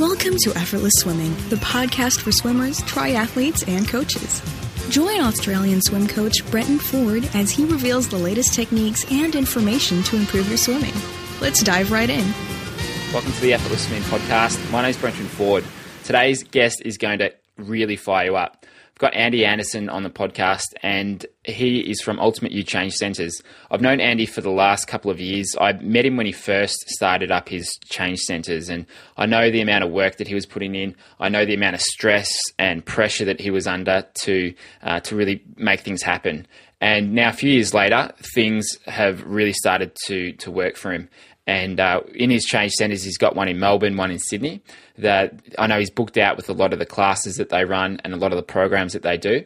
Welcome 0.00 0.38
to 0.44 0.54
Effortless 0.56 0.94
Swimming, 1.00 1.34
the 1.50 1.56
podcast 1.56 2.22
for 2.22 2.32
swimmers, 2.32 2.80
triathletes, 2.84 3.68
and 3.68 3.86
coaches. 3.86 4.40
Join 4.88 5.20
Australian 5.20 5.82
swim 5.82 6.08
coach 6.08 6.38
Brenton 6.50 6.78
Ford 6.78 7.28
as 7.34 7.50
he 7.50 7.66
reveals 7.66 8.08
the 8.08 8.16
latest 8.16 8.54
techniques 8.54 9.04
and 9.12 9.34
information 9.34 10.02
to 10.04 10.16
improve 10.16 10.48
your 10.48 10.56
swimming. 10.56 10.94
Let's 11.42 11.62
dive 11.62 11.92
right 11.92 12.08
in. 12.08 12.24
Welcome 13.12 13.32
to 13.32 13.40
the 13.42 13.52
Effortless 13.52 13.86
Swimming 13.86 14.04
podcast. 14.04 14.70
My 14.70 14.80
name 14.80 14.88
is 14.88 14.96
Brenton 14.96 15.26
Ford. 15.26 15.64
Today's 16.04 16.44
guest 16.44 16.80
is 16.82 16.96
going 16.96 17.18
to 17.18 17.34
really 17.58 17.96
fire 17.96 18.24
you 18.24 18.36
up 18.36 18.64
got 19.00 19.14
Andy 19.14 19.46
Anderson 19.46 19.88
on 19.88 20.02
the 20.02 20.10
podcast, 20.10 20.66
and 20.82 21.24
he 21.42 21.80
is 21.80 22.02
from 22.02 22.20
Ultimate 22.20 22.52
You 22.52 22.62
Change 22.62 22.92
Centres. 22.92 23.42
I've 23.70 23.80
known 23.80 23.98
Andy 23.98 24.26
for 24.26 24.42
the 24.42 24.50
last 24.50 24.86
couple 24.86 25.10
of 25.10 25.18
years. 25.18 25.56
I 25.58 25.72
met 25.72 26.04
him 26.04 26.18
when 26.18 26.26
he 26.26 26.32
first 26.32 26.76
started 26.90 27.32
up 27.32 27.48
his 27.48 27.66
change 27.88 28.18
centres, 28.20 28.68
and 28.68 28.84
I 29.16 29.24
know 29.24 29.50
the 29.50 29.62
amount 29.62 29.84
of 29.84 29.90
work 29.90 30.18
that 30.18 30.28
he 30.28 30.34
was 30.34 30.44
putting 30.44 30.74
in. 30.74 30.94
I 31.18 31.30
know 31.30 31.46
the 31.46 31.54
amount 31.54 31.76
of 31.76 31.80
stress 31.80 32.30
and 32.58 32.84
pressure 32.84 33.24
that 33.24 33.40
he 33.40 33.50
was 33.50 33.66
under 33.66 34.06
to 34.22 34.54
uh, 34.82 35.00
to 35.00 35.16
really 35.16 35.42
make 35.56 35.80
things 35.80 36.02
happen. 36.02 36.46
And 36.82 37.14
now, 37.14 37.30
a 37.30 37.32
few 37.32 37.50
years 37.50 37.72
later, 37.72 38.12
things 38.34 38.78
have 38.86 39.22
really 39.24 39.54
started 39.54 39.96
to 40.06 40.32
to 40.32 40.50
work 40.50 40.76
for 40.76 40.92
him. 40.92 41.08
And 41.46 41.80
uh, 41.80 42.02
in 42.14 42.30
his 42.30 42.44
change 42.44 42.72
centres, 42.72 43.02
he's 43.02 43.18
got 43.18 43.34
one 43.34 43.48
in 43.48 43.58
Melbourne, 43.58 43.96
one 43.96 44.10
in 44.10 44.18
Sydney. 44.18 44.62
That 44.98 45.40
I 45.58 45.66
know 45.66 45.78
he's 45.78 45.90
booked 45.90 46.18
out 46.18 46.36
with 46.36 46.48
a 46.48 46.52
lot 46.52 46.72
of 46.72 46.78
the 46.78 46.86
classes 46.86 47.36
that 47.36 47.48
they 47.48 47.64
run 47.64 48.00
and 48.04 48.12
a 48.12 48.16
lot 48.16 48.32
of 48.32 48.36
the 48.36 48.42
programs 48.42 48.92
that 48.92 49.02
they 49.02 49.16
do. 49.16 49.44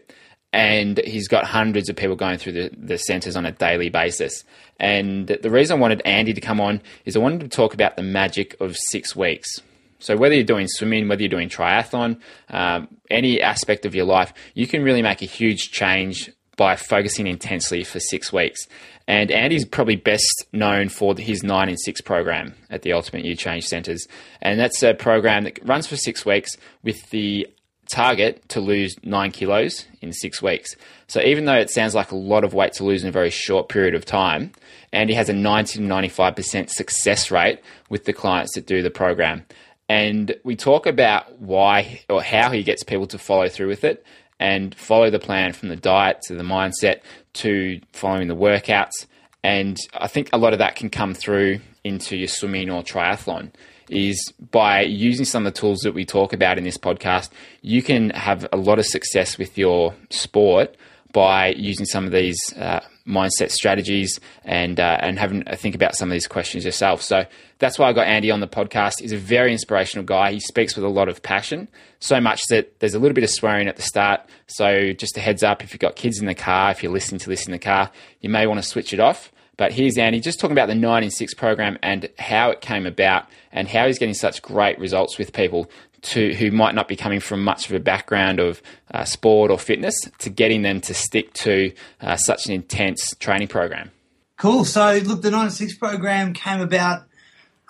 And 0.52 0.98
he's 0.98 1.26
got 1.26 1.44
hundreds 1.44 1.88
of 1.88 1.96
people 1.96 2.14
going 2.14 2.38
through 2.38 2.52
the, 2.52 2.70
the 2.76 2.98
centres 2.98 3.36
on 3.36 3.44
a 3.44 3.52
daily 3.52 3.88
basis. 3.88 4.44
And 4.78 5.26
the 5.26 5.50
reason 5.50 5.78
I 5.78 5.80
wanted 5.80 6.02
Andy 6.04 6.32
to 6.32 6.40
come 6.40 6.60
on 6.60 6.80
is 7.04 7.16
I 7.16 7.20
wanted 7.20 7.40
to 7.40 7.48
talk 7.48 7.74
about 7.74 7.96
the 7.96 8.02
magic 8.02 8.56
of 8.60 8.76
six 8.76 9.16
weeks. 9.16 9.60
So 9.98 10.16
whether 10.16 10.34
you're 10.34 10.44
doing 10.44 10.68
swimming, 10.68 11.08
whether 11.08 11.22
you're 11.22 11.28
doing 11.28 11.48
triathlon, 11.48 12.20
um, 12.50 12.88
any 13.10 13.40
aspect 13.40 13.86
of 13.86 13.94
your 13.94 14.04
life, 14.04 14.34
you 14.54 14.66
can 14.66 14.82
really 14.82 15.02
make 15.02 15.22
a 15.22 15.26
huge 15.26 15.70
change 15.70 16.30
by 16.56 16.76
focusing 16.76 17.26
intensely 17.26 17.84
for 17.84 18.00
six 18.00 18.32
weeks. 18.32 18.66
And 19.06 19.30
Andy's 19.30 19.64
probably 19.64 19.96
best 19.96 20.46
known 20.52 20.88
for 20.88 21.14
his 21.16 21.42
9 21.42 21.68
in 21.68 21.76
6 21.76 22.00
program 22.02 22.54
at 22.70 22.82
the 22.82 22.92
Ultimate 22.92 23.24
You 23.24 23.36
Change 23.36 23.64
Centres. 23.64 24.06
And 24.40 24.58
that's 24.58 24.82
a 24.82 24.94
program 24.94 25.44
that 25.44 25.58
runs 25.66 25.86
for 25.86 25.96
six 25.96 26.24
weeks 26.24 26.56
with 26.82 27.10
the 27.10 27.46
target 27.90 28.48
to 28.48 28.60
lose 28.60 28.96
9 29.02 29.30
kilos 29.30 29.86
in 30.00 30.12
six 30.12 30.40
weeks. 30.40 30.74
So 31.06 31.20
even 31.20 31.44
though 31.44 31.54
it 31.54 31.70
sounds 31.70 31.94
like 31.94 32.12
a 32.12 32.16
lot 32.16 32.44
of 32.44 32.54
weight 32.54 32.72
to 32.74 32.84
lose 32.84 33.02
in 33.02 33.08
a 33.08 33.12
very 33.12 33.30
short 33.30 33.68
period 33.68 33.94
of 33.94 34.06
time, 34.06 34.52
Andy 34.92 35.14
has 35.14 35.28
a 35.28 35.34
90 35.34 35.78
to 35.78 35.84
95% 35.84 36.70
success 36.70 37.30
rate 37.30 37.60
with 37.90 38.04
the 38.04 38.12
clients 38.12 38.54
that 38.54 38.66
do 38.66 38.82
the 38.82 38.90
program. 38.90 39.44
And 39.88 40.34
we 40.44 40.56
talk 40.56 40.86
about 40.86 41.38
why 41.40 42.00
or 42.08 42.22
how 42.22 42.50
he 42.50 42.62
gets 42.62 42.82
people 42.82 43.06
to 43.08 43.18
follow 43.18 43.48
through 43.48 43.68
with 43.68 43.84
it 43.84 44.04
and 44.40 44.74
follow 44.74 45.10
the 45.10 45.18
plan 45.18 45.52
from 45.52 45.68
the 45.68 45.76
diet 45.76 46.20
to 46.22 46.34
the 46.34 46.42
mindset 46.42 47.00
to 47.34 47.80
following 47.92 48.28
the 48.28 48.36
workouts. 48.36 49.06
And 49.42 49.76
I 49.92 50.08
think 50.08 50.30
a 50.32 50.38
lot 50.38 50.52
of 50.52 50.58
that 50.58 50.76
can 50.76 50.90
come 50.90 51.14
through 51.14 51.60
into 51.84 52.16
your 52.16 52.28
swimming 52.28 52.70
or 52.70 52.82
triathlon. 52.82 53.52
Is 53.90 54.32
by 54.50 54.80
using 54.80 55.26
some 55.26 55.46
of 55.46 55.52
the 55.52 55.60
tools 55.60 55.80
that 55.80 55.92
we 55.92 56.06
talk 56.06 56.32
about 56.32 56.56
in 56.56 56.64
this 56.64 56.78
podcast, 56.78 57.28
you 57.60 57.82
can 57.82 58.10
have 58.10 58.46
a 58.50 58.56
lot 58.56 58.78
of 58.78 58.86
success 58.86 59.36
with 59.36 59.58
your 59.58 59.94
sport 60.08 60.74
by 61.12 61.48
using 61.48 61.84
some 61.84 62.06
of 62.06 62.12
these 62.12 62.38
uh, 62.56 62.80
mindset 63.06 63.50
strategies 63.50 64.18
and 64.44 64.80
uh, 64.80 64.98
and 65.00 65.18
having 65.18 65.42
a 65.46 65.56
think 65.56 65.74
about 65.74 65.94
some 65.94 66.08
of 66.08 66.12
these 66.12 66.26
questions 66.26 66.64
yourself. 66.64 67.02
So 67.02 67.24
that's 67.58 67.78
why 67.78 67.88
I 67.88 67.92
got 67.92 68.06
Andy 68.06 68.30
on 68.30 68.40
the 68.40 68.48
podcast. 68.48 69.00
He's 69.00 69.12
a 69.12 69.18
very 69.18 69.52
inspirational 69.52 70.04
guy. 70.04 70.32
He 70.32 70.40
speaks 70.40 70.74
with 70.74 70.84
a 70.84 70.88
lot 70.88 71.08
of 71.08 71.22
passion, 71.22 71.68
so 72.00 72.20
much 72.20 72.42
that 72.48 72.80
there's 72.80 72.94
a 72.94 72.98
little 72.98 73.14
bit 73.14 73.24
of 73.24 73.30
swearing 73.30 73.68
at 73.68 73.76
the 73.76 73.82
start. 73.82 74.22
So 74.46 74.92
just 74.92 75.16
a 75.16 75.20
heads 75.20 75.42
up, 75.42 75.62
if 75.62 75.72
you've 75.72 75.80
got 75.80 75.96
kids 75.96 76.18
in 76.18 76.26
the 76.26 76.34
car, 76.34 76.70
if 76.70 76.82
you're 76.82 76.92
listening 76.92 77.18
to 77.20 77.28
this 77.28 77.46
in 77.46 77.52
the 77.52 77.58
car, 77.58 77.90
you 78.20 78.30
may 78.30 78.46
want 78.46 78.62
to 78.62 78.68
switch 78.68 78.92
it 78.92 79.00
off. 79.00 79.30
But 79.56 79.72
here's 79.72 79.96
Andy 79.98 80.20
just 80.20 80.40
talking 80.40 80.54
about 80.54 80.66
the 80.66 80.74
9 80.74 81.04
in 81.04 81.10
6 81.10 81.34
program 81.34 81.78
and 81.82 82.08
how 82.18 82.50
it 82.50 82.60
came 82.60 82.86
about 82.86 83.26
and 83.52 83.68
how 83.68 83.86
he's 83.86 83.98
getting 83.98 84.14
such 84.14 84.42
great 84.42 84.78
results 84.80 85.16
with 85.16 85.32
people 85.32 85.70
to 86.04 86.34
who 86.34 86.50
might 86.50 86.74
not 86.74 86.88
be 86.88 86.96
coming 86.96 87.20
from 87.20 87.42
much 87.42 87.68
of 87.68 87.74
a 87.74 87.80
background 87.80 88.38
of 88.38 88.62
uh, 88.92 89.04
sport 89.04 89.50
or 89.50 89.58
fitness 89.58 89.94
to 90.18 90.30
getting 90.30 90.62
them 90.62 90.80
to 90.82 90.94
stick 90.94 91.32
to 91.34 91.72
uh, 92.00 92.16
such 92.16 92.46
an 92.46 92.52
intense 92.52 93.14
training 93.18 93.48
program. 93.48 93.90
Cool. 94.36 94.64
So, 94.64 95.00
look, 95.04 95.22
the 95.22 95.30
96 95.30 95.76
program 95.76 96.32
came 96.32 96.60
about 96.60 97.04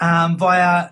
um, 0.00 0.37
via, 0.37 0.91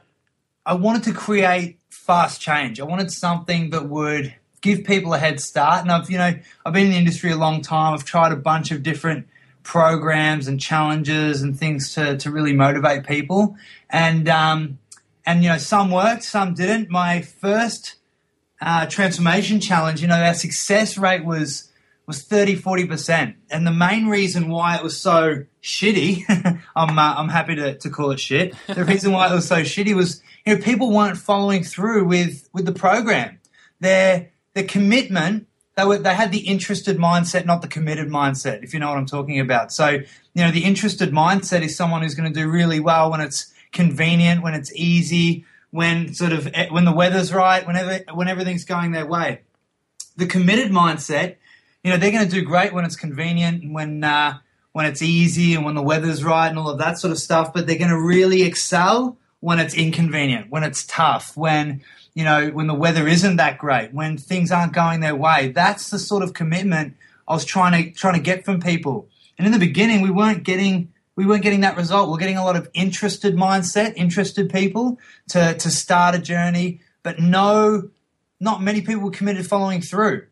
I 0.64 0.74
wanted 0.74 1.04
to 1.04 1.12
create 1.12 1.78
fast 1.90 2.40
change. 2.40 2.80
I 2.80 2.84
wanted 2.84 3.10
something 3.10 3.70
that 3.70 3.88
would 3.88 4.34
give 4.60 4.84
people 4.84 5.12
a 5.14 5.18
head 5.18 5.40
start. 5.40 5.82
And 5.82 5.90
I've, 5.90 6.10
you 6.10 6.18
know, 6.18 6.34
I've 6.64 6.72
been 6.72 6.86
in 6.86 6.92
the 6.92 6.98
industry 6.98 7.32
a 7.32 7.36
long 7.36 7.62
time. 7.62 7.94
I've 7.94 8.04
tried 8.04 8.32
a 8.32 8.36
bunch 8.36 8.70
of 8.70 8.82
different 8.82 9.26
programs 9.62 10.46
and 10.46 10.60
challenges 10.60 11.42
and 11.42 11.58
things 11.58 11.94
to, 11.94 12.16
to 12.18 12.30
really 12.30 12.52
motivate 12.52 13.06
people. 13.06 13.56
And, 13.90 14.28
um, 14.28 14.78
and 15.24 15.42
you 15.42 15.48
know 15.48 15.58
some 15.58 15.90
worked, 15.90 16.24
some 16.24 16.54
didn't. 16.54 16.90
My 16.90 17.22
first 17.22 17.96
uh, 18.60 18.86
transformation 18.86 19.60
challenge, 19.60 20.00
you 20.00 20.08
know, 20.08 20.22
our 20.22 20.34
success 20.34 20.96
rate 20.96 21.24
was 21.24 21.72
was 22.06 22.22
30 22.22 22.56
40%. 22.56 23.34
And 23.50 23.66
the 23.66 23.70
main 23.70 24.06
reason 24.06 24.48
why 24.48 24.76
it 24.76 24.82
was 24.82 25.00
so 25.00 25.44
shitty, 25.62 26.24
I'm, 26.76 26.98
uh, 26.98 27.14
I'm 27.16 27.28
happy 27.28 27.54
to, 27.54 27.78
to 27.78 27.90
call 27.90 28.10
it 28.10 28.20
shit. 28.20 28.54
The 28.66 28.84
reason 28.84 29.12
why 29.12 29.30
it 29.30 29.34
was 29.34 29.46
so 29.46 29.62
shitty 29.62 29.94
was, 29.94 30.20
you 30.44 30.54
know, 30.54 30.60
people 30.62 30.92
weren't 30.92 31.16
following 31.16 31.62
through 31.62 32.04
with, 32.06 32.48
with 32.52 32.66
the 32.66 32.72
program. 32.72 33.38
Their, 33.80 34.30
their 34.54 34.64
commitment, 34.64 35.46
they 35.76 35.84
were, 35.84 35.98
they 35.98 36.14
had 36.14 36.32
the 36.32 36.40
interested 36.40 36.98
mindset, 36.98 37.46
not 37.46 37.62
the 37.62 37.68
committed 37.68 38.08
mindset, 38.08 38.64
if 38.64 38.74
you 38.74 38.80
know 38.80 38.88
what 38.88 38.98
I'm 38.98 39.06
talking 39.06 39.38
about. 39.38 39.72
So, 39.72 39.88
you 39.88 40.04
know, 40.44 40.50
the 40.50 40.64
interested 40.64 41.12
mindset 41.12 41.62
is 41.62 41.76
someone 41.76 42.02
who's 42.02 42.14
going 42.14 42.32
to 42.32 42.38
do 42.38 42.48
really 42.48 42.80
well 42.80 43.10
when 43.10 43.20
it's, 43.20 43.51
convenient, 43.72 44.42
when 44.42 44.54
it's 44.54 44.72
easy, 44.74 45.44
when 45.70 46.14
sort 46.14 46.32
of 46.32 46.48
eh, 46.54 46.68
when 46.70 46.84
the 46.84 46.92
weather's 46.92 47.32
right, 47.32 47.66
whenever 47.66 48.00
when 48.14 48.28
everything's 48.28 48.64
going 48.64 48.92
their 48.92 49.06
way. 49.06 49.40
The 50.16 50.26
committed 50.26 50.70
mindset, 50.70 51.36
you 51.82 51.90
know, 51.90 51.96
they're 51.96 52.12
going 52.12 52.28
to 52.28 52.30
do 52.30 52.42
great 52.42 52.72
when 52.72 52.84
it's 52.84 52.96
convenient 52.96 53.62
and 53.62 53.74
when 53.74 54.04
uh, 54.04 54.38
when 54.72 54.86
it's 54.86 55.02
easy 55.02 55.54
and 55.54 55.64
when 55.64 55.74
the 55.74 55.82
weather's 55.82 56.22
right 56.22 56.48
and 56.48 56.58
all 56.58 56.68
of 56.68 56.78
that 56.78 56.98
sort 56.98 57.10
of 57.10 57.18
stuff. 57.18 57.52
But 57.52 57.66
they're 57.66 57.78
going 57.78 57.90
to 57.90 58.00
really 58.00 58.42
excel 58.42 59.16
when 59.40 59.58
it's 59.58 59.74
inconvenient, 59.74 60.50
when 60.50 60.62
it's 60.62 60.86
tough, 60.86 61.36
when 61.36 61.82
you 62.14 62.24
know 62.24 62.50
when 62.50 62.66
the 62.66 62.74
weather 62.74 63.08
isn't 63.08 63.36
that 63.36 63.58
great, 63.58 63.92
when 63.92 64.18
things 64.18 64.52
aren't 64.52 64.74
going 64.74 65.00
their 65.00 65.16
way. 65.16 65.48
That's 65.48 65.90
the 65.90 65.98
sort 65.98 66.22
of 66.22 66.34
commitment 66.34 66.96
I 67.26 67.32
was 67.32 67.46
trying 67.46 67.82
to 67.82 67.90
trying 67.98 68.14
to 68.14 68.20
get 68.20 68.44
from 68.44 68.60
people. 68.60 69.08
And 69.38 69.46
in 69.46 69.52
the 69.52 69.58
beginning, 69.58 70.02
we 70.02 70.10
weren't 70.10 70.44
getting 70.44 70.91
we 71.16 71.26
weren't 71.26 71.42
getting 71.42 71.60
that 71.60 71.76
result. 71.76 72.10
We're 72.10 72.18
getting 72.18 72.38
a 72.38 72.44
lot 72.44 72.56
of 72.56 72.68
interested 72.74 73.34
mindset, 73.36 73.94
interested 73.96 74.50
people 74.50 74.98
to, 75.28 75.54
to 75.54 75.70
start 75.70 76.14
a 76.14 76.18
journey, 76.18 76.80
but 77.02 77.18
no, 77.18 77.90
not 78.40 78.62
many 78.62 78.80
people 78.80 79.02
were 79.02 79.10
committed 79.10 79.46
following 79.46 79.80
through. 79.80 80.26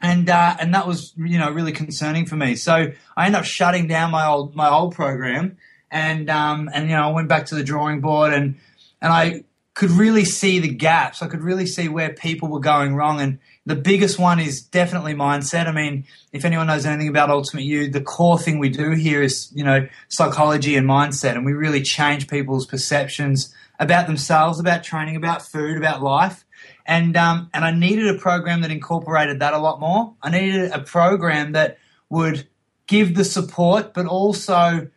And, 0.00 0.28
uh, 0.28 0.56
and 0.60 0.74
that 0.74 0.86
was, 0.86 1.14
you 1.16 1.38
know, 1.38 1.50
really 1.50 1.72
concerning 1.72 2.26
for 2.26 2.36
me. 2.36 2.54
So 2.54 2.92
I 3.16 3.26
ended 3.26 3.40
up 3.40 3.44
shutting 3.46 3.88
down 3.88 4.10
my 4.10 4.26
old, 4.26 4.54
my 4.54 4.68
old 4.68 4.94
program 4.94 5.56
and, 5.90 6.28
um, 6.28 6.68
and, 6.72 6.88
you 6.88 6.96
know, 6.96 7.08
I 7.08 7.12
went 7.12 7.28
back 7.28 7.46
to 7.46 7.54
the 7.54 7.64
drawing 7.64 8.00
board 8.00 8.32
and, 8.32 8.56
and 9.00 9.12
I 9.12 9.44
could 9.76 9.92
really 9.92 10.24
see 10.24 10.58
the 10.58 10.74
gaps. 10.74 11.22
I 11.22 11.28
could 11.28 11.42
really 11.42 11.66
see 11.66 11.88
where 11.88 12.12
people 12.12 12.48
were 12.48 12.60
going 12.60 12.96
wrong. 12.96 13.20
And, 13.20 13.38
the 13.66 13.74
biggest 13.74 14.16
one 14.16 14.38
is 14.38 14.62
definitely 14.62 15.14
mindset. 15.14 15.66
I 15.66 15.72
mean, 15.72 16.04
if 16.32 16.44
anyone 16.44 16.68
knows 16.68 16.86
anything 16.86 17.08
about 17.08 17.30
Ultimate 17.30 17.64
You, 17.64 17.90
the 17.90 18.00
core 18.00 18.38
thing 18.38 18.60
we 18.60 18.68
do 18.68 18.92
here 18.92 19.22
is, 19.22 19.50
you 19.54 19.64
know, 19.64 19.88
psychology 20.08 20.76
and 20.76 20.88
mindset. 20.88 21.32
And 21.32 21.44
we 21.44 21.52
really 21.52 21.82
change 21.82 22.28
people's 22.28 22.64
perceptions 22.64 23.52
about 23.80 24.06
themselves, 24.06 24.60
about 24.60 24.84
training, 24.84 25.16
about 25.16 25.42
food, 25.42 25.76
about 25.76 26.00
life. 26.00 26.44
And, 26.86 27.16
um, 27.16 27.50
and 27.52 27.64
I 27.64 27.72
needed 27.72 28.06
a 28.06 28.18
program 28.18 28.60
that 28.60 28.70
incorporated 28.70 29.40
that 29.40 29.52
a 29.52 29.58
lot 29.58 29.80
more. 29.80 30.14
I 30.22 30.30
needed 30.30 30.70
a 30.70 30.78
program 30.78 31.52
that 31.52 31.78
would 32.08 32.46
give 32.86 33.16
the 33.16 33.24
support, 33.24 33.92
but 33.94 34.06
also 34.06 34.88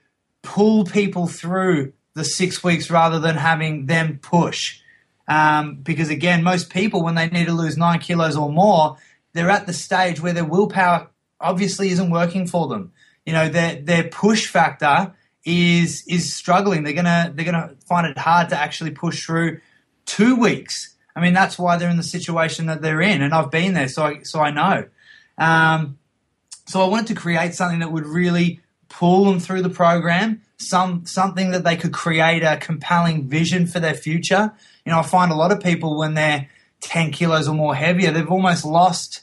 pull 0.43 0.85
people 0.85 1.25
through 1.25 1.93
the 2.19 2.25
six 2.25 2.63
weeks 2.63 2.91
rather 2.91 3.19
than 3.19 3.35
having 3.35 3.87
them 3.87 4.19
push. 4.21 4.79
Um, 5.27 5.75
because 5.75 6.09
again, 6.09 6.43
most 6.43 6.69
people, 6.69 7.03
when 7.03 7.15
they 7.15 7.27
need 7.27 7.47
to 7.47 7.53
lose 7.53 7.77
nine 7.77 7.99
kilos 7.99 8.35
or 8.35 8.51
more, 8.51 8.97
they're 9.33 9.49
at 9.49 9.65
the 9.65 9.73
stage 9.73 10.21
where 10.21 10.33
their 10.33 10.45
willpower 10.45 11.09
obviously 11.39 11.89
isn't 11.89 12.11
working 12.11 12.47
for 12.47 12.67
them. 12.67 12.91
You 13.25 13.33
know, 13.33 13.49
their 13.49 13.75
their 13.75 14.03
push 14.03 14.47
factor 14.47 15.13
is 15.45 16.03
is 16.07 16.33
struggling. 16.33 16.83
They're 16.83 16.93
gonna 16.93 17.31
they're 17.33 17.45
gonna 17.45 17.75
find 17.87 18.07
it 18.07 18.17
hard 18.17 18.49
to 18.49 18.57
actually 18.57 18.91
push 18.91 19.25
through 19.25 19.61
two 20.05 20.35
weeks. 20.35 20.95
I 21.15 21.21
mean, 21.21 21.33
that's 21.33 21.59
why 21.59 21.77
they're 21.77 21.89
in 21.89 21.97
the 21.97 22.03
situation 22.03 22.67
that 22.67 22.81
they're 22.81 23.01
in, 23.01 23.21
and 23.21 23.33
I've 23.33 23.51
been 23.51 23.73
there, 23.73 23.87
so 23.87 24.03
I, 24.03 24.23
so 24.23 24.39
I 24.39 24.51
know. 24.51 24.85
Um, 25.37 25.97
so 26.65 26.81
I 26.81 26.87
wanted 26.87 27.07
to 27.07 27.15
create 27.15 27.55
something 27.55 27.79
that 27.79 27.91
would 27.91 28.05
really 28.05 28.61
pull 28.89 29.25
them 29.25 29.39
through 29.39 29.61
the 29.61 29.69
program, 29.69 30.41
some 30.59 31.05
something 31.05 31.51
that 31.51 31.63
they 31.63 31.75
could 31.75 31.93
create 31.93 32.43
a 32.43 32.57
compelling 32.57 33.27
vision 33.27 33.65
for 33.65 33.79
their 33.79 33.93
future, 33.93 34.53
you 34.85 34.91
know, 34.91 34.99
I 34.99 35.03
find 35.03 35.31
a 35.31 35.35
lot 35.35 35.51
of 35.51 35.61
people 35.61 35.97
when 35.97 36.13
they're 36.13 36.49
10 36.81 37.11
kilos 37.11 37.47
or 37.47 37.55
more 37.55 37.75
heavier, 37.75 38.11
they've 38.11 38.29
almost 38.29 38.65
lost 38.65 39.21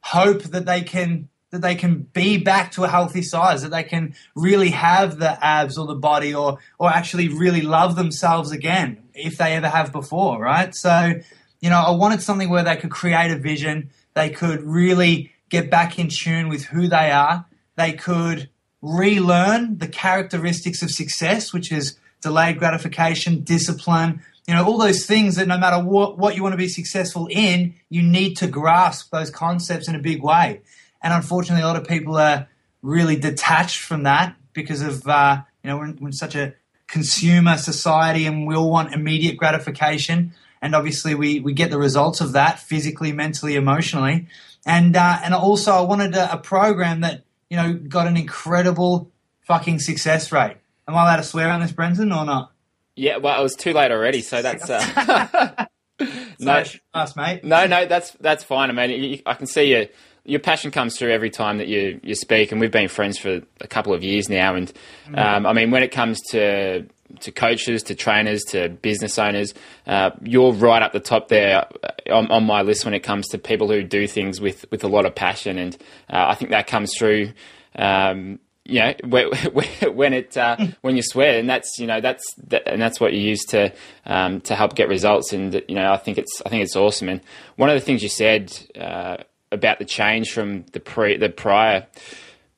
hope 0.00 0.42
that 0.44 0.66
they 0.66 0.82
can 0.82 1.28
that 1.50 1.62
they 1.62 1.74
can 1.74 2.02
be 2.12 2.36
back 2.38 2.72
to 2.72 2.84
a 2.84 2.88
healthy 2.88 3.22
size, 3.22 3.62
that 3.62 3.70
they 3.70 3.84
can 3.84 4.14
really 4.34 4.70
have 4.70 5.18
the 5.18 5.44
abs 5.44 5.78
or 5.78 5.86
the 5.86 5.94
body 5.94 6.34
or 6.34 6.58
or 6.78 6.90
actually 6.90 7.28
really 7.28 7.62
love 7.62 7.96
themselves 7.96 8.52
again 8.52 9.02
if 9.14 9.38
they 9.38 9.54
ever 9.54 9.68
have 9.68 9.92
before, 9.92 10.40
right? 10.40 10.74
So, 10.74 11.14
you 11.60 11.70
know, 11.70 11.80
I 11.80 11.90
wanted 11.90 12.22
something 12.22 12.48
where 12.48 12.64
they 12.64 12.76
could 12.76 12.90
create 12.90 13.30
a 13.30 13.38
vision, 13.38 13.90
they 14.14 14.30
could 14.30 14.62
really 14.62 15.32
get 15.48 15.70
back 15.70 15.98
in 15.98 16.08
tune 16.08 16.48
with 16.48 16.64
who 16.64 16.88
they 16.88 17.10
are, 17.10 17.46
they 17.76 17.92
could 17.92 18.50
relearn 18.86 19.78
the 19.78 19.88
characteristics 19.88 20.82
of 20.82 20.90
success, 20.90 21.52
which 21.52 21.72
is 21.72 21.98
delayed 22.22 22.58
gratification, 22.58 23.42
discipline, 23.42 24.22
you 24.46 24.54
know, 24.54 24.64
all 24.64 24.78
those 24.78 25.06
things 25.06 25.36
that 25.36 25.48
no 25.48 25.58
matter 25.58 25.82
what, 25.82 26.18
what 26.18 26.36
you 26.36 26.42
want 26.42 26.52
to 26.52 26.58
be 26.58 26.68
successful 26.68 27.26
in, 27.30 27.74
you 27.88 28.02
need 28.02 28.36
to 28.36 28.46
grasp 28.46 29.10
those 29.10 29.30
concepts 29.30 29.88
in 29.88 29.96
a 29.96 29.98
big 29.98 30.22
way. 30.22 30.60
And 31.02 31.12
unfortunately, 31.12 31.62
a 31.62 31.66
lot 31.66 31.76
of 31.76 31.86
people 31.86 32.16
are 32.16 32.48
really 32.80 33.16
detached 33.16 33.80
from 33.80 34.04
that 34.04 34.36
because 34.52 34.82
of, 34.82 35.06
uh, 35.08 35.42
you 35.62 35.70
know, 35.70 35.78
we're 35.78 35.86
in, 35.86 35.98
we're 36.00 36.08
in 36.08 36.12
such 36.12 36.36
a 36.36 36.54
consumer 36.86 37.56
society 37.58 38.24
and 38.26 38.46
we 38.46 38.54
all 38.54 38.70
want 38.70 38.94
immediate 38.94 39.36
gratification. 39.36 40.32
And 40.62 40.74
obviously, 40.74 41.14
we, 41.14 41.40
we 41.40 41.52
get 41.52 41.70
the 41.70 41.78
results 41.78 42.20
of 42.20 42.32
that 42.32 42.60
physically, 42.60 43.12
mentally, 43.12 43.56
emotionally. 43.56 44.28
And, 44.64 44.96
uh, 44.96 45.18
and 45.22 45.34
also, 45.34 45.72
I 45.72 45.80
wanted 45.82 46.14
a, 46.14 46.34
a 46.34 46.38
program 46.38 47.00
that, 47.00 47.24
you 47.50 47.56
know, 47.56 47.74
got 47.74 48.06
an 48.06 48.16
incredible 48.16 49.10
fucking 49.42 49.78
success 49.80 50.32
rate. 50.32 50.56
Am 50.88 50.94
I 50.94 51.02
allowed 51.02 51.16
to 51.16 51.22
swear 51.22 51.50
on 51.50 51.60
this, 51.60 51.72
Brenton, 51.72 52.12
or 52.12 52.24
not? 52.24 52.52
Yeah, 52.94 53.18
well, 53.18 53.38
it 53.38 53.42
was 53.42 53.54
too 53.54 53.72
late 53.72 53.90
already, 53.90 54.22
so 54.22 54.40
that's 54.40 54.70
uh, 54.70 55.66
no, 56.40 56.64
us, 56.94 57.16
mate. 57.16 57.44
No, 57.44 57.66
no, 57.66 57.86
that's 57.86 58.12
that's 58.12 58.44
fine. 58.44 58.70
I 58.70 58.72
mean, 58.72 59.02
you, 59.02 59.22
I 59.26 59.34
can 59.34 59.46
see 59.46 59.64
your 59.64 59.86
your 60.24 60.40
passion 60.40 60.70
comes 60.70 60.98
through 60.98 61.12
every 61.12 61.30
time 61.30 61.58
that 61.58 61.68
you 61.68 62.00
you 62.02 62.14
speak, 62.14 62.52
and 62.52 62.60
we've 62.60 62.70
been 62.70 62.88
friends 62.88 63.18
for 63.18 63.40
a 63.60 63.66
couple 63.68 63.94
of 63.94 64.02
years 64.02 64.28
now. 64.28 64.54
And 64.54 64.72
mm. 65.08 65.18
um, 65.18 65.46
I 65.46 65.52
mean, 65.52 65.70
when 65.70 65.82
it 65.82 65.92
comes 65.92 66.20
to 66.30 66.86
to 67.20 67.32
coaches, 67.32 67.82
to 67.84 67.94
trainers, 67.94 68.42
to 68.44 68.68
business 68.68 69.18
owners, 69.18 69.54
uh, 69.86 70.10
you're 70.22 70.52
right 70.52 70.82
up 70.82 70.92
the 70.92 71.00
top 71.00 71.28
there 71.28 71.66
on, 72.10 72.30
on, 72.30 72.44
my 72.44 72.62
list 72.62 72.84
when 72.84 72.94
it 72.94 73.00
comes 73.00 73.28
to 73.28 73.38
people 73.38 73.68
who 73.68 73.82
do 73.82 74.06
things 74.06 74.40
with 74.40 74.64
with 74.70 74.84
a 74.84 74.88
lot 74.88 75.06
of 75.06 75.14
passion, 75.14 75.58
and 75.58 75.76
uh, 76.10 76.26
I 76.28 76.34
think 76.34 76.50
that 76.50 76.66
comes 76.66 76.94
through. 76.96 77.32
Um, 77.74 78.38
you 78.68 78.80
know 78.80 78.94
when 79.92 80.12
it 80.12 80.36
uh, 80.36 80.56
when 80.80 80.96
you 80.96 81.02
swear 81.02 81.38
and 81.38 81.48
that's 81.48 81.78
you 81.78 81.86
know 81.86 82.00
that's 82.00 82.24
that, 82.48 82.66
and 82.66 82.80
that's 82.80 83.00
what 83.00 83.12
you 83.12 83.20
use 83.20 83.44
to 83.46 83.72
um, 84.04 84.40
to 84.42 84.54
help 84.54 84.74
get 84.74 84.88
results. 84.88 85.32
And 85.32 85.54
you 85.68 85.74
know 85.74 85.92
I 85.92 85.96
think 85.96 86.18
it's 86.18 86.42
I 86.44 86.48
think 86.48 86.62
it's 86.62 86.76
awesome. 86.76 87.08
And 87.08 87.20
one 87.56 87.70
of 87.70 87.74
the 87.74 87.80
things 87.80 88.02
you 88.02 88.08
said 88.08 88.52
uh, 88.78 89.18
about 89.52 89.78
the 89.78 89.84
change 89.84 90.32
from 90.32 90.64
the 90.72 90.80
pre 90.80 91.16
the 91.16 91.28
prior 91.28 91.86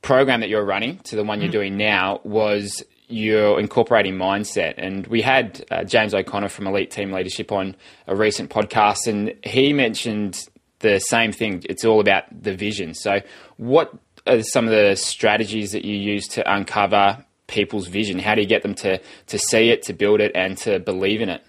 program 0.03 0.41
that 0.41 0.49
you're 0.49 0.65
running 0.65 0.99
to 0.99 1.17
the 1.17 1.25
one 1.25 1.41
you're 1.41 1.49
mm. 1.49 1.53
doing 1.53 1.77
now 1.77 2.21
was 2.25 2.83
you're 3.09 3.59
incorporating 3.59 4.15
mindset 4.15 4.75
and 4.77 5.07
we 5.07 5.23
had 5.23 5.65
uh, 5.71 5.85
James 5.85 6.15
O'Connor 6.15 6.49
from 6.49 6.67
Elite 6.67 6.91
Team 6.91 7.11
Leadership 7.11 7.51
on 7.51 7.75
a 8.07 8.15
recent 8.15 8.51
podcast 8.51 9.07
and 9.07 9.35
he 9.43 9.73
mentioned 9.73 10.47
the 10.81 10.99
same 10.99 11.33
thing 11.33 11.65
it's 11.69 11.85
all 11.85 12.01
about 12.01 12.25
the 12.43 12.55
vision 12.55 12.95
so 12.95 13.21
what 13.57 13.93
are 14.27 14.43
some 14.43 14.67
of 14.67 14.71
the 14.71 14.95
strategies 14.95 15.73
that 15.73 15.85
you 15.85 15.97
use 15.97 16.29
to 16.29 16.53
uncover 16.53 17.25
people's 17.49 17.89
vision? 17.89 18.21
How 18.21 18.37
do 18.37 18.43
you 18.43 18.47
get 18.47 18.63
them 18.63 18.75
to 18.77 19.01
to 19.27 19.39
see 19.39 19.71
it, 19.71 19.83
to 19.85 19.93
build 19.93 20.21
it, 20.21 20.31
and 20.37 20.57
to 20.59 20.79
believe 20.79 21.21
in 21.21 21.29
it? 21.29 21.43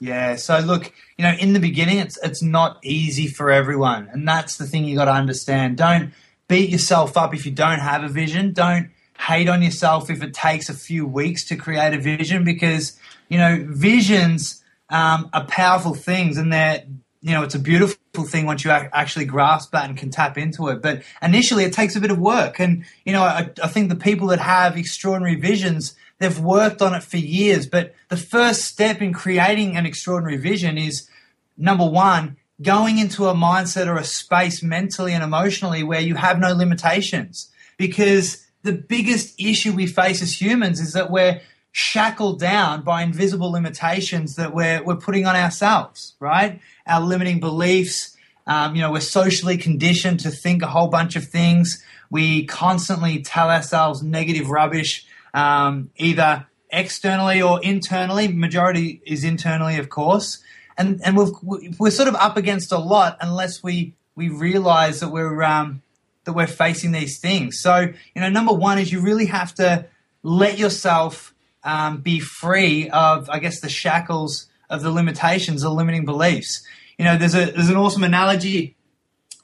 Yeah. 0.00 0.36
So 0.36 0.58
look, 0.60 0.92
you 1.18 1.24
know, 1.24 1.34
in 1.38 1.52
the 1.52 1.60
beginning, 1.60 1.98
it's 1.98 2.18
it's 2.22 2.42
not 2.42 2.78
easy 2.82 3.26
for 3.26 3.50
everyone, 3.50 4.08
and 4.10 4.26
that's 4.26 4.56
the 4.56 4.66
thing 4.66 4.84
you 4.84 4.96
got 4.96 5.04
to 5.06 5.12
understand. 5.12 5.76
Don't 5.76 6.12
beat 6.48 6.70
yourself 6.70 7.16
up 7.16 7.34
if 7.34 7.44
you 7.44 7.52
don't 7.52 7.80
have 7.80 8.02
a 8.02 8.08
vision. 8.08 8.52
Don't 8.52 8.90
hate 9.26 9.48
on 9.48 9.62
yourself 9.62 10.10
if 10.10 10.22
it 10.22 10.34
takes 10.34 10.68
a 10.68 10.74
few 10.74 11.06
weeks 11.06 11.44
to 11.46 11.56
create 11.56 11.94
a 11.94 11.98
vision, 11.98 12.44
because 12.44 12.98
you 13.28 13.38
know 13.38 13.64
visions 13.68 14.62
um, 14.90 15.30
are 15.32 15.44
powerful 15.46 15.94
things, 15.94 16.36
and 16.36 16.52
they're 16.52 16.84
you 17.24 17.30
know, 17.30 17.42
it's 17.42 17.54
a 17.54 17.58
beautiful 17.58 18.24
thing 18.24 18.44
once 18.44 18.64
you 18.64 18.70
actually 18.70 19.24
grasp 19.24 19.72
that 19.72 19.88
and 19.88 19.96
can 19.96 20.10
tap 20.10 20.36
into 20.36 20.68
it. 20.68 20.82
But 20.82 21.02
initially, 21.22 21.64
it 21.64 21.72
takes 21.72 21.96
a 21.96 22.00
bit 22.00 22.10
of 22.10 22.18
work. 22.18 22.60
And, 22.60 22.84
you 23.06 23.14
know, 23.14 23.22
I, 23.22 23.50
I, 23.62 23.68
think 23.68 23.88
the 23.88 23.96
people 23.96 24.26
that 24.26 24.40
have 24.40 24.76
extraordinary 24.76 25.36
visions, 25.36 25.96
they've 26.18 26.38
worked 26.38 26.82
on 26.82 26.92
it 26.92 27.02
for 27.02 27.16
years. 27.16 27.66
But 27.66 27.94
the 28.10 28.18
first 28.18 28.66
step 28.66 29.00
in 29.00 29.14
creating 29.14 29.74
an 29.74 29.86
extraordinary 29.86 30.36
vision 30.36 30.76
is 30.76 31.08
number 31.56 31.88
one, 31.88 32.36
going 32.60 32.98
into 32.98 33.24
a 33.24 33.34
mindset 33.34 33.86
or 33.86 33.96
a 33.96 34.04
space 34.04 34.62
mentally 34.62 35.14
and 35.14 35.24
emotionally 35.24 35.82
where 35.82 36.00
you 36.00 36.16
have 36.16 36.38
no 36.38 36.52
limitations. 36.52 37.50
Because 37.78 38.43
the 38.64 38.72
biggest 38.72 39.38
issue 39.38 39.72
we 39.72 39.86
face 39.86 40.22
as 40.22 40.40
humans 40.40 40.80
is 40.80 40.94
that 40.94 41.10
we're 41.10 41.40
shackled 41.70 42.40
down 42.40 42.82
by 42.82 43.02
invisible 43.02 43.52
limitations 43.52 44.36
that 44.36 44.54
we're, 44.54 44.82
we're 44.82 44.96
putting 44.96 45.26
on 45.26 45.36
ourselves, 45.36 46.14
right? 46.18 46.60
Our 46.86 47.00
limiting 47.00 47.40
beliefs. 47.40 48.16
Um, 48.46 48.74
you 48.74 48.80
know, 48.80 48.90
we're 48.90 49.00
socially 49.00 49.58
conditioned 49.58 50.20
to 50.20 50.30
think 50.30 50.62
a 50.62 50.66
whole 50.66 50.88
bunch 50.88 51.14
of 51.14 51.24
things. 51.24 51.82
We 52.10 52.46
constantly 52.46 53.22
tell 53.22 53.50
ourselves 53.50 54.02
negative 54.02 54.48
rubbish, 54.48 55.06
um, 55.34 55.90
either 55.96 56.46
externally 56.70 57.42
or 57.42 57.62
internally. 57.62 58.28
Majority 58.28 59.02
is 59.04 59.24
internally, 59.24 59.76
of 59.78 59.90
course. 59.90 60.42
And, 60.78 61.00
and 61.04 61.16
we've, 61.16 61.32
we're 61.78 61.90
sort 61.90 62.08
of 62.08 62.14
up 62.14 62.36
against 62.36 62.72
a 62.72 62.78
lot 62.78 63.18
unless 63.20 63.62
we, 63.62 63.94
we 64.14 64.28
realize 64.28 65.00
that 65.00 65.10
we're, 65.10 65.42
um, 65.42 65.82
that 66.24 66.32
we're 66.32 66.46
facing 66.46 66.92
these 66.92 67.18
things. 67.18 67.60
So, 67.60 67.92
you 68.14 68.20
know, 68.20 68.28
number 68.28 68.52
one 68.52 68.78
is 68.78 68.92
you 68.92 69.00
really 69.00 69.26
have 69.26 69.54
to 69.54 69.86
let 70.22 70.58
yourself 70.58 71.34
um, 71.62 71.98
be 71.98 72.20
free 72.20 72.88
of, 72.90 73.28
I 73.30 73.38
guess, 73.38 73.60
the 73.60 73.68
shackles 73.68 74.46
of 74.70 74.82
the 74.82 74.90
limitations, 74.90 75.62
the 75.62 75.70
limiting 75.70 76.04
beliefs. 76.04 76.64
You 76.98 77.04
know, 77.04 77.16
there's 77.16 77.34
a 77.34 77.46
there's 77.46 77.70
an 77.70 77.76
awesome 77.76 78.04
analogy 78.04 78.76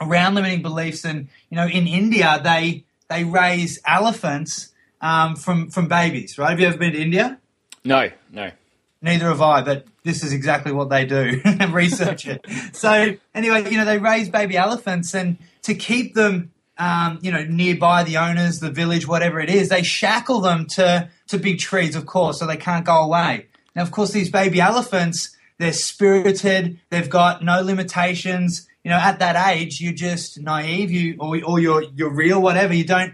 around 0.01 0.35
limiting 0.35 0.63
beliefs, 0.63 1.05
and 1.05 1.29
you 1.51 1.57
know, 1.57 1.67
in 1.67 1.87
India 1.87 2.41
they 2.43 2.85
they 3.09 3.25
raise 3.25 3.81
elephants 3.87 4.73
um, 5.01 5.37
from 5.37 5.71
from 5.71 5.89
babies. 5.89 6.39
Right? 6.39 6.51
Have 6.51 6.61
you 6.61 6.67
ever 6.69 6.79
been 6.79 6.93
to 6.93 7.01
India? 7.01 7.39
No, 7.85 8.11
no. 8.31 8.51
Neither 9.03 9.29
have 9.29 9.41
I, 9.41 9.63
but 9.63 9.87
this 10.05 10.23
is 10.23 10.35
exactly 10.35 10.73
what 10.73 10.91
they 10.91 11.07
do. 11.07 11.41
Research 11.71 12.27
it. 12.27 12.45
So 12.73 13.17
anyway, 13.35 13.71
you 13.71 13.79
know, 13.79 13.87
they 13.87 13.99
raise 13.99 14.29
baby 14.29 14.57
elephants, 14.57 15.15
and 15.15 15.39
to 15.63 15.75
keep 15.75 16.15
them 16.15 16.53
um, 16.81 17.19
you 17.21 17.31
know, 17.31 17.45
nearby 17.45 18.03
the 18.05 18.17
owners, 18.17 18.59
the 18.59 18.71
village, 18.71 19.07
whatever 19.07 19.39
it 19.39 19.51
is, 19.51 19.69
they 19.69 19.83
shackle 19.83 20.41
them 20.41 20.67
to, 20.77 21.11
to 21.29 21.37
big 21.37 21.59
trees, 21.59 21.95
of 21.95 22.07
course, 22.07 22.39
so 22.39 22.47
they 22.47 22.57
can't 22.57 22.87
go 22.87 23.03
away. 23.03 23.49
Now, 23.77 23.83
of 23.83 23.91
course, 23.91 24.13
these 24.13 24.31
baby 24.31 24.63
elephants, 24.63 25.37
they're 25.59 25.75
spirited, 25.75 26.81
they've 26.89 27.11
got 27.11 27.45
no 27.45 27.61
limitations. 27.61 28.67
You 28.83 28.91
know, 28.91 28.97
at 28.97 29.19
that 29.19 29.37
age, 29.55 29.79
you're 29.83 29.93
just 29.93 30.41
naive, 30.41 30.91
you 30.91 31.17
or, 31.21 31.39
or 31.45 31.61
you're 31.61 31.83
you're 31.83 32.15
real, 32.15 32.41
whatever. 32.41 32.73
You 32.73 32.85
don't 32.85 33.13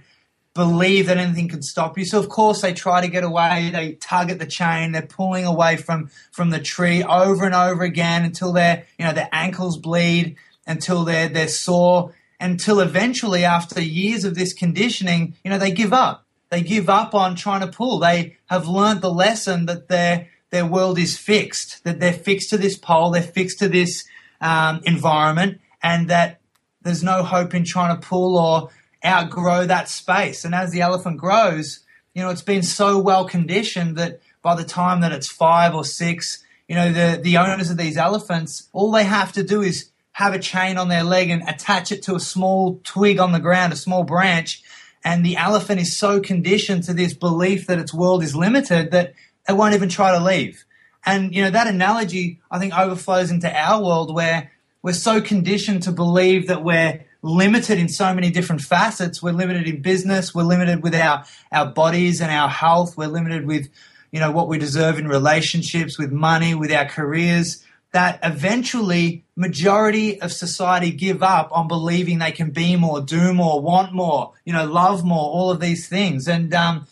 believe 0.54 1.06
that 1.06 1.18
anything 1.18 1.48
can 1.48 1.60
stop 1.60 1.98
you. 1.98 2.04
So 2.04 2.20
of 2.20 2.28
course 2.28 2.62
they 2.62 2.72
try 2.72 3.00
to 3.00 3.08
get 3.08 3.24
away. 3.24 3.70
They 3.72 3.94
tug 3.94 4.30
at 4.30 4.38
the 4.38 4.46
chain. 4.46 4.92
They're 4.92 5.02
pulling 5.02 5.44
away 5.44 5.76
from 5.76 6.08
from 6.30 6.50
the 6.50 6.60
tree 6.60 7.02
over 7.02 7.44
and 7.44 7.54
over 7.54 7.82
again 7.82 8.24
until 8.24 8.52
their 8.52 8.84
you 8.96 9.04
know 9.04 9.12
their 9.12 9.28
ankles 9.32 9.76
bleed, 9.76 10.36
until 10.68 11.04
they're 11.04 11.28
they're 11.28 11.48
sore, 11.48 12.14
until 12.40 12.80
eventually, 12.80 13.44
after 13.44 13.80
years 13.80 14.24
of 14.24 14.34
this 14.34 14.52
conditioning, 14.52 15.34
you 15.42 15.50
know, 15.50 15.58
they 15.58 15.72
give 15.72 15.92
up. 15.92 16.24
They 16.50 16.62
give 16.62 16.88
up 16.88 17.14
on 17.14 17.34
trying 17.34 17.60
to 17.60 17.66
pull. 17.66 17.98
They 17.98 18.36
have 18.46 18.68
learned 18.68 19.00
the 19.00 19.12
lesson 19.12 19.66
that 19.66 19.88
their 19.88 20.28
their 20.50 20.66
world 20.66 20.98
is 20.98 21.18
fixed, 21.18 21.82
that 21.84 21.98
they're 21.98 22.12
fixed 22.12 22.50
to 22.50 22.58
this 22.58 22.78
pole, 22.78 23.10
they're 23.10 23.22
fixed 23.22 23.58
to 23.58 23.68
this 23.68 24.04
um, 24.40 24.80
environment, 24.84 25.60
and 25.82 26.08
that 26.08 26.40
there's 26.82 27.02
no 27.02 27.24
hope 27.24 27.52
in 27.52 27.64
trying 27.64 28.00
to 28.00 28.06
pull 28.06 28.38
or 28.38 28.70
outgrow 29.04 29.66
that 29.66 29.88
space. 29.88 30.44
And 30.44 30.54
as 30.54 30.70
the 30.70 30.82
elephant 30.82 31.18
grows, 31.18 31.80
you 32.14 32.22
know, 32.22 32.30
it's 32.30 32.42
been 32.42 32.62
so 32.62 32.98
well 32.98 33.26
conditioned 33.26 33.96
that 33.96 34.20
by 34.40 34.54
the 34.54 34.64
time 34.64 35.00
that 35.00 35.12
it's 35.12 35.30
five 35.30 35.74
or 35.74 35.84
six, 35.84 36.42
you 36.68 36.74
know, 36.74 36.92
the, 36.92 37.20
the 37.20 37.36
owners 37.36 37.70
of 37.70 37.76
these 37.76 37.96
elephants, 37.96 38.68
all 38.72 38.92
they 38.92 39.04
have 39.04 39.32
to 39.32 39.42
do 39.42 39.62
is 39.62 39.90
have 40.16 40.32
a 40.32 40.38
chain 40.38 40.78
on 40.78 40.88
their 40.88 41.04
leg 41.04 41.28
and 41.28 41.46
attach 41.46 41.92
it 41.92 42.02
to 42.02 42.14
a 42.14 42.20
small 42.20 42.80
twig 42.84 43.18
on 43.18 43.32
the 43.32 43.38
ground, 43.38 43.70
a 43.70 43.76
small 43.76 44.02
branch. 44.02 44.62
And 45.04 45.22
the 45.22 45.36
elephant 45.36 45.78
is 45.78 45.94
so 45.94 46.20
conditioned 46.20 46.84
to 46.84 46.94
this 46.94 47.12
belief 47.12 47.66
that 47.66 47.78
its 47.78 47.92
world 47.92 48.22
is 48.22 48.34
limited 48.34 48.92
that 48.92 49.12
it 49.46 49.52
won't 49.52 49.74
even 49.74 49.90
try 49.90 50.12
to 50.12 50.24
leave. 50.24 50.64
And, 51.04 51.34
you 51.34 51.42
know, 51.42 51.50
that 51.50 51.66
analogy, 51.66 52.40
I 52.50 52.58
think, 52.58 52.72
overflows 52.72 53.30
into 53.30 53.54
our 53.54 53.84
world 53.84 54.14
where 54.14 54.52
we're 54.80 54.94
so 54.94 55.20
conditioned 55.20 55.82
to 55.82 55.92
believe 55.92 56.46
that 56.46 56.64
we're 56.64 57.04
limited 57.20 57.78
in 57.78 57.90
so 57.90 58.14
many 58.14 58.30
different 58.30 58.62
facets. 58.62 59.22
We're 59.22 59.32
limited 59.32 59.68
in 59.68 59.82
business. 59.82 60.34
We're 60.34 60.44
limited 60.44 60.82
with 60.82 60.94
our, 60.94 61.26
our 61.52 61.66
bodies 61.66 62.22
and 62.22 62.32
our 62.32 62.48
health. 62.48 62.96
We're 62.96 63.08
limited 63.08 63.44
with, 63.44 63.68
you 64.12 64.20
know, 64.20 64.30
what 64.30 64.48
we 64.48 64.56
deserve 64.56 64.98
in 64.98 65.08
relationships, 65.08 65.98
with 65.98 66.10
money, 66.10 66.54
with 66.54 66.72
our 66.72 66.86
careers 66.86 67.65
that 67.92 68.18
eventually 68.22 69.24
majority 69.36 70.20
of 70.20 70.32
society 70.32 70.90
give 70.90 71.22
up 71.22 71.48
on 71.52 71.68
believing 71.68 72.18
they 72.18 72.32
can 72.32 72.50
be 72.50 72.76
more, 72.76 73.00
do 73.00 73.32
more, 73.32 73.60
want 73.60 73.92
more, 73.92 74.32
you 74.44 74.52
know, 74.52 74.66
love 74.66 75.04
more, 75.04 75.30
all 75.30 75.50
of 75.50 75.60
these 75.60 75.88
things. 75.88 76.26
And 76.28 76.52
um, 76.52 76.86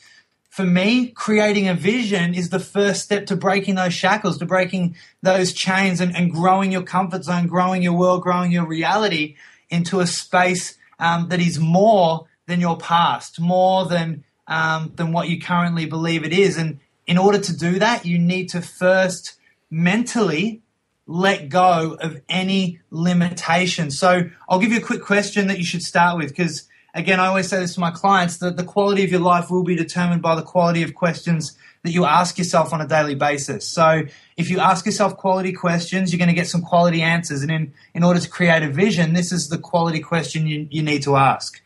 for 0.50 0.64
me, 0.64 1.08
creating 1.08 1.68
a 1.68 1.74
vision 1.74 2.32
is 2.32 2.50
the 2.50 2.60
first 2.60 3.02
step 3.02 3.26
to 3.26 3.36
breaking 3.36 3.74
those 3.74 3.92
shackles, 3.92 4.38
to 4.38 4.46
breaking 4.46 4.94
those 5.22 5.52
chains 5.52 6.00
and, 6.00 6.14
and 6.14 6.32
growing 6.32 6.70
your 6.70 6.82
comfort 6.82 7.24
zone, 7.24 7.48
growing 7.48 7.82
your 7.82 7.94
world, 7.94 8.22
growing 8.22 8.52
your 8.52 8.66
reality 8.66 9.36
into 9.68 10.00
a 10.00 10.06
space 10.06 10.78
um, 11.00 11.28
that 11.28 11.40
is 11.40 11.58
more 11.58 12.26
than 12.46 12.60
your 12.60 12.76
past, 12.76 13.40
more 13.40 13.86
than 13.86 14.22
um, 14.46 14.92
than 14.94 15.10
what 15.12 15.28
you 15.28 15.40
currently 15.40 15.86
believe 15.86 16.22
it 16.22 16.32
is. 16.32 16.58
And 16.58 16.78
in 17.06 17.18
order 17.18 17.38
to 17.38 17.56
do 17.56 17.78
that, 17.78 18.04
you 18.04 18.18
need 18.18 18.50
to 18.50 18.60
first 18.60 19.38
mentally 19.70 20.62
let 21.06 21.48
go 21.48 21.96
of 22.00 22.20
any 22.28 22.80
limitation. 22.90 23.90
So 23.90 24.30
I'll 24.48 24.58
give 24.58 24.72
you 24.72 24.78
a 24.78 24.82
quick 24.82 25.02
question 25.02 25.48
that 25.48 25.58
you 25.58 25.64
should 25.64 25.82
start 25.82 26.16
with 26.16 26.28
because 26.28 26.68
again, 26.94 27.20
I 27.20 27.26
always 27.26 27.48
say 27.48 27.58
this 27.58 27.74
to 27.74 27.80
my 27.80 27.90
clients 27.90 28.38
that 28.38 28.56
the 28.56 28.64
quality 28.64 29.04
of 29.04 29.10
your 29.10 29.20
life 29.20 29.50
will 29.50 29.64
be 29.64 29.76
determined 29.76 30.22
by 30.22 30.34
the 30.34 30.42
quality 30.42 30.82
of 30.82 30.94
questions 30.94 31.56
that 31.82 31.92
you 31.92 32.06
ask 32.06 32.38
yourself 32.38 32.72
on 32.72 32.80
a 32.80 32.88
daily 32.88 33.14
basis. 33.14 33.68
So 33.68 34.04
if 34.38 34.48
you 34.48 34.58
ask 34.58 34.86
yourself 34.86 35.16
quality 35.18 35.52
questions, 35.52 36.12
you're 36.12 36.18
going 36.18 36.28
to 36.28 36.34
get 36.34 36.46
some 36.46 36.62
quality 36.62 37.02
answers. 37.02 37.42
And 37.42 37.50
in, 37.50 37.74
in 37.92 38.02
order 38.02 38.20
to 38.20 38.28
create 38.28 38.62
a 38.62 38.70
vision, 38.70 39.12
this 39.12 39.32
is 39.32 39.48
the 39.48 39.58
quality 39.58 40.00
question 40.00 40.46
you, 40.46 40.66
you 40.70 40.82
need 40.82 41.02
to 41.02 41.16
ask. 41.16 41.60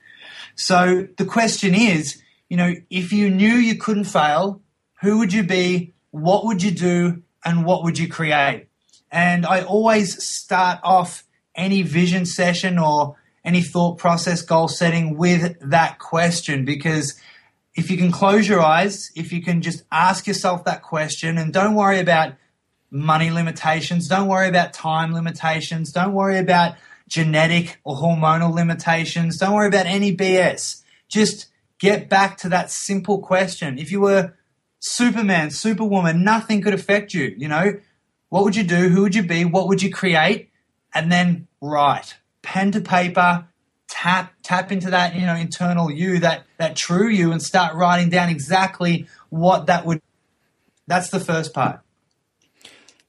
So 0.57 1.07
the 1.17 1.25
question 1.25 1.75
is, 1.75 2.21
you 2.49 2.57
know, 2.57 2.75
if 2.91 3.13
you 3.13 3.31
knew 3.31 3.55
you 3.55 3.77
couldn't 3.77 4.05
fail, 4.05 4.61
who 5.03 5.19
would 5.19 5.33
you 5.33 5.45
be? 5.45 5.93
What 6.11 6.47
would 6.47 6.63
you 6.63 6.73
do? 6.73 7.23
And 7.45 7.65
what 7.65 7.85
would 7.85 7.99
you 7.99 8.09
create? 8.09 8.68
And 9.11 9.47
I 9.47 9.63
always 9.63 10.23
start 10.23 10.81
off 10.83 11.25
any 11.55 11.83
vision 11.83 12.27
session 12.27 12.79
or 12.79 13.17
any 13.45 13.63
thought 13.63 13.99
process 13.99 14.43
goal 14.43 14.69
setting 14.69 15.17
with 15.17 15.57
that 15.61 15.99
question 15.99 16.65
because 16.65 17.19
if 17.75 17.91
you 17.91 17.97
can 17.97 18.11
close 18.11 18.49
your 18.49 18.61
eyes, 18.61 19.11
if 19.15 19.33
you 19.33 19.43
can 19.43 19.63
just 19.63 19.85
ask 19.91 20.27
yourself 20.27 20.65
that 20.65 20.83
question 20.83 21.39
and 21.39 21.53
don't 21.53 21.75
worry 21.75 22.01
about 22.01 22.35
money 22.91 23.31
limitations, 23.31 24.09
don't 24.09 24.29
worry 24.29 24.49
about 24.49 24.73
time 24.73 25.15
limitations, 25.15 25.93
don't 25.93 26.13
worry 26.13 26.39
about 26.39 26.75
genetic 27.09 27.79
or 27.85 27.97
hormonal 27.97 28.53
limitations, 28.53 29.39
don't 29.39 29.55
worry 29.55 29.69
about 29.69 29.87
any 29.87 30.15
BS. 30.15 30.83
Just 31.09 31.47
get 31.79 32.09
back 32.09 32.37
to 32.39 32.49
that 32.49 32.71
simple 32.71 33.21
question. 33.21 33.79
If 33.79 33.93
you 33.93 34.01
were 34.01 34.35
Superman, 34.81 35.51
Superwoman, 35.51 36.23
nothing 36.23 36.61
could 36.61 36.75
affect 36.75 37.15
you, 37.15 37.35
you 37.37 37.49
know, 37.49 37.81
what 38.29 38.45
would 38.45 38.57
you 38.57 38.65
do? 38.65 38.89
Who 38.89 39.03
would 39.03 39.15
you 39.15 39.23
be? 39.23 39.45
What 39.45 39.69
would 39.69 39.83
you 39.83 39.91
create? 39.91 40.51
And 40.95 41.11
then 41.11 41.49
write. 41.61 42.17
Pen 42.43 42.73
to 42.73 42.81
paper, 42.81 43.47
tap 43.89 44.33
tap 44.43 44.73
into 44.73 44.91
that, 44.91 45.15
you 45.15 45.27
know, 45.27 45.35
internal 45.35 45.91
you, 45.91 46.19
that 46.21 46.45
that 46.59 46.77
true 46.77 47.09
you 47.09 47.33
and 47.33 47.43
start 47.43 47.75
writing 47.75 48.11
down 48.11 48.29
exactly 48.29 49.07
what 49.31 49.67
that 49.67 49.85
would 49.85 50.01
that's 50.87 51.11
the 51.11 51.21
first 51.21 51.53
part. 51.53 51.81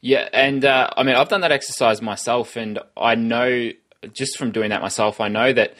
Yeah, 0.01 0.29
and 0.31 0.63
uh, 0.63 0.89
I 0.95 1.03
mean, 1.03 1.15
I've 1.15 1.29
done 1.29 1.41
that 1.41 1.51
exercise 1.51 2.01
myself, 2.01 2.55
and 2.55 2.79
I 2.95 3.15
know 3.15 3.71
just 4.13 4.37
from 4.37 4.51
doing 4.51 4.69
that 4.69 4.81
myself, 4.81 5.19
I 5.19 5.27
know 5.27 5.51
that 5.51 5.75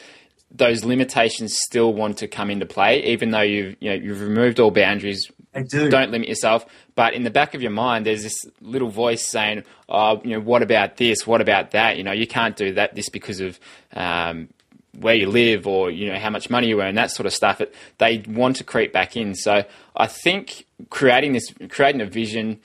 those 0.50 0.84
limitations 0.84 1.56
still 1.58 1.94
want 1.94 2.18
to 2.18 2.28
come 2.28 2.50
into 2.50 2.66
play, 2.66 3.02
even 3.04 3.30
though 3.30 3.40
you've 3.40 3.76
you 3.80 3.90
know 3.90 3.96
you've 3.96 4.20
removed 4.20 4.60
all 4.60 4.70
boundaries. 4.70 5.30
I 5.54 5.62
do. 5.62 5.88
Don't 5.88 6.10
limit 6.10 6.28
yourself. 6.28 6.66
But 7.00 7.14
in 7.14 7.22
the 7.22 7.30
back 7.30 7.54
of 7.54 7.62
your 7.62 7.70
mind, 7.70 8.04
there's 8.04 8.22
this 8.22 8.44
little 8.60 8.90
voice 8.90 9.26
saying, 9.26 9.64
"Oh, 9.88 10.20
you 10.22 10.32
know, 10.32 10.40
what 10.40 10.60
about 10.60 10.98
this? 10.98 11.26
What 11.26 11.40
about 11.40 11.70
that? 11.70 11.96
You 11.96 12.04
know, 12.04 12.12
you 12.12 12.26
can't 12.26 12.54
do 12.54 12.74
that. 12.74 12.94
This 12.94 13.08
because 13.08 13.40
of 13.40 13.58
um, 13.94 14.50
where 14.98 15.14
you 15.14 15.26
live 15.26 15.66
or 15.66 15.90
you 15.90 16.12
know 16.12 16.18
how 16.18 16.28
much 16.28 16.50
money 16.50 16.68
you 16.68 16.82
earn, 16.82 16.96
that 16.96 17.10
sort 17.10 17.24
of 17.24 17.32
stuff. 17.32 17.62
It, 17.62 17.74
they 17.96 18.22
want 18.28 18.56
to 18.56 18.64
creep 18.64 18.92
back 18.92 19.16
in. 19.16 19.34
So 19.34 19.64
I 19.96 20.08
think 20.08 20.66
creating 20.90 21.32
this, 21.32 21.50
creating 21.70 22.02
a 22.02 22.06
vision, 22.06 22.60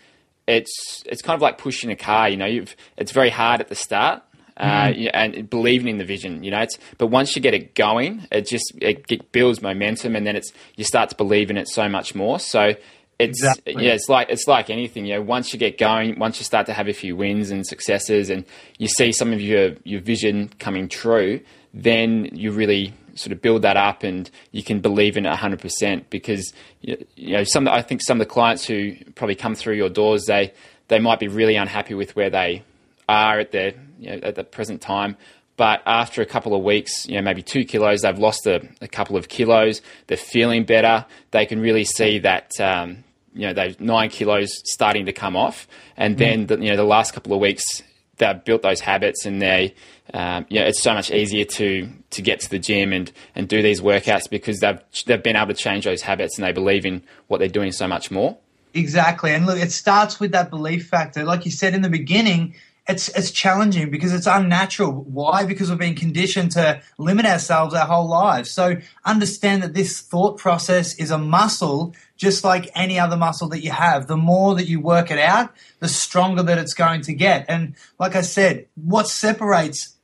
it's 0.49 1.01
it's 1.05 1.21
kind 1.21 1.35
of 1.35 1.41
like 1.41 1.57
pushing 1.57 1.89
a 1.89 1.95
car. 1.95 2.27
You 2.27 2.35
know, 2.35 2.45
you've 2.45 2.75
it's 2.97 3.13
very 3.13 3.29
hard 3.29 3.61
at 3.61 3.69
the 3.69 3.75
start 3.75 4.21
uh, 4.57 4.87
mm. 4.87 5.09
and 5.13 5.49
believing 5.49 5.87
in 5.87 5.97
the 5.97 6.03
vision. 6.03 6.43
You 6.43 6.51
know, 6.51 6.59
it's 6.59 6.77
but 6.97 7.07
once 7.07 7.37
you 7.37 7.41
get 7.41 7.53
it 7.53 7.73
going, 7.73 8.27
it 8.33 8.47
just 8.47 8.73
it 8.81 9.31
builds 9.31 9.61
momentum, 9.61 10.13
and 10.13 10.27
then 10.27 10.35
it's 10.35 10.51
you 10.75 10.83
start 10.83 11.09
to 11.11 11.15
believe 11.15 11.49
in 11.49 11.57
it 11.57 11.69
so 11.69 11.87
much 11.87 12.15
more. 12.15 12.39
So 12.39 12.75
it's 13.17 13.41
exactly. 13.41 13.75
yeah, 13.79 13.93
it's 13.93 14.09
like 14.09 14.29
it's 14.29 14.47
like 14.47 14.69
anything. 14.69 15.05
You 15.05 15.15
know, 15.15 15.21
once 15.21 15.53
you 15.53 15.59
get 15.59 15.77
going, 15.77 16.19
once 16.19 16.39
you 16.39 16.43
start 16.43 16.65
to 16.67 16.73
have 16.73 16.87
a 16.87 16.93
few 16.93 17.15
wins 17.15 17.51
and 17.51 17.65
successes, 17.65 18.29
and 18.29 18.45
you 18.77 18.87
see 18.87 19.11
some 19.11 19.31
of 19.31 19.41
your 19.41 19.75
your 19.83 20.01
vision 20.01 20.49
coming 20.59 20.89
true, 20.89 21.39
then 21.73 22.29
you 22.33 22.51
really 22.51 22.93
sort 23.15 23.31
of 23.31 23.41
build 23.41 23.61
that 23.61 23.77
up 23.77 24.03
and 24.03 24.29
you 24.51 24.61
can 24.61 24.81
believe 24.81 25.15
in 25.15 25.25
it 25.25 25.33
100% 25.33 26.03
because 26.09 26.51
you 26.81 26.97
know 27.17 27.45
some 27.45 27.65
I 27.65 27.81
think 27.81 28.01
some 28.01 28.19
of 28.19 28.27
the 28.27 28.31
clients 28.31 28.65
who 28.65 28.93
probably 29.15 29.35
come 29.35 29.55
through 29.55 29.75
your 29.75 29.87
doors 29.87 30.25
they 30.25 30.51
they 30.89 30.99
might 30.99 31.19
be 31.21 31.29
really 31.29 31.55
unhappy 31.55 31.93
with 31.93 32.13
where 32.17 32.29
they 32.29 32.63
are 33.07 33.39
at 33.39 33.53
the 33.53 33.73
you 33.99 34.09
know, 34.09 34.19
at 34.21 34.35
the 34.35 34.43
present 34.43 34.81
time. 34.81 35.15
But 35.57 35.81
after 35.85 36.21
a 36.21 36.25
couple 36.25 36.53
of 36.53 36.63
weeks, 36.63 37.07
you 37.07 37.15
know, 37.15 37.21
maybe 37.21 37.41
two 37.41 37.63
kilos, 37.63 38.01
they've 38.01 38.19
lost 38.19 38.45
a, 38.45 38.67
a 38.81 38.89
couple 38.89 39.15
of 39.15 39.29
kilos. 39.29 39.81
They're 40.07 40.17
feeling 40.17 40.65
better. 40.65 41.05
They 41.31 41.45
can 41.45 41.61
really 41.61 41.85
see 41.85 42.19
that 42.19 42.51
um, 42.59 43.04
you 43.35 43.47
know 43.47 43.53
those 43.53 43.79
nine 43.79 44.09
kilos 44.09 44.49
starting 44.63 45.05
to 45.05 45.13
come 45.13 45.35
off, 45.35 45.67
and 45.95 46.15
mm. 46.15 46.19
then 46.19 46.47
the, 46.47 46.57
you 46.57 46.71
know 46.71 46.77
the 46.77 46.83
last 46.83 47.13
couple 47.13 47.33
of 47.33 47.39
weeks 47.39 47.83
they've 48.17 48.43
built 48.43 48.61
those 48.63 48.79
habits, 48.79 49.25
and 49.25 49.41
they 49.41 49.75
um, 50.13 50.45
you 50.49 50.59
know, 50.59 50.67
it's 50.67 50.81
so 50.81 50.93
much 50.93 51.11
easier 51.11 51.45
to 51.45 51.89
to 52.11 52.21
get 52.21 52.39
to 52.41 52.49
the 52.49 52.59
gym 52.59 52.93
and, 52.93 53.11
and 53.35 53.47
do 53.47 53.61
these 53.61 53.81
workouts 53.81 54.29
because 54.29 54.59
they've 54.59 54.79
they've 55.07 55.23
been 55.23 55.35
able 55.35 55.47
to 55.47 55.53
change 55.53 55.85
those 55.85 56.01
habits 56.01 56.37
and 56.37 56.45
they 56.45 56.51
believe 56.51 56.85
in 56.85 57.01
what 57.27 57.39
they're 57.39 57.47
doing 57.47 57.71
so 57.71 57.87
much 57.87 58.11
more. 58.11 58.37
Exactly, 58.73 59.31
and 59.31 59.45
look, 59.45 59.57
it 59.57 59.71
starts 59.71 60.19
with 60.19 60.31
that 60.31 60.49
belief 60.49 60.87
factor. 60.87 61.23
Like 61.23 61.45
you 61.45 61.51
said 61.51 61.73
in 61.73 61.81
the 61.81 61.89
beginning, 61.89 62.55
it's 62.87 63.09
it's 63.09 63.31
challenging 63.31 63.89
because 63.89 64.13
it's 64.13 64.27
unnatural. 64.27 64.91
Why? 64.91 65.43
Because 65.45 65.69
we've 65.69 65.79
been 65.79 65.95
conditioned 65.95 66.51
to 66.51 66.81
limit 66.97 67.25
ourselves 67.25 67.73
our 67.73 67.85
whole 67.85 68.07
lives. 68.07 68.51
So 68.51 68.75
understand 69.03 69.63
that 69.63 69.73
this 69.73 70.01
thought 70.01 70.37
process 70.37 70.93
is 70.95 71.09
a 71.09 71.17
muscle, 71.17 71.95
just 72.15 72.43
like 72.43 72.69
any 72.75 72.99
other 72.99 73.17
muscle 73.17 73.49
that 73.49 73.63
you 73.63 73.71
have. 73.71 74.05
The 74.05 74.17
more 74.17 74.53
that 74.55 74.67
you 74.67 74.79
work 74.79 75.09
it 75.09 75.17
out, 75.17 75.51
the 75.79 75.87
stronger 75.87 76.43
that 76.43 76.59
it's 76.59 76.75
going 76.75 77.01
to 77.01 77.13
get. 77.13 77.45
And 77.49 77.75
like 77.99 78.15
I 78.15 78.21
said, 78.21 78.67
what 78.75 79.07
separates 79.07 79.95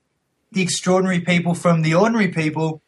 the 0.52 0.64
extraordinary 0.64 1.20
people 1.20 1.54
from 1.54 1.84
the 1.84 1.94
ordinary 1.94 2.30
people 2.30 2.82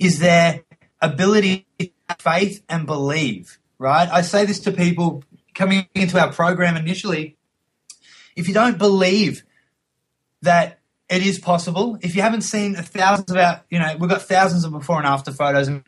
is 0.00 0.18
their 0.18 0.62
ability 1.02 1.66
to 1.78 1.90
faith 2.18 2.62
and 2.70 2.86
believe. 2.86 3.58
Right? 3.78 4.08
I 4.10 4.22
say 4.22 4.46
this 4.46 4.60
to 4.60 4.72
people 4.72 5.22
coming 5.54 5.86
into 5.94 6.18
our 6.18 6.32
program 6.32 6.76
initially 6.78 7.35
if 8.36 8.46
you 8.46 8.54
don't 8.54 8.78
believe 8.78 9.42
that 10.42 10.78
it 11.08 11.26
is 11.26 11.38
possible, 11.38 11.98
if 12.02 12.14
you 12.14 12.22
haven't 12.22 12.42
seen 12.42 12.74
thousands 12.74 13.30
of 13.30 13.36
our, 13.36 13.64
you 13.70 13.78
know, 13.78 13.96
we've 13.98 14.10
got 14.10 14.22
thousands 14.22 14.64
of 14.64 14.72
before 14.72 14.98
and 14.98 15.06
after 15.06 15.32
photos 15.32 15.68
and 15.68 15.82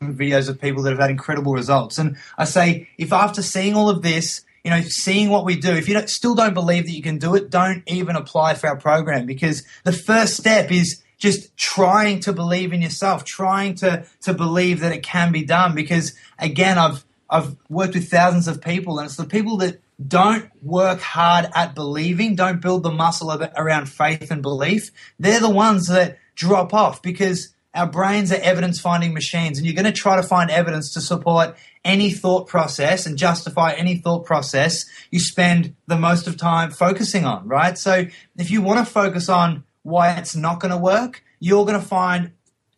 videos 0.00 0.48
of 0.48 0.60
people 0.60 0.82
that 0.82 0.90
have 0.90 1.00
had 1.00 1.10
incredible 1.10 1.52
results. 1.52 1.98
And 1.98 2.16
I 2.38 2.44
say, 2.44 2.88
if 2.98 3.12
after 3.12 3.42
seeing 3.42 3.74
all 3.74 3.88
of 3.88 4.02
this, 4.02 4.44
you 4.64 4.70
know, 4.70 4.80
seeing 4.82 5.28
what 5.28 5.44
we 5.44 5.56
do, 5.56 5.72
if 5.72 5.88
you 5.88 5.94
don't, 5.94 6.08
still 6.08 6.34
don't 6.34 6.54
believe 6.54 6.86
that 6.86 6.92
you 6.92 7.02
can 7.02 7.18
do 7.18 7.34
it, 7.34 7.50
don't 7.50 7.82
even 7.86 8.16
apply 8.16 8.54
for 8.54 8.68
our 8.68 8.76
program 8.76 9.26
because 9.26 9.64
the 9.84 9.92
first 9.92 10.36
step 10.36 10.70
is 10.70 11.02
just 11.18 11.56
trying 11.56 12.20
to 12.20 12.32
believe 12.32 12.72
in 12.72 12.82
yourself, 12.82 13.24
trying 13.24 13.74
to 13.76 14.04
to 14.22 14.34
believe 14.34 14.80
that 14.80 14.92
it 14.92 15.02
can 15.02 15.32
be 15.32 15.44
done. 15.44 15.74
Because 15.74 16.14
again, 16.38 16.78
I've 16.78 17.04
I've 17.28 17.56
worked 17.68 17.94
with 17.94 18.08
thousands 18.10 18.46
of 18.46 18.60
people, 18.60 18.98
and 18.98 19.06
it's 19.06 19.16
the 19.16 19.24
people 19.24 19.56
that 19.58 19.80
don't 20.04 20.50
work 20.62 21.00
hard 21.00 21.48
at 21.54 21.74
believing, 21.74 22.34
don't 22.34 22.60
build 22.60 22.82
the 22.82 22.90
muscle 22.90 23.30
around 23.56 23.86
faith 23.86 24.30
and 24.30 24.42
belief, 24.42 24.90
they're 25.18 25.40
the 25.40 25.50
ones 25.50 25.88
that 25.88 26.18
drop 26.34 26.72
off 26.74 27.02
because 27.02 27.54
our 27.74 27.86
brains 27.86 28.30
are 28.30 28.40
evidence 28.40 28.80
finding 28.80 29.14
machines 29.14 29.58
and 29.58 29.66
you're 29.66 29.74
going 29.74 29.86
to 29.86 29.92
try 29.92 30.16
to 30.16 30.22
find 30.22 30.50
evidence 30.50 30.92
to 30.92 31.00
support 31.00 31.56
any 31.84 32.10
thought 32.10 32.46
process 32.46 33.06
and 33.06 33.16
justify 33.16 33.72
any 33.72 33.96
thought 33.96 34.24
process 34.24 34.84
you 35.10 35.18
spend 35.18 35.74
the 35.86 35.96
most 35.96 36.26
of 36.26 36.36
time 36.36 36.70
focusing 36.70 37.24
on, 37.24 37.46
right? 37.48 37.78
So 37.78 38.06
if 38.36 38.50
you 38.50 38.60
want 38.60 38.86
to 38.86 38.92
focus 38.92 39.28
on 39.28 39.64
why 39.82 40.12
it's 40.12 40.36
not 40.36 40.60
going 40.60 40.70
to 40.70 40.78
work, 40.78 41.24
you're 41.40 41.64
going 41.64 41.80
to 41.80 41.86
find 41.86 42.32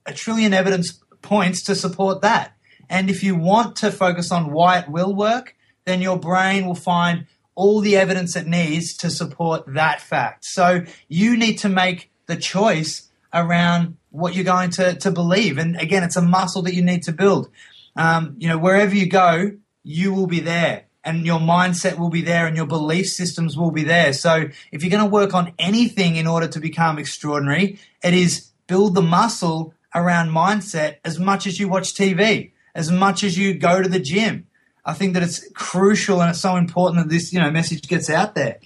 a 0.06 0.12
trillion 0.12 0.54
evidence 0.54 1.00
points 1.22 1.62
to 1.64 1.74
support 1.74 2.22
that. 2.22 2.56
And 2.88 3.10
if 3.10 3.22
you 3.22 3.34
want 3.34 3.76
to 3.76 3.90
focus 3.90 4.30
on 4.30 4.52
why 4.52 4.78
it 4.78 4.88
will 4.88 5.14
work, 5.14 5.56
then 5.84 6.00
your 6.00 6.18
brain 6.18 6.66
will 6.66 6.74
find 6.74 7.26
all 7.54 7.80
the 7.80 7.96
evidence 7.96 8.36
it 8.36 8.46
needs 8.46 8.96
to 8.96 9.10
support 9.10 9.64
that 9.74 10.00
fact. 10.00 10.44
So 10.44 10.84
you 11.08 11.36
need 11.36 11.58
to 11.58 11.68
make 11.68 12.10
the 12.26 12.36
choice 12.36 13.10
around 13.32 13.96
what 14.10 14.34
you're 14.34 14.44
going 14.44 14.70
to, 14.70 14.94
to 14.94 15.10
believe. 15.10 15.58
And 15.58 15.76
again, 15.76 16.02
it's 16.02 16.16
a 16.16 16.22
muscle 16.22 16.62
that 16.62 16.74
you 16.74 16.82
need 16.82 17.02
to 17.04 17.12
build. 17.12 17.48
Um, 17.96 18.36
you 18.38 18.48
know, 18.48 18.58
wherever 18.58 18.94
you 18.94 19.08
go, 19.08 19.52
you 19.82 20.12
will 20.12 20.26
be 20.26 20.40
there. 20.40 20.86
and 21.04 21.26
your 21.26 21.38
mindset 21.38 21.98
will 21.98 22.08
be 22.08 22.22
there 22.22 22.46
and 22.46 22.56
your 22.56 22.66
belief 22.66 23.08
systems 23.08 23.56
will 23.56 23.70
be 23.70 23.84
there. 23.84 24.12
So 24.12 24.48
if 24.72 24.82
you're 24.82 24.90
going 24.90 25.04
to 25.04 25.10
work 25.10 25.34
on 25.34 25.52
anything 25.58 26.16
in 26.16 26.26
order 26.26 26.48
to 26.48 26.60
become 26.60 26.98
extraordinary, 26.98 27.78
it 28.02 28.14
is 28.14 28.50
build 28.66 28.94
the 28.94 29.02
muscle 29.02 29.74
around 29.94 30.30
mindset 30.30 30.96
as 31.04 31.18
much 31.18 31.46
as 31.46 31.60
you 31.60 31.68
watch 31.68 31.94
TV, 31.94 32.52
as 32.74 32.90
much 32.90 33.22
as 33.22 33.36
you 33.36 33.54
go 33.54 33.82
to 33.82 33.88
the 33.88 34.00
gym. 34.00 34.46
I 34.86 34.92
think 34.92 35.14
that 35.14 35.22
it's 35.22 35.48
crucial 35.52 36.20
and 36.20 36.30
it's 36.30 36.40
so 36.40 36.56
important 36.56 37.02
that 37.02 37.10
this, 37.12 37.32
you 37.32 37.40
know, 37.40 37.50
message 37.50 37.88
gets 37.88 38.10
out 38.10 38.34
there. 38.34 38.58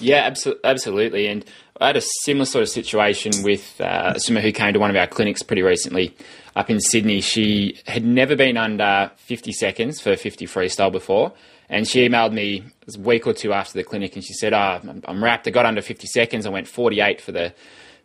Yeah, 0.00 0.32
absolutely. 0.64 1.26
And 1.26 1.44
I 1.80 1.88
had 1.88 1.96
a 1.96 2.02
similar 2.22 2.44
sort 2.44 2.62
of 2.62 2.68
situation 2.68 3.32
with 3.42 3.80
uh, 3.80 4.18
swimmer 4.18 4.40
who 4.40 4.52
came 4.52 4.72
to 4.72 4.80
one 4.80 4.90
of 4.90 4.96
our 4.96 5.06
clinics 5.06 5.42
pretty 5.42 5.62
recently 5.62 6.16
up 6.56 6.70
in 6.70 6.80
Sydney. 6.80 7.20
She 7.20 7.78
had 7.86 8.04
never 8.04 8.36
been 8.36 8.56
under 8.56 9.10
50 9.16 9.52
seconds 9.52 10.00
for 10.00 10.16
50 10.16 10.46
freestyle 10.46 10.90
before. 10.90 11.32
And 11.68 11.86
she 11.86 12.08
emailed 12.08 12.32
me 12.32 12.64
a 12.92 12.98
week 12.98 13.26
or 13.26 13.34
two 13.34 13.52
after 13.52 13.74
the 13.74 13.84
clinic 13.84 14.14
and 14.14 14.24
she 14.24 14.32
said, 14.32 14.52
oh, 14.52 14.80
I'm 15.04 15.22
rapt. 15.22 15.46
I 15.46 15.50
got 15.50 15.66
under 15.66 15.82
50 15.82 16.06
seconds. 16.06 16.46
I 16.46 16.50
went 16.50 16.66
48 16.66 17.20
for 17.20 17.32
the 17.32 17.54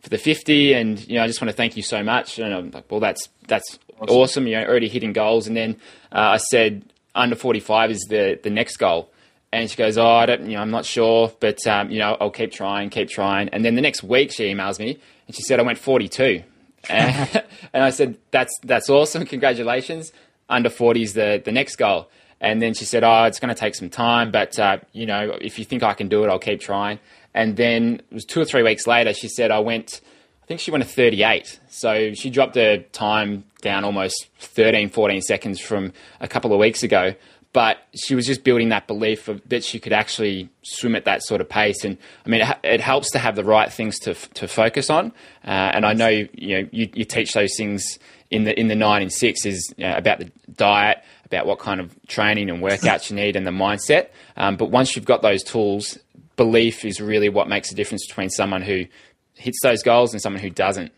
for 0.02 0.10
the 0.10 0.18
50 0.18 0.74
and 0.74 1.08
you 1.08 1.14
know 1.14 1.24
I 1.24 1.26
just 1.26 1.40
want 1.40 1.48
to 1.48 1.56
thank 1.56 1.78
you 1.78 1.82
so 1.82 2.02
much 2.02 2.38
and 2.38 2.52
I'm 2.52 2.70
like 2.72 2.90
well 2.90 3.00
that's 3.00 3.30
that's 3.48 3.78
awesome, 3.98 4.14
awesome 4.14 4.46
You're 4.46 4.68
already 4.68 4.88
hitting 4.88 5.14
goals 5.14 5.46
and 5.46 5.56
then 5.56 5.76
uh, 6.12 6.18
I 6.18 6.36
said 6.36 6.84
under 7.14 7.36
45 7.36 7.90
is 7.90 8.06
the 8.08 8.38
the 8.42 8.50
next 8.50 8.76
goal 8.76 9.10
and 9.54 9.70
she 9.70 9.76
goes, 9.76 9.96
"Oh, 9.96 10.06
I 10.06 10.26
don't, 10.26 10.50
you 10.50 10.56
know, 10.56 10.62
I'm 10.62 10.70
not 10.70 10.84
sure, 10.84 11.32
but 11.38 11.64
um, 11.66 11.90
you 11.90 12.00
know, 12.00 12.16
I'll 12.20 12.30
keep 12.30 12.50
trying, 12.50 12.90
keep 12.90 13.08
trying." 13.08 13.48
And 13.50 13.64
then 13.64 13.76
the 13.76 13.82
next 13.82 14.02
week, 14.02 14.32
she 14.32 14.52
emails 14.52 14.78
me 14.80 14.98
and 15.26 15.36
she 15.36 15.42
said, 15.42 15.60
"I 15.60 15.62
went 15.62 15.78
42," 15.78 16.42
and, 16.90 17.44
and 17.72 17.84
I 17.84 17.90
said, 17.90 18.18
"That's 18.32 18.52
that's 18.64 18.90
awesome, 18.90 19.24
congratulations! 19.24 20.12
Under 20.48 20.68
40 20.68 21.02
is 21.02 21.12
the 21.14 21.40
the 21.42 21.52
next 21.52 21.76
goal." 21.76 22.10
And 22.40 22.60
then 22.60 22.74
she 22.74 22.84
said, 22.84 23.04
"Oh, 23.04 23.24
it's 23.24 23.38
going 23.38 23.54
to 23.54 23.58
take 23.58 23.76
some 23.76 23.90
time, 23.90 24.32
but 24.32 24.58
uh, 24.58 24.78
you 24.92 25.06
know, 25.06 25.38
if 25.40 25.58
you 25.58 25.64
think 25.64 25.82
I 25.84 25.94
can 25.94 26.08
do 26.08 26.24
it, 26.24 26.28
I'll 26.28 26.38
keep 26.38 26.60
trying." 26.60 26.98
And 27.32 27.56
then 27.56 28.02
it 28.10 28.14
was 28.14 28.24
two 28.24 28.40
or 28.40 28.44
three 28.44 28.62
weeks 28.62 28.86
later, 28.86 29.14
she 29.14 29.28
said, 29.28 29.50
"I 29.50 29.60
went." 29.60 30.00
I 30.44 30.46
think 30.46 30.60
she 30.60 30.70
went 30.70 30.84
to 30.84 30.90
38. 30.90 31.58
So 31.68 32.12
she 32.12 32.28
dropped 32.30 32.54
her 32.56 32.78
time 32.92 33.44
down 33.62 33.82
almost 33.82 34.28
13, 34.38 34.90
14 34.90 35.22
seconds 35.22 35.58
from 35.58 35.92
a 36.20 36.28
couple 36.28 36.52
of 36.52 36.60
weeks 36.60 36.82
ago 36.82 37.14
but 37.54 37.78
she 37.94 38.16
was 38.16 38.26
just 38.26 38.42
building 38.42 38.70
that 38.70 38.88
belief 38.88 39.28
of, 39.28 39.40
that 39.48 39.62
she 39.62 39.78
could 39.78 39.92
actually 39.92 40.50
swim 40.62 40.96
at 40.96 41.04
that 41.04 41.22
sort 41.22 41.40
of 41.40 41.48
pace. 41.48 41.84
And 41.84 41.96
I 42.26 42.28
mean, 42.28 42.40
it, 42.40 42.58
it 42.64 42.80
helps 42.80 43.12
to 43.12 43.20
have 43.20 43.36
the 43.36 43.44
right 43.44 43.72
things 43.72 43.98
to 44.00 44.14
to 44.14 44.48
focus 44.48 44.90
on. 44.90 45.12
Uh, 45.46 45.70
and 45.72 45.86
I 45.86 45.92
know 45.94 46.08
you 46.08 46.28
know 46.34 46.68
you, 46.72 46.90
you, 46.92 47.04
teach 47.04 47.32
those 47.32 47.56
things 47.56 48.00
in 48.28 48.42
the 48.42 48.58
in 48.58 48.66
the 48.66 48.74
nine 48.74 49.02
and 49.02 49.12
six 49.12 49.46
is 49.46 49.72
you 49.76 49.86
know, 49.86 49.96
about 49.96 50.18
the 50.18 50.32
diet, 50.56 50.98
about 51.26 51.46
what 51.46 51.60
kind 51.60 51.80
of 51.80 51.96
training 52.08 52.50
and 52.50 52.60
workouts 52.60 53.08
you 53.08 53.14
need, 53.14 53.36
and 53.36 53.46
the 53.46 53.52
mindset. 53.52 54.08
Um, 54.36 54.56
but 54.56 54.72
once 54.72 54.96
you've 54.96 55.04
got 55.04 55.22
those 55.22 55.44
tools, 55.44 55.96
belief 56.34 56.84
is 56.84 57.00
really 57.00 57.28
what 57.28 57.48
makes 57.48 57.70
a 57.70 57.76
difference 57.76 58.04
between 58.04 58.30
someone 58.30 58.62
who 58.62 58.86
hits 59.34 59.60
those 59.62 59.82
goals 59.82 60.12
and 60.12 60.22
someone 60.22 60.42
who 60.42 60.50
doesn't. 60.50 60.92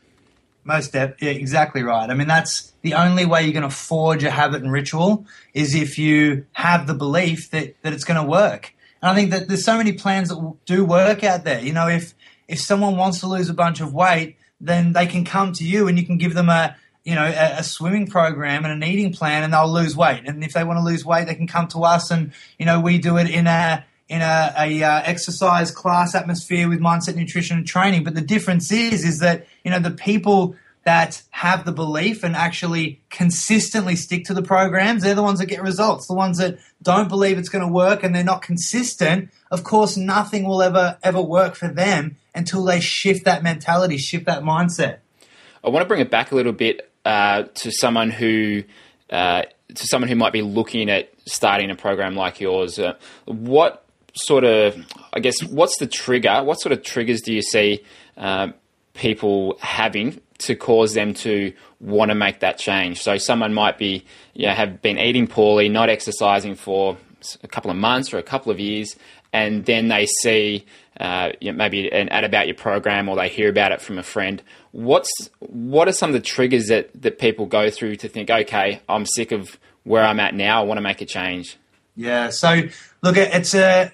Most 0.64 0.92
def- 0.92 1.20
yeah, 1.22 1.30
exactly 1.30 1.82
right. 1.82 2.10
I 2.10 2.14
mean, 2.14 2.26
that's 2.26 2.72
the 2.82 2.94
only 2.94 3.24
way 3.24 3.44
you're 3.44 3.52
going 3.52 3.62
to 3.62 3.74
forge 3.74 4.24
a 4.24 4.30
habit 4.30 4.62
and 4.62 4.72
ritual 4.72 5.26
is 5.54 5.74
if 5.74 5.98
you 5.98 6.46
have 6.52 6.86
the 6.86 6.94
belief 6.94 7.50
that, 7.50 7.74
that 7.82 7.92
it's 7.92 8.04
going 8.04 8.20
to 8.20 8.28
work. 8.28 8.74
And 9.00 9.10
I 9.10 9.14
think 9.14 9.30
that 9.30 9.48
there's 9.48 9.64
so 9.64 9.76
many 9.76 9.92
plans 9.92 10.28
that 10.30 10.56
do 10.64 10.84
work 10.84 11.22
out 11.22 11.44
there. 11.44 11.60
You 11.60 11.72
know, 11.72 11.88
if 11.88 12.14
if 12.48 12.60
someone 12.60 12.96
wants 12.96 13.20
to 13.20 13.26
lose 13.26 13.48
a 13.48 13.54
bunch 13.54 13.80
of 13.80 13.92
weight, 13.92 14.36
then 14.60 14.92
they 14.92 15.06
can 15.06 15.24
come 15.24 15.52
to 15.52 15.64
you 15.64 15.88
and 15.88 15.98
you 15.98 16.06
can 16.06 16.16
give 16.16 16.34
them 16.34 16.48
a 16.48 16.76
you 17.04 17.14
know 17.14 17.24
a, 17.24 17.58
a, 17.58 17.62
swimming 17.62 18.08
program 18.08 18.64
and 18.64 18.72
an 18.72 18.88
eating 18.88 19.12
plan, 19.12 19.44
and 19.44 19.52
they'll 19.52 19.72
lose 19.72 19.96
weight. 19.96 20.22
And 20.26 20.42
if 20.42 20.52
they 20.52 20.64
want 20.64 20.78
to 20.78 20.82
lose 20.82 21.04
weight, 21.04 21.28
they 21.28 21.36
can 21.36 21.46
come 21.46 21.68
to 21.68 21.84
us, 21.84 22.10
and 22.10 22.32
you 22.58 22.66
know 22.66 22.80
we 22.80 22.98
do 22.98 23.16
it 23.16 23.30
in 23.30 23.46
a 23.46 23.84
in 24.08 24.22
a, 24.22 24.54
a 24.56 24.82
uh, 24.82 25.02
exercise 25.04 25.70
class 25.70 26.14
atmosphere 26.14 26.68
with 26.68 26.80
mindset, 26.80 27.16
nutrition, 27.16 27.58
and 27.58 27.66
training. 27.66 28.04
But 28.04 28.14
the 28.14 28.20
difference 28.20 28.70
is, 28.70 29.04
is 29.04 29.18
that 29.20 29.46
you 29.64 29.70
know 29.70 29.78
the 29.78 29.90
people 29.90 30.56
that 30.86 31.20
have 31.30 31.64
the 31.64 31.72
belief 31.72 32.22
and 32.22 32.36
actually 32.36 33.00
consistently 33.10 33.96
stick 33.96 34.24
to 34.24 34.32
the 34.32 34.42
programs, 34.42 35.02
they're 35.02 35.16
the 35.16 35.22
ones 35.22 35.40
that 35.40 35.46
get 35.46 35.60
results. 35.60 36.06
The 36.06 36.14
ones 36.14 36.38
that 36.38 36.60
don't 36.80 37.08
believe 37.08 37.38
it's 37.38 37.48
going 37.48 37.66
to 37.66 37.72
work 37.72 38.04
and 38.04 38.14
they're 38.14 38.22
not 38.22 38.40
consistent, 38.40 39.30
of 39.50 39.64
course, 39.64 39.96
nothing 39.96 40.44
will 40.44 40.62
ever 40.62 40.96
ever 41.02 41.20
work 41.20 41.56
for 41.56 41.66
them 41.66 42.16
until 42.36 42.64
they 42.64 42.78
shift 42.78 43.24
that 43.24 43.42
mentality, 43.42 43.96
shift 43.96 44.26
that 44.26 44.44
mindset. 44.44 44.98
I 45.64 45.70
want 45.70 45.82
to 45.82 45.88
bring 45.88 46.00
it 46.00 46.10
back 46.10 46.30
a 46.30 46.36
little 46.36 46.52
bit 46.52 46.88
uh, 47.04 47.44
to 47.54 47.70
someone 47.72 48.10
who. 48.10 48.62
Uh, 49.10 49.42
to 49.74 49.86
someone 49.86 50.08
who 50.08 50.16
might 50.16 50.32
be 50.32 50.42
looking 50.42 50.88
at 50.88 51.12
starting 51.26 51.70
a 51.70 51.74
program 51.74 52.14
like 52.14 52.40
yours, 52.40 52.78
uh, 52.78 52.94
what 53.26 53.85
sort 54.16 54.44
of, 54.44 54.76
I 55.12 55.20
guess, 55.20 55.42
what's 55.44 55.78
the 55.78 55.86
trigger? 55.86 56.42
What 56.42 56.60
sort 56.60 56.72
of 56.72 56.82
triggers 56.82 57.20
do 57.20 57.32
you 57.32 57.42
see 57.42 57.84
uh, 58.16 58.48
people 58.94 59.58
having 59.60 60.20
to 60.38 60.56
cause 60.56 60.94
them 60.94 61.14
to 61.14 61.52
want 61.80 62.10
to 62.10 62.14
make 62.14 62.40
that 62.40 62.58
change? 62.58 63.02
So 63.02 63.18
someone 63.18 63.54
might 63.54 63.78
be, 63.78 64.04
you 64.34 64.46
know, 64.46 64.54
have 64.54 64.82
been 64.82 64.98
eating 64.98 65.26
poorly, 65.26 65.68
not 65.68 65.88
exercising 65.88 66.54
for 66.54 66.96
a 67.42 67.48
couple 67.48 67.70
of 67.70 67.76
months 67.76 68.12
or 68.12 68.18
a 68.18 68.22
couple 68.22 68.50
of 68.50 68.58
years, 68.58 68.96
and 69.32 69.64
then 69.66 69.88
they 69.88 70.06
see 70.06 70.64
uh, 70.98 71.32
you 71.40 71.52
know, 71.52 71.58
maybe 71.58 71.92
an 71.92 72.08
ad 72.08 72.24
about 72.24 72.46
your 72.46 72.54
program 72.54 73.08
or 73.08 73.16
they 73.16 73.28
hear 73.28 73.50
about 73.50 73.72
it 73.72 73.80
from 73.80 73.98
a 73.98 74.02
friend. 74.02 74.42
What's 74.72 75.10
what 75.40 75.88
are 75.88 75.92
some 75.92 76.10
of 76.10 76.14
the 76.14 76.20
triggers 76.20 76.68
that, 76.68 76.90
that 77.02 77.18
people 77.18 77.46
go 77.46 77.70
through 77.70 77.96
to 77.96 78.08
think, 78.08 78.30
okay, 78.30 78.80
I'm 78.88 79.04
sick 79.04 79.32
of 79.32 79.58
where 79.84 80.04
I'm 80.04 80.20
at 80.20 80.34
now, 80.34 80.62
I 80.62 80.64
want 80.64 80.78
to 80.78 80.82
make 80.82 81.00
a 81.02 81.06
change? 81.06 81.58
Yeah, 81.96 82.30
so 82.30 82.62
look, 83.02 83.16
it's 83.16 83.54
a 83.54 83.92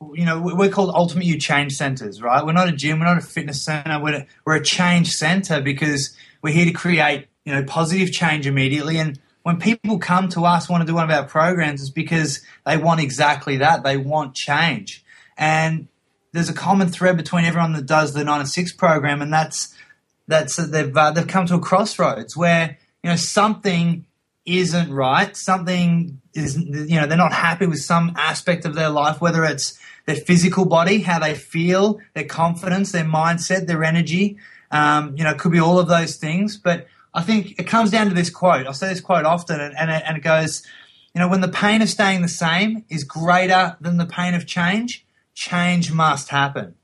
you 0.00 0.24
know, 0.24 0.40
we're 0.40 0.70
called 0.70 0.90
Ultimate 0.94 1.26
You 1.26 1.38
Change 1.38 1.74
Centers, 1.74 2.22
right? 2.22 2.44
We're 2.44 2.52
not 2.52 2.68
a 2.68 2.72
gym, 2.72 2.98
we're 2.98 3.06
not 3.06 3.18
a 3.18 3.22
fitness 3.22 3.62
center, 3.62 4.00
we're, 4.02 4.26
we're 4.46 4.56
a 4.56 4.64
change 4.64 5.10
center 5.10 5.60
because 5.60 6.16
we're 6.42 6.54
here 6.54 6.64
to 6.64 6.72
create, 6.72 7.26
you 7.44 7.52
know, 7.52 7.62
positive 7.64 8.10
change 8.10 8.46
immediately. 8.46 8.98
And 8.98 9.18
when 9.42 9.58
people 9.58 9.98
come 9.98 10.28
to 10.30 10.46
us, 10.46 10.70
want 10.70 10.80
to 10.80 10.86
do 10.86 10.94
one 10.94 11.04
of 11.04 11.10
our 11.10 11.26
programs, 11.26 11.82
it's 11.82 11.90
because 11.90 12.40
they 12.64 12.78
want 12.78 13.00
exactly 13.00 13.58
that. 13.58 13.84
They 13.84 13.98
want 13.98 14.34
change. 14.34 15.04
And 15.36 15.88
there's 16.32 16.48
a 16.48 16.54
common 16.54 16.88
thread 16.88 17.18
between 17.18 17.44
everyone 17.44 17.74
that 17.74 17.86
does 17.86 18.14
the 18.14 18.24
9 18.24 18.40
and 18.40 18.48
6 18.48 18.72
program, 18.74 19.20
and 19.20 19.32
that's, 19.32 19.74
that's 20.26 20.58
uh, 20.58 20.66
they've, 20.66 20.96
uh, 20.96 21.10
they've 21.10 21.26
come 21.26 21.44
to 21.46 21.56
a 21.56 21.60
crossroads 21.60 22.34
where, 22.36 22.78
you 23.02 23.10
know, 23.10 23.16
something 23.16 24.06
isn't 24.46 24.90
right, 24.90 25.36
something 25.36 26.20
is, 26.34 26.56
you 26.56 26.98
know, 26.98 27.06
they're 27.06 27.18
not 27.18 27.32
happy 27.32 27.66
with 27.66 27.80
some 27.80 28.14
aspect 28.16 28.64
of 28.64 28.74
their 28.74 28.88
life, 28.88 29.20
whether 29.20 29.44
it's 29.44 29.78
their 30.12 30.24
physical 30.24 30.64
body, 30.64 31.00
how 31.00 31.18
they 31.20 31.34
feel, 31.34 32.00
their 32.14 32.24
confidence, 32.24 32.90
their 32.92 33.04
mindset, 33.04 33.66
their 33.66 33.84
energy. 33.84 34.36
Um, 34.72 35.16
you 35.16 35.24
know, 35.24 35.34
could 35.34 35.52
be 35.52 35.60
all 35.60 35.78
of 35.78 35.88
those 35.88 36.16
things. 36.16 36.56
But 36.56 36.86
I 37.14 37.22
think 37.22 37.58
it 37.58 37.64
comes 37.64 37.90
down 37.90 38.08
to 38.08 38.14
this 38.14 38.30
quote. 38.30 38.66
I 38.66 38.72
say 38.72 38.88
this 38.88 39.00
quote 39.00 39.24
often, 39.24 39.60
and, 39.60 39.74
and, 39.76 39.90
it, 39.90 40.02
and 40.06 40.16
it 40.16 40.22
goes, 40.22 40.64
you 41.14 41.20
know, 41.20 41.28
when 41.28 41.40
the 41.40 41.48
pain 41.48 41.82
of 41.82 41.88
staying 41.88 42.22
the 42.22 42.28
same 42.28 42.84
is 42.88 43.04
greater 43.04 43.76
than 43.80 43.96
the 43.98 44.06
pain 44.06 44.34
of 44.34 44.46
change, 44.46 45.04
change 45.34 45.92
must 45.92 46.28
happen. 46.28 46.74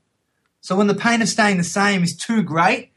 So 0.61 0.75
when 0.75 0.87
the 0.87 0.95
pain 0.95 1.21
of 1.21 1.29
staying 1.29 1.57
the 1.57 1.63
same 1.63 2.03
is 2.03 2.15
too 2.15 2.43
great, 2.43 2.91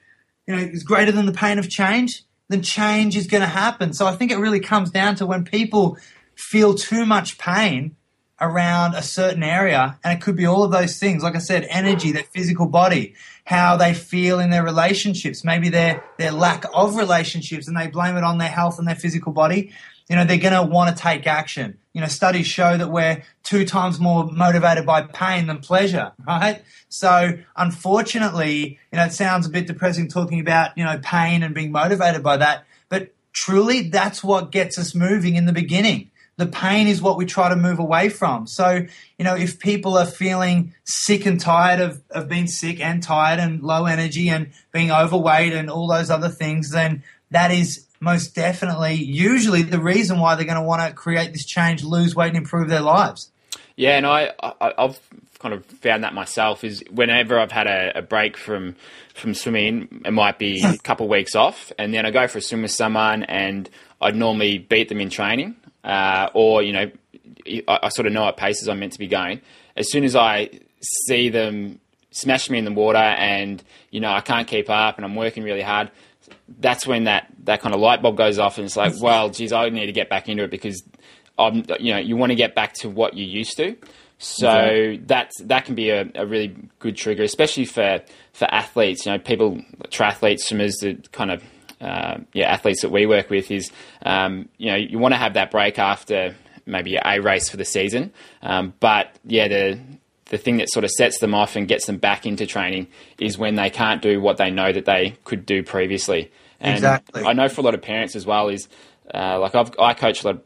you 0.46 0.56
know, 0.56 0.62
is 0.62 0.82
greater 0.82 1.12
than 1.12 1.26
the 1.26 1.32
pain 1.32 1.58
of 1.58 1.68
change, 1.68 2.24
then 2.48 2.62
change 2.62 3.16
is 3.16 3.28
going 3.28 3.42
to 3.42 3.46
happen. 3.46 3.92
So 3.92 4.06
I 4.06 4.16
think 4.16 4.32
it 4.32 4.38
really 4.38 4.60
comes 4.60 4.90
down 4.90 5.14
to 5.16 5.26
when 5.26 5.44
people 5.44 5.96
feel 6.34 6.74
too 6.74 7.06
much 7.06 7.38
pain, 7.38 7.94
around 8.40 8.94
a 8.94 9.02
certain 9.02 9.42
area, 9.42 9.98
and 10.02 10.16
it 10.16 10.22
could 10.22 10.36
be 10.36 10.46
all 10.46 10.64
of 10.64 10.70
those 10.70 10.98
things. 10.98 11.22
Like 11.22 11.36
I 11.36 11.40
said, 11.40 11.66
energy, 11.68 12.12
their 12.12 12.24
physical 12.24 12.66
body, 12.66 13.14
how 13.44 13.76
they 13.76 13.92
feel 13.94 14.40
in 14.40 14.50
their 14.50 14.64
relationships, 14.64 15.44
maybe 15.44 15.68
their 15.68 16.02
their 16.18 16.32
lack 16.32 16.64
of 16.72 16.96
relationships, 16.96 17.68
and 17.68 17.76
they 17.76 17.86
blame 17.86 18.16
it 18.16 18.24
on 18.24 18.38
their 18.38 18.48
health 18.48 18.78
and 18.78 18.88
their 18.88 18.94
physical 18.96 19.32
body. 19.32 19.72
You 20.08 20.16
know, 20.16 20.24
they're 20.24 20.38
going 20.38 20.54
to 20.54 20.62
want 20.62 20.96
to 20.96 21.00
take 21.00 21.26
action. 21.28 21.78
You 21.92 22.00
know, 22.00 22.08
studies 22.08 22.46
show 22.46 22.76
that 22.76 22.90
we're 22.90 23.22
two 23.44 23.64
times 23.64 24.00
more 24.00 24.24
motivated 24.24 24.84
by 24.84 25.02
pain 25.02 25.46
than 25.46 25.58
pleasure, 25.58 26.12
right? 26.26 26.62
So, 26.88 27.38
unfortunately, 27.56 28.78
you 28.92 28.96
know, 28.96 29.04
it 29.04 29.12
sounds 29.12 29.46
a 29.46 29.50
bit 29.50 29.68
depressing 29.68 30.08
talking 30.08 30.40
about, 30.40 30.76
you 30.76 30.84
know, 30.84 30.98
pain 31.02 31.44
and 31.44 31.54
being 31.54 31.70
motivated 31.70 32.24
by 32.24 32.38
that, 32.38 32.64
but 32.88 33.14
truly 33.32 33.88
that's 33.88 34.24
what 34.24 34.50
gets 34.50 34.78
us 34.78 34.94
moving 34.96 35.36
in 35.36 35.46
the 35.46 35.52
beginning 35.52 36.09
the 36.40 36.46
pain 36.46 36.88
is 36.88 37.02
what 37.02 37.18
we 37.18 37.26
try 37.26 37.50
to 37.50 37.54
move 37.54 37.78
away 37.78 38.08
from. 38.08 38.46
So, 38.46 38.86
you 39.18 39.24
know, 39.26 39.36
if 39.36 39.58
people 39.58 39.98
are 39.98 40.06
feeling 40.06 40.72
sick 40.84 41.26
and 41.26 41.38
tired 41.38 41.80
of, 41.80 42.02
of 42.10 42.30
being 42.30 42.46
sick 42.46 42.80
and 42.80 43.02
tired 43.02 43.38
and 43.38 43.62
low 43.62 43.84
energy 43.84 44.30
and 44.30 44.50
being 44.72 44.90
overweight 44.90 45.52
and 45.52 45.68
all 45.68 45.86
those 45.86 46.08
other 46.08 46.30
things, 46.30 46.70
then 46.70 47.02
that 47.30 47.50
is 47.50 47.86
most 48.00 48.34
definitely 48.34 48.94
usually 48.94 49.60
the 49.60 49.78
reason 49.78 50.18
why 50.18 50.34
they're 50.34 50.46
going 50.46 50.56
to 50.56 50.62
want 50.62 50.80
to 50.80 50.94
create 50.94 51.32
this 51.32 51.44
change, 51.44 51.84
lose 51.84 52.16
weight, 52.16 52.28
and 52.28 52.38
improve 52.38 52.70
their 52.70 52.80
lives. 52.80 53.30
Yeah, 53.76 53.98
and 53.98 54.06
I, 54.06 54.32
I 54.40 54.72
have 54.78 54.98
kind 55.40 55.52
of 55.52 55.66
found 55.66 56.04
that 56.04 56.14
myself 56.14 56.64
is 56.64 56.82
whenever 56.90 57.38
I've 57.38 57.52
had 57.52 57.66
a, 57.66 57.98
a, 57.98 58.02
break 58.02 58.38
from 58.38 58.76
from 59.12 59.34
swimming, 59.34 60.02
it 60.06 60.12
might 60.12 60.38
be 60.38 60.62
a 60.64 60.78
couple 60.78 61.04
of 61.04 61.10
weeks 61.10 61.34
off, 61.34 61.70
and 61.78 61.92
then 61.92 62.06
I 62.06 62.10
go 62.10 62.26
for 62.28 62.38
a 62.38 62.40
swim 62.40 62.62
with 62.62 62.70
someone, 62.70 63.24
and 63.24 63.68
I'd 64.00 64.16
normally 64.16 64.56
beat 64.56 64.88
them 64.88 65.00
in 65.00 65.10
training, 65.10 65.56
uh, 65.84 66.28
or 66.34 66.62
you 66.62 66.72
know 66.72 66.90
I, 67.46 67.78
I 67.84 67.88
sort 67.90 68.06
of 68.06 68.12
know 68.12 68.22
what 68.22 68.36
paces 68.36 68.68
I'm 68.68 68.80
meant 68.80 68.92
to 68.92 68.98
be 68.98 69.08
going. 69.08 69.40
As 69.76 69.90
soon 69.90 70.04
as 70.04 70.16
I 70.16 70.50
see 70.80 71.28
them 71.28 71.80
smash 72.10 72.50
me 72.50 72.58
in 72.58 72.64
the 72.64 72.72
water 72.72 72.98
and 72.98 73.62
you 73.90 74.00
know 74.00 74.10
I 74.10 74.20
can't 74.20 74.48
keep 74.48 74.68
up 74.68 74.96
and 74.96 75.04
I'm 75.04 75.14
working 75.14 75.42
really 75.42 75.62
hard, 75.62 75.90
that's 76.58 76.86
when 76.86 77.04
that, 77.04 77.28
that 77.44 77.60
kind 77.60 77.74
of 77.74 77.80
light 77.80 78.02
bulb 78.02 78.16
goes 78.16 78.38
off 78.38 78.58
and 78.58 78.64
it's 78.64 78.76
like, 78.76 78.94
well, 79.00 79.30
geez, 79.30 79.52
I 79.52 79.68
need 79.68 79.86
to 79.86 79.92
get 79.92 80.08
back 80.08 80.28
into 80.28 80.44
it 80.44 80.50
because 80.50 80.82
I'm, 81.38 81.64
you 81.78 81.92
know, 81.92 81.98
you 81.98 82.16
want 82.16 82.30
to 82.30 82.36
get 82.36 82.54
back 82.54 82.74
to 82.74 82.88
what 82.88 83.14
you 83.14 83.24
used 83.24 83.56
to. 83.56 83.76
So 84.18 84.50
okay. 84.50 84.96
that 85.06 85.30
that 85.44 85.64
can 85.64 85.74
be 85.74 85.88
a, 85.88 86.06
a, 86.14 86.26
really 86.26 86.54
good 86.78 86.94
trigger, 86.94 87.22
especially 87.22 87.64
for, 87.64 88.02
for 88.34 88.44
athletes. 88.52 89.06
You 89.06 89.12
know, 89.12 89.18
people, 89.18 89.62
triathletes, 89.84 90.40
swimmers, 90.40 90.76
the 90.82 90.96
kind 91.10 91.30
of 91.30 91.42
uh, 91.80 92.18
yeah 92.32 92.52
athletes 92.52 92.82
that 92.82 92.90
we 92.90 93.06
work 93.06 93.30
with 93.30 93.50
is 93.50 93.70
um, 94.02 94.48
you 94.58 94.70
know 94.70 94.76
you 94.76 94.98
want 94.98 95.12
to 95.12 95.18
have 95.18 95.34
that 95.34 95.50
break 95.50 95.78
after 95.78 96.34
maybe 96.66 96.96
a 96.96 97.20
race 97.20 97.48
for 97.48 97.56
the 97.56 97.64
season, 97.64 98.12
um, 98.42 98.74
but 98.80 99.14
yeah 99.24 99.48
the 99.48 99.78
the 100.26 100.38
thing 100.38 100.58
that 100.58 100.70
sort 100.70 100.84
of 100.84 100.90
sets 100.90 101.18
them 101.18 101.34
off 101.34 101.56
and 101.56 101.68
gets 101.68 101.86
them 101.86 101.98
back 101.98 102.24
into 102.24 102.46
training 102.46 102.86
is 103.18 103.36
when 103.36 103.56
they 103.56 103.68
can't 103.68 104.00
do 104.00 104.20
what 104.20 104.36
they 104.36 104.50
know 104.50 104.72
that 104.72 104.84
they 104.84 105.16
could 105.24 105.44
do 105.44 105.62
previously. 105.62 106.30
And 106.60 106.76
exactly. 106.76 107.24
I 107.24 107.32
know 107.32 107.48
for 107.48 107.60
a 107.60 107.64
lot 107.64 107.74
of 107.74 107.82
parents 107.82 108.14
as 108.14 108.24
well 108.24 108.48
is 108.48 108.68
uh, 109.12 109.40
like 109.40 109.54
I've, 109.54 109.72
I 109.78 109.92
coach 109.94 110.22
a 110.22 110.28
lot 110.28 110.36
of 110.36 110.42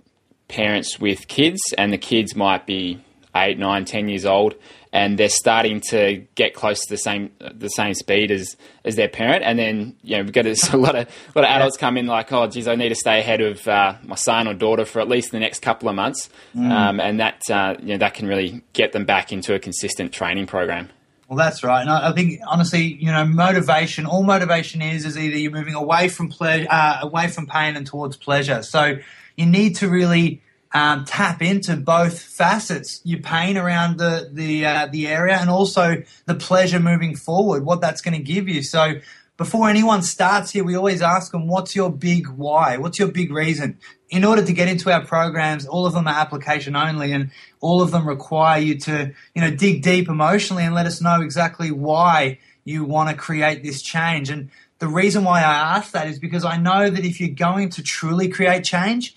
parents 0.49 0.99
with 0.99 1.29
kids, 1.29 1.61
and 1.77 1.93
the 1.93 1.99
kids 1.99 2.35
might 2.35 2.67
be 2.67 3.01
eight, 3.37 3.59
nine, 3.59 3.85
ten 3.85 4.09
years 4.09 4.25
old, 4.25 4.55
and 4.95 5.19
they're 5.19 5.29
starting 5.29 5.81
to 5.81 6.25
get 6.37 6.55
close 6.55 6.81
to 6.81 6.89
the 6.89 6.97
same 6.97 7.33
the 7.41 7.69
same 7.69 7.95
speed 7.95 8.31
as 8.31 8.57
as 8.85 8.95
their 8.95 9.09
parent. 9.09 9.43
And 9.45 9.59
then 9.59 9.97
you 10.03 10.17
know 10.17 10.23
we've 10.23 10.33
got 10.33 10.47
a, 10.73 10.77
lot 10.77 10.95
of 10.95 11.09
a 11.09 11.39
lot 11.39 11.45
of 11.45 11.51
adults 11.51 11.77
come 11.77 11.99
in 11.99 12.07
like, 12.07 12.33
oh, 12.33 12.47
geez, 12.47 12.69
I 12.69 12.77
need 12.77 12.91
to 12.91 12.95
stay 12.95 13.19
ahead 13.19 13.41
of 13.41 13.67
uh, 13.67 13.97
my 14.05 14.15
son 14.15 14.47
or 14.47 14.55
daughter 14.55 14.85
for 14.85 15.01
at 15.01 15.09
least 15.09 15.33
the 15.33 15.41
next 15.41 15.61
couple 15.61 15.89
of 15.89 15.97
months, 15.97 16.31
mm. 16.55 16.71
um, 16.71 17.01
and 17.01 17.19
that 17.19 17.43
uh, 17.51 17.75
you 17.81 17.89
know 17.89 17.99
that 17.99 18.15
can 18.15 18.29
really 18.29 18.63
get 18.73 18.93
them 18.93 19.05
back 19.05 19.33
into 19.33 19.53
a 19.55 19.59
consistent 19.59 20.13
training 20.13 20.47
program. 20.47 20.89
Well, 21.29 21.39
that's 21.39 21.65
right. 21.65 21.81
And 21.81 21.91
I 21.91 22.13
think 22.13 22.39
honestly, 22.47 22.83
you 22.83 23.11
know, 23.11 23.25
motivation. 23.25 24.07
All 24.07 24.23
motivation 24.23 24.81
is 24.81 25.05
is 25.05 25.19
either 25.19 25.37
you're 25.37 25.51
moving 25.51 25.75
away 25.75 26.09
from 26.09 26.29
pleasure, 26.29 26.69
uh, 26.71 26.99
away 27.03 27.27
from 27.29 27.49
pain, 27.49 27.77
and 27.77 27.85
towards 27.85 28.17
pleasure. 28.17 28.63
So 28.63 28.99
you 29.37 29.47
need 29.47 29.77
to 29.77 29.89
really 29.89 30.41
um, 30.75 31.05
tap 31.05 31.41
into 31.41 31.77
both 31.77 32.21
facets, 32.21 33.01
your 33.05 33.21
pain 33.21 33.57
around 33.57 33.97
the 33.97 34.29
the 34.33 34.67
uh, 34.67 34.89
the 34.91 35.07
area, 35.07 35.39
and 35.39 35.49
also 35.49 36.03
the 36.27 36.35
pleasure 36.35 36.81
moving 36.81 37.15
forward. 37.15 37.65
What 37.65 37.81
that's 37.81 38.01
going 38.01 38.17
to 38.17 38.23
give 38.23 38.49
you. 38.49 38.63
So 38.63 38.95
before 39.37 39.69
anyone 39.69 40.03
starts 40.03 40.51
here, 40.51 40.65
we 40.65 40.77
always 40.77 41.01
ask 41.01 41.31
them, 41.31 41.47
"What's 41.47 41.77
your 41.77 41.91
big 41.91 42.29
why? 42.29 42.77
What's 42.77 42.99
your 42.99 43.09
big 43.09 43.31
reason?" 43.31 43.79
In 44.11 44.25
order 44.25 44.45
to 44.45 44.53
get 44.53 44.67
into 44.67 44.93
our 44.93 45.05
programs, 45.05 45.65
all 45.65 45.87
of 45.87 45.93
them 45.95 46.09
are 46.09 46.15
application 46.15 46.75
only, 46.75 47.13
and 47.13 47.31
all 47.61 47.81
of 47.81 47.93
them 47.93 48.07
require 48.07 48.61
you 48.61 48.77
to, 48.81 49.13
you 49.35 49.43
know, 49.43 49.51
dig 49.51 49.83
deep 49.83 50.09
emotionally 50.09 50.65
and 50.65 50.75
let 50.75 50.87
us 50.87 51.01
know 51.01 51.23
exactly 51.23 51.71
why 51.71 52.39
you 52.65 52.85
want 52.85 53.11
to 53.11 53.17
create 53.17 53.63
this 53.63 53.81
change. 53.81 54.29
And 54.29 54.51
the 54.81 54.89
reason 54.89 55.23
why 55.23 55.41
I 55.41 55.77
ask 55.77 55.93
that 55.93 56.09
is 56.09 56.19
because 56.19 56.45
I 56.45 56.57
know 56.57 56.91
that 56.91 57.05
if 57.05 57.21
you're 57.21 57.29
going 57.29 57.71
to 57.71 57.83
truly 57.83 58.29
create 58.29 58.65
change, 58.65 59.15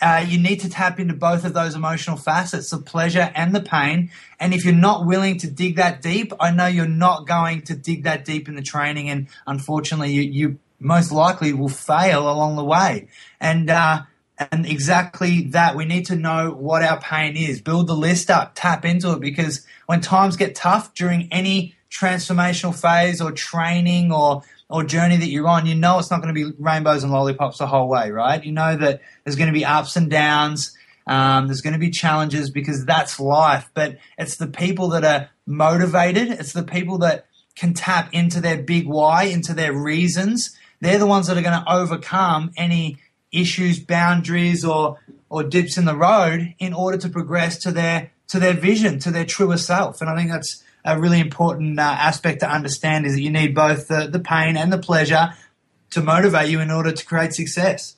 uh, 0.00 0.24
you 0.26 0.38
need 0.38 0.60
to 0.60 0.68
tap 0.68 0.98
into 0.98 1.14
both 1.14 1.44
of 1.44 1.52
those 1.52 1.74
emotional 1.74 2.16
facets, 2.16 2.70
the 2.70 2.78
pleasure 2.78 3.30
and 3.34 3.54
the 3.54 3.60
pain. 3.60 4.10
And 4.38 4.54
if 4.54 4.64
you're 4.64 4.74
not 4.74 5.06
willing 5.06 5.38
to 5.38 5.50
dig 5.50 5.76
that 5.76 6.00
deep, 6.00 6.32
I 6.40 6.50
know 6.50 6.66
you're 6.66 6.86
not 6.86 7.26
going 7.26 7.62
to 7.62 7.74
dig 7.74 8.04
that 8.04 8.24
deep 8.24 8.48
in 8.48 8.54
the 8.54 8.62
training. 8.62 9.10
And 9.10 9.28
unfortunately, 9.46 10.12
you, 10.12 10.22
you 10.22 10.58
most 10.78 11.12
likely 11.12 11.52
will 11.52 11.68
fail 11.68 12.30
along 12.30 12.56
the 12.56 12.64
way. 12.64 13.08
And, 13.40 13.68
uh, 13.68 14.02
and 14.50 14.64
exactly 14.64 15.42
that, 15.48 15.76
we 15.76 15.84
need 15.84 16.06
to 16.06 16.16
know 16.16 16.50
what 16.50 16.82
our 16.82 16.98
pain 16.98 17.36
is. 17.36 17.60
Build 17.60 17.86
the 17.86 17.94
list 17.96 18.30
up, 18.30 18.52
tap 18.54 18.86
into 18.86 19.12
it, 19.12 19.20
because 19.20 19.66
when 19.84 20.00
times 20.00 20.36
get 20.36 20.54
tough 20.54 20.94
during 20.94 21.28
any 21.30 21.74
transformational 21.90 22.74
phase 22.74 23.20
or 23.20 23.32
training 23.32 24.12
or 24.12 24.42
or 24.70 24.84
journey 24.84 25.16
that 25.16 25.28
you're 25.28 25.48
on, 25.48 25.66
you 25.66 25.74
know 25.74 25.98
it's 25.98 26.10
not 26.10 26.22
going 26.22 26.34
to 26.34 26.44
be 26.44 26.52
rainbows 26.58 27.02
and 27.02 27.12
lollipops 27.12 27.58
the 27.58 27.66
whole 27.66 27.88
way, 27.88 28.10
right? 28.10 28.44
You 28.44 28.52
know 28.52 28.76
that 28.76 29.00
there's 29.24 29.36
going 29.36 29.48
to 29.48 29.52
be 29.52 29.64
ups 29.64 29.96
and 29.96 30.08
downs. 30.08 30.76
Um, 31.06 31.48
there's 31.48 31.60
going 31.60 31.72
to 31.72 31.78
be 31.78 31.90
challenges 31.90 32.50
because 32.50 32.84
that's 32.84 33.18
life. 33.18 33.68
But 33.74 33.98
it's 34.16 34.36
the 34.36 34.46
people 34.46 34.88
that 34.90 35.04
are 35.04 35.28
motivated. 35.44 36.28
It's 36.30 36.52
the 36.52 36.62
people 36.62 36.98
that 36.98 37.26
can 37.56 37.74
tap 37.74 38.10
into 38.12 38.40
their 38.40 38.62
big 38.62 38.86
why, 38.86 39.24
into 39.24 39.54
their 39.54 39.72
reasons. 39.72 40.56
They're 40.80 40.98
the 40.98 41.06
ones 41.06 41.26
that 41.26 41.36
are 41.36 41.42
going 41.42 41.60
to 41.60 41.72
overcome 41.72 42.52
any 42.56 42.98
issues, 43.32 43.80
boundaries, 43.80 44.64
or 44.64 44.98
or 45.28 45.44
dips 45.44 45.78
in 45.78 45.84
the 45.84 45.96
road 45.96 46.54
in 46.58 46.72
order 46.72 46.98
to 46.98 47.08
progress 47.08 47.58
to 47.58 47.72
their 47.72 48.12
to 48.28 48.38
their 48.38 48.54
vision, 48.54 49.00
to 49.00 49.10
their 49.10 49.24
truer 49.24 49.56
self. 49.56 50.00
And 50.00 50.08
I 50.08 50.16
think 50.16 50.30
that's 50.30 50.62
a 50.84 50.98
really 50.98 51.20
important 51.20 51.78
uh, 51.78 51.82
aspect 51.82 52.40
to 52.40 52.50
understand 52.50 53.06
is 53.06 53.14
that 53.14 53.20
you 53.20 53.30
need 53.30 53.54
both 53.54 53.88
the, 53.88 54.06
the 54.06 54.20
pain 54.20 54.56
and 54.56 54.72
the 54.72 54.78
pleasure 54.78 55.34
to 55.90 56.02
motivate 56.02 56.48
you 56.48 56.60
in 56.60 56.70
order 56.70 56.92
to 56.92 57.04
create 57.04 57.34
success. 57.34 57.96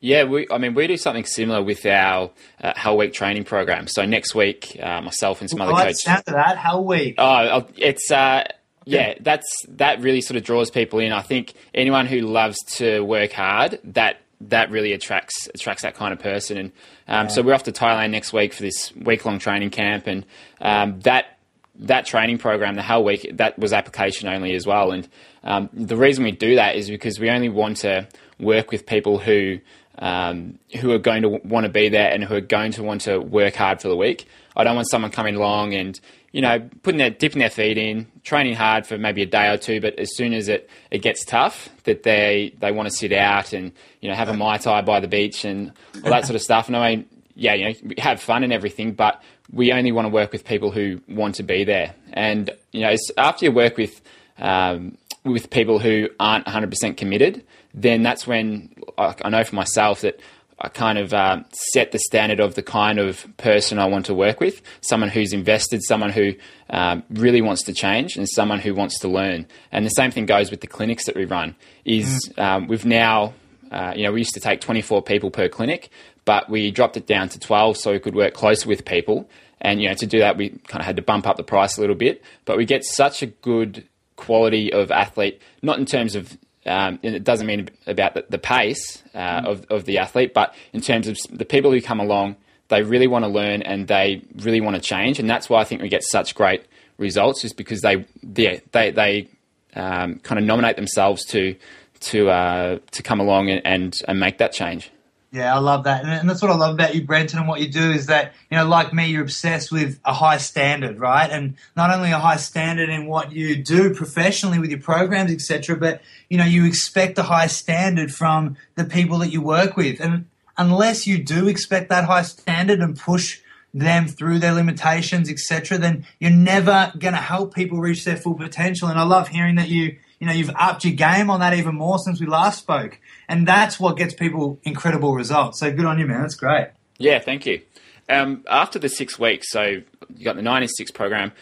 Yeah, 0.00 0.24
we, 0.24 0.46
I 0.50 0.58
mean, 0.58 0.74
we 0.74 0.86
do 0.86 0.96
something 0.96 1.24
similar 1.24 1.62
with 1.62 1.84
our 1.86 2.30
uh, 2.60 2.72
Hell 2.76 2.96
Week 2.96 3.12
training 3.12 3.44
program. 3.44 3.86
So 3.88 4.04
next 4.04 4.34
week, 4.34 4.78
uh, 4.80 5.00
myself 5.00 5.40
and 5.40 5.48
some 5.48 5.58
well, 5.58 5.74
other 5.74 5.84
coaches. 5.84 6.04
After 6.06 6.32
that, 6.32 6.58
Hell 6.58 6.84
Week. 6.84 7.14
Oh, 7.18 7.66
it's 7.76 8.10
uh, 8.10 8.44
yeah, 8.84 9.14
that's 9.20 9.46
that 9.68 10.00
really 10.00 10.20
sort 10.20 10.36
of 10.36 10.44
draws 10.44 10.70
people 10.70 11.00
in. 11.00 11.12
I 11.12 11.22
think 11.22 11.54
anyone 11.74 12.06
who 12.06 12.20
loves 12.20 12.56
to 12.76 13.00
work 13.00 13.32
hard, 13.32 13.80
that 13.84 14.20
that 14.42 14.70
really 14.70 14.92
attracts 14.92 15.48
attracts 15.54 15.82
that 15.82 15.96
kind 15.96 16.12
of 16.12 16.20
person. 16.20 16.56
And 16.58 16.72
um, 17.08 17.26
yeah. 17.26 17.28
so 17.28 17.42
we're 17.42 17.54
off 17.54 17.64
to 17.64 17.72
Thailand 17.72 18.10
next 18.10 18.32
week 18.32 18.52
for 18.52 18.62
this 18.62 18.94
week 18.94 19.24
long 19.24 19.38
training 19.38 19.70
camp, 19.70 20.06
and 20.06 20.24
um, 20.60 21.00
that 21.00 21.35
that 21.80 22.06
training 22.06 22.38
program, 22.38 22.74
the 22.74 22.82
Hell 22.82 23.04
Week, 23.04 23.30
that 23.34 23.58
was 23.58 23.72
application 23.72 24.28
only 24.28 24.54
as 24.54 24.66
well. 24.66 24.92
And 24.92 25.08
um, 25.44 25.68
the 25.72 25.96
reason 25.96 26.24
we 26.24 26.32
do 26.32 26.56
that 26.56 26.76
is 26.76 26.88
because 26.88 27.20
we 27.20 27.30
only 27.30 27.48
want 27.48 27.78
to 27.78 28.08
work 28.38 28.70
with 28.70 28.86
people 28.86 29.18
who 29.18 29.58
um, 29.98 30.58
who 30.80 30.92
are 30.92 30.98
going 30.98 31.22
to 31.22 31.28
want 31.28 31.64
to 31.64 31.72
be 31.72 31.88
there 31.88 32.12
and 32.12 32.22
who 32.22 32.34
are 32.34 32.40
going 32.40 32.72
to 32.72 32.82
want 32.82 33.02
to 33.02 33.18
work 33.18 33.54
hard 33.54 33.80
for 33.80 33.88
the 33.88 33.96
week. 33.96 34.26
I 34.54 34.64
don't 34.64 34.76
want 34.76 34.88
someone 34.90 35.10
coming 35.10 35.36
along 35.36 35.74
and 35.74 35.98
you 36.32 36.42
know 36.42 36.68
putting 36.82 36.98
their 36.98 37.10
dipping 37.10 37.40
their 37.40 37.50
feet 37.50 37.78
in, 37.78 38.06
training 38.22 38.54
hard 38.54 38.86
for 38.86 38.98
maybe 38.98 39.22
a 39.22 39.26
day 39.26 39.48
or 39.48 39.56
two, 39.56 39.80
but 39.80 39.98
as 39.98 40.14
soon 40.14 40.34
as 40.34 40.48
it, 40.48 40.68
it 40.90 40.98
gets 40.98 41.24
tough, 41.24 41.68
that 41.84 42.02
they 42.02 42.54
they 42.58 42.72
want 42.72 42.88
to 42.88 42.94
sit 42.94 43.12
out 43.12 43.52
and 43.52 43.72
you 44.00 44.08
know 44.08 44.14
have 44.14 44.28
a 44.28 44.34
mai 44.34 44.58
tai 44.58 44.82
by 44.82 45.00
the 45.00 45.08
beach 45.08 45.44
and 45.44 45.72
all 46.04 46.10
that 46.10 46.26
sort 46.26 46.36
of 46.36 46.42
stuff. 46.42 46.66
And 46.66 46.76
I 46.76 46.96
mean, 46.96 47.06
yeah, 47.34 47.54
you 47.54 47.64
know, 47.64 47.94
have 47.98 48.20
fun 48.20 48.44
and 48.44 48.52
everything, 48.52 48.92
but 48.92 49.22
we 49.52 49.72
only 49.72 49.92
want 49.92 50.06
to 50.06 50.10
work 50.10 50.32
with 50.32 50.44
people 50.44 50.70
who 50.70 51.00
want 51.08 51.36
to 51.36 51.42
be 51.42 51.64
there. 51.64 51.94
And 52.12 52.50
you 52.72 52.80
know, 52.80 52.96
after 53.16 53.44
you 53.44 53.52
work 53.52 53.76
with 53.76 54.00
um, 54.38 54.98
with 55.24 55.50
people 55.50 55.78
who 55.78 56.08
aren't 56.20 56.46
100% 56.46 56.96
committed, 56.96 57.44
then 57.74 58.02
that's 58.02 58.26
when 58.26 58.74
I 58.96 59.28
know 59.28 59.44
for 59.44 59.56
myself 59.56 60.02
that 60.02 60.20
I 60.58 60.68
kind 60.68 60.98
of 60.98 61.12
uh, 61.12 61.42
set 61.52 61.92
the 61.92 61.98
standard 61.98 62.40
of 62.40 62.54
the 62.54 62.62
kind 62.62 62.98
of 62.98 63.26
person 63.36 63.78
I 63.78 63.86
want 63.86 64.06
to 64.06 64.14
work 64.14 64.40
with. 64.40 64.62
Someone 64.80 65.10
who's 65.10 65.34
invested, 65.34 65.82
someone 65.82 66.10
who 66.10 66.34
um, 66.70 67.02
really 67.10 67.42
wants 67.42 67.62
to 67.64 67.74
change, 67.74 68.16
and 68.16 68.26
someone 68.28 68.60
who 68.60 68.74
wants 68.74 68.98
to 69.00 69.08
learn. 69.08 69.46
And 69.70 69.84
the 69.84 69.90
same 69.90 70.10
thing 70.10 70.24
goes 70.24 70.50
with 70.50 70.62
the 70.62 70.66
clinics 70.66 71.04
that 71.06 71.14
we 71.14 71.26
run. 71.26 71.56
Is 71.84 72.30
mm. 72.30 72.42
um, 72.42 72.68
we've 72.68 72.86
now, 72.86 73.34
uh, 73.70 73.92
you 73.94 74.04
know, 74.04 74.12
we 74.12 74.20
used 74.20 74.34
to 74.34 74.40
take 74.40 74.62
24 74.62 75.02
people 75.02 75.30
per 75.30 75.48
clinic, 75.48 75.90
but 76.26 76.50
we 76.50 76.70
dropped 76.70 76.98
it 76.98 77.06
down 77.06 77.30
to 77.30 77.38
12 77.38 77.78
so 77.78 77.92
we 77.92 77.98
could 77.98 78.14
work 78.14 78.34
closer 78.34 78.68
with 78.68 78.84
people. 78.84 79.30
And, 79.62 79.80
you 79.80 79.88
know, 79.88 79.94
to 79.94 80.06
do 80.06 80.18
that, 80.18 80.36
we 80.36 80.50
kind 80.50 80.80
of 80.80 80.84
had 80.84 80.96
to 80.96 81.02
bump 81.02 81.26
up 81.26 81.38
the 81.38 81.42
price 81.42 81.78
a 81.78 81.80
little 81.80 81.96
bit. 81.96 82.22
But 82.44 82.58
we 82.58 82.66
get 82.66 82.84
such 82.84 83.22
a 83.22 83.26
good 83.26 83.86
quality 84.16 84.72
of 84.72 84.90
athlete, 84.90 85.40
not 85.62 85.78
in 85.78 85.86
terms 85.86 86.14
of, 86.14 86.36
um, 86.66 86.98
it 87.02 87.24
doesn't 87.24 87.46
mean 87.46 87.70
about 87.86 88.14
the, 88.14 88.26
the 88.28 88.38
pace 88.38 89.02
uh, 89.14 89.40
mm. 89.40 89.46
of, 89.46 89.66
of 89.70 89.84
the 89.84 89.98
athlete, 89.98 90.34
but 90.34 90.54
in 90.72 90.80
terms 90.80 91.06
of 91.06 91.16
the 91.30 91.44
people 91.44 91.70
who 91.70 91.80
come 91.80 92.00
along, 92.00 92.36
they 92.68 92.82
really 92.82 93.06
want 93.06 93.24
to 93.24 93.30
learn 93.30 93.62
and 93.62 93.86
they 93.86 94.22
really 94.36 94.60
want 94.60 94.74
to 94.74 94.82
change. 94.82 95.20
And 95.20 95.30
that's 95.30 95.48
why 95.48 95.60
I 95.60 95.64
think 95.64 95.80
we 95.80 95.88
get 95.88 96.02
such 96.02 96.34
great 96.34 96.64
results, 96.98 97.44
is 97.44 97.52
because 97.52 97.82
they, 97.82 98.04
they, 98.22 98.60
they, 98.72 98.90
they 98.90 99.28
um, 99.74 100.18
kind 100.18 100.40
of 100.40 100.44
nominate 100.44 100.74
themselves 100.74 101.24
to, 101.26 101.54
to, 102.00 102.30
uh, 102.30 102.78
to 102.90 103.02
come 103.02 103.20
along 103.20 103.48
and, 103.50 103.62
and, 103.64 104.02
and 104.08 104.18
make 104.18 104.38
that 104.38 104.52
change. 104.52 104.90
Yeah, 105.32 105.54
I 105.54 105.58
love 105.58 105.84
that. 105.84 106.04
And 106.04 106.30
that's 106.30 106.40
what 106.40 106.50
I 106.50 106.54
love 106.54 106.74
about 106.74 106.94
you, 106.94 107.04
Brenton, 107.04 107.38
and 107.38 107.48
what 107.48 107.60
you 107.60 107.68
do 107.68 107.90
is 107.90 108.06
that, 108.06 108.32
you 108.50 108.56
know, 108.56 108.66
like 108.66 108.94
me, 108.94 109.08
you're 109.08 109.22
obsessed 109.22 109.72
with 109.72 110.00
a 110.04 110.14
high 110.14 110.38
standard, 110.38 111.00
right? 111.00 111.28
And 111.30 111.56
not 111.76 111.92
only 111.92 112.12
a 112.12 112.18
high 112.18 112.36
standard 112.36 112.88
in 112.88 113.06
what 113.06 113.32
you 113.32 113.56
do 113.62 113.92
professionally 113.92 114.58
with 114.58 114.70
your 114.70 114.80
programs, 114.80 115.32
etc., 115.32 115.76
but, 115.76 116.00
you 116.30 116.38
know, 116.38 116.44
you 116.44 116.64
expect 116.64 117.18
a 117.18 117.24
high 117.24 117.48
standard 117.48 118.14
from 118.14 118.56
the 118.76 118.84
people 118.84 119.18
that 119.18 119.30
you 119.30 119.42
work 119.42 119.76
with. 119.76 120.00
And 120.00 120.26
unless 120.56 121.06
you 121.06 121.22
do 121.22 121.48
expect 121.48 121.88
that 121.90 122.04
high 122.04 122.22
standard 122.22 122.78
and 122.78 122.98
push 122.98 123.40
them 123.74 124.06
through 124.06 124.38
their 124.38 124.54
limitations, 124.54 125.28
etc., 125.28 125.76
then 125.76 126.06
you're 126.18 126.30
never 126.30 126.92
going 126.98 127.14
to 127.14 127.20
help 127.20 127.52
people 127.52 127.78
reach 127.78 128.04
their 128.04 128.16
full 128.16 128.34
potential. 128.34 128.88
And 128.88 128.98
I 128.98 129.02
love 129.02 129.28
hearing 129.28 129.56
that 129.56 129.68
you, 129.68 129.98
you 130.18 130.26
know, 130.26 130.32
you've 130.32 130.50
upped 130.54 130.84
your 130.84 130.94
game 130.94 131.30
on 131.30 131.40
that 131.40 131.54
even 131.54 131.74
more 131.74 131.98
since 131.98 132.20
we 132.20 132.26
last 132.26 132.58
spoke 132.58 132.98
and 133.28 133.46
that's 133.46 133.78
what 133.78 133.96
gets 133.96 134.14
people 134.14 134.58
incredible 134.62 135.14
results. 135.14 135.60
So 135.60 135.72
good 135.72 135.84
on 135.84 135.98
you, 135.98 136.06
man. 136.06 136.22
That's 136.22 136.34
great. 136.34 136.68
Yeah, 136.98 137.18
thank 137.18 137.46
you. 137.46 137.60
Um, 138.08 138.44
after 138.48 138.78
the 138.78 138.88
six 138.88 139.18
weeks, 139.18 139.50
so 139.50 139.62
you 139.62 140.24
got 140.24 140.36
the 140.36 140.42
96 140.42 140.90
program. 140.92 141.32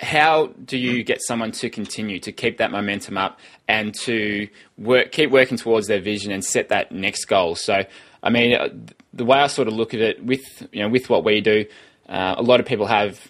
How 0.00 0.46
do 0.64 0.78
you 0.78 1.04
get 1.04 1.20
someone 1.22 1.52
to 1.52 1.70
continue 1.70 2.18
to 2.20 2.32
keep 2.32 2.58
that 2.58 2.70
momentum 2.70 3.18
up 3.18 3.38
and 3.68 3.94
to 4.00 4.48
work, 4.78 5.12
keep 5.12 5.30
working 5.30 5.58
towards 5.58 5.86
their 5.86 6.00
vision 6.00 6.32
and 6.32 6.44
set 6.44 6.70
that 6.70 6.90
next 6.92 7.26
goal? 7.26 7.54
So, 7.54 7.82
I 8.22 8.30
mean, 8.30 8.54
uh, 8.54 8.68
the 9.12 9.24
way 9.24 9.38
I 9.38 9.46
sort 9.46 9.68
of 9.68 9.74
look 9.74 9.92
at 9.94 10.00
it 10.00 10.24
with 10.24 10.40
you 10.72 10.82
know 10.82 10.88
with 10.88 11.10
what 11.10 11.24
we 11.24 11.40
do, 11.40 11.66
uh, 12.08 12.34
a 12.38 12.42
lot 12.42 12.58
of 12.58 12.66
people 12.66 12.86
have 12.86 13.20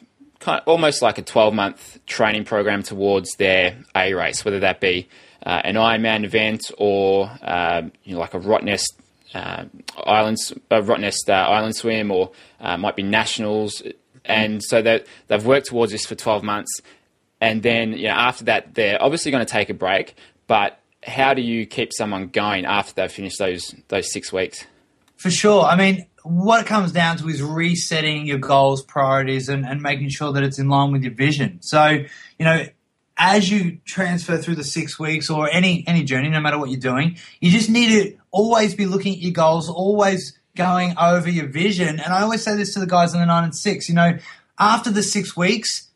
kind 0.42 0.60
of 0.60 0.68
almost 0.68 1.02
like 1.02 1.18
a 1.18 1.22
12 1.22 1.54
month 1.54 1.98
training 2.06 2.44
program 2.44 2.82
towards 2.82 3.34
their 3.36 3.76
A 3.96 4.12
race, 4.12 4.44
whether 4.44 4.60
that 4.60 4.80
be 4.80 5.08
uh, 5.44 5.62
an 5.64 5.76
Ironman 5.76 6.24
event 6.24 6.70
or 6.78 7.30
uh, 7.42 7.82
you 8.04 8.14
know, 8.14 8.20
like 8.20 8.34
a 8.34 8.40
Rottnest 8.40 8.92
uh, 9.34 9.64
islands, 10.04 10.52
uh, 10.70 10.80
Rottnest 10.80 11.28
uh, 11.28 11.32
island 11.32 11.76
swim, 11.76 12.10
or 12.10 12.32
uh, 12.60 12.76
might 12.76 12.96
be 12.96 13.02
nationals. 13.02 13.82
And 14.24 14.62
so 14.62 14.82
they've 14.82 15.46
worked 15.46 15.66
towards 15.66 15.92
this 15.92 16.04
for 16.04 16.14
12 16.14 16.42
months, 16.42 16.80
and 17.40 17.62
then 17.62 17.92
you 17.92 18.08
know 18.08 18.14
after 18.14 18.44
that 18.44 18.74
they're 18.74 19.02
obviously 19.02 19.30
going 19.30 19.44
to 19.44 19.50
take 19.50 19.70
a 19.70 19.74
break. 19.74 20.14
But 20.46 20.78
how 21.04 21.34
do 21.34 21.42
you 21.42 21.66
keep 21.66 21.92
someone 21.92 22.28
going 22.28 22.64
after 22.64 22.94
they've 22.94 23.10
finished 23.10 23.38
those 23.38 23.74
those 23.88 24.12
six 24.12 24.32
weeks? 24.32 24.64
For 25.16 25.30
sure. 25.30 25.62
I 25.62 25.76
mean, 25.76 26.06
what 26.22 26.60
it 26.60 26.66
comes 26.66 26.92
down 26.92 27.16
to 27.18 27.28
is 27.28 27.42
resetting 27.42 28.26
your 28.26 28.38
goals, 28.38 28.82
priorities, 28.82 29.48
and, 29.48 29.64
and 29.64 29.82
making 29.82 30.08
sure 30.10 30.32
that 30.32 30.42
it's 30.42 30.58
in 30.58 30.68
line 30.68 30.92
with 30.92 31.02
your 31.02 31.14
vision. 31.14 31.60
So, 31.62 31.88
you 31.88 32.44
know, 32.44 32.66
as 33.16 33.50
you 33.50 33.78
transfer 33.84 34.38
through 34.38 34.56
the 34.56 34.64
six 34.64 34.98
weeks 34.98 35.30
or 35.30 35.48
any 35.50 35.84
any 35.86 36.02
journey, 36.02 36.28
no 36.28 36.40
matter 36.40 36.58
what 36.58 36.70
you're 36.70 36.80
doing, 36.80 37.18
you 37.40 37.50
just 37.50 37.68
need 37.68 37.88
to 37.88 38.18
always 38.30 38.74
be 38.74 38.86
looking 38.86 39.14
at 39.14 39.20
your 39.20 39.32
goals, 39.32 39.68
always 39.68 40.38
going 40.56 40.94
over 40.98 41.30
your 41.30 41.46
vision. 41.46 42.00
And 42.00 42.12
I 42.12 42.22
always 42.22 42.42
say 42.42 42.56
this 42.56 42.74
to 42.74 42.80
the 42.80 42.86
guys 42.86 43.14
in 43.14 43.20
the 43.20 43.26
nine 43.26 43.44
and 43.44 43.54
six, 43.54 43.88
you 43.88 43.94
know, 43.94 44.18
after 44.58 44.90
the 44.90 45.02
six 45.02 45.36
weeks, 45.36 45.88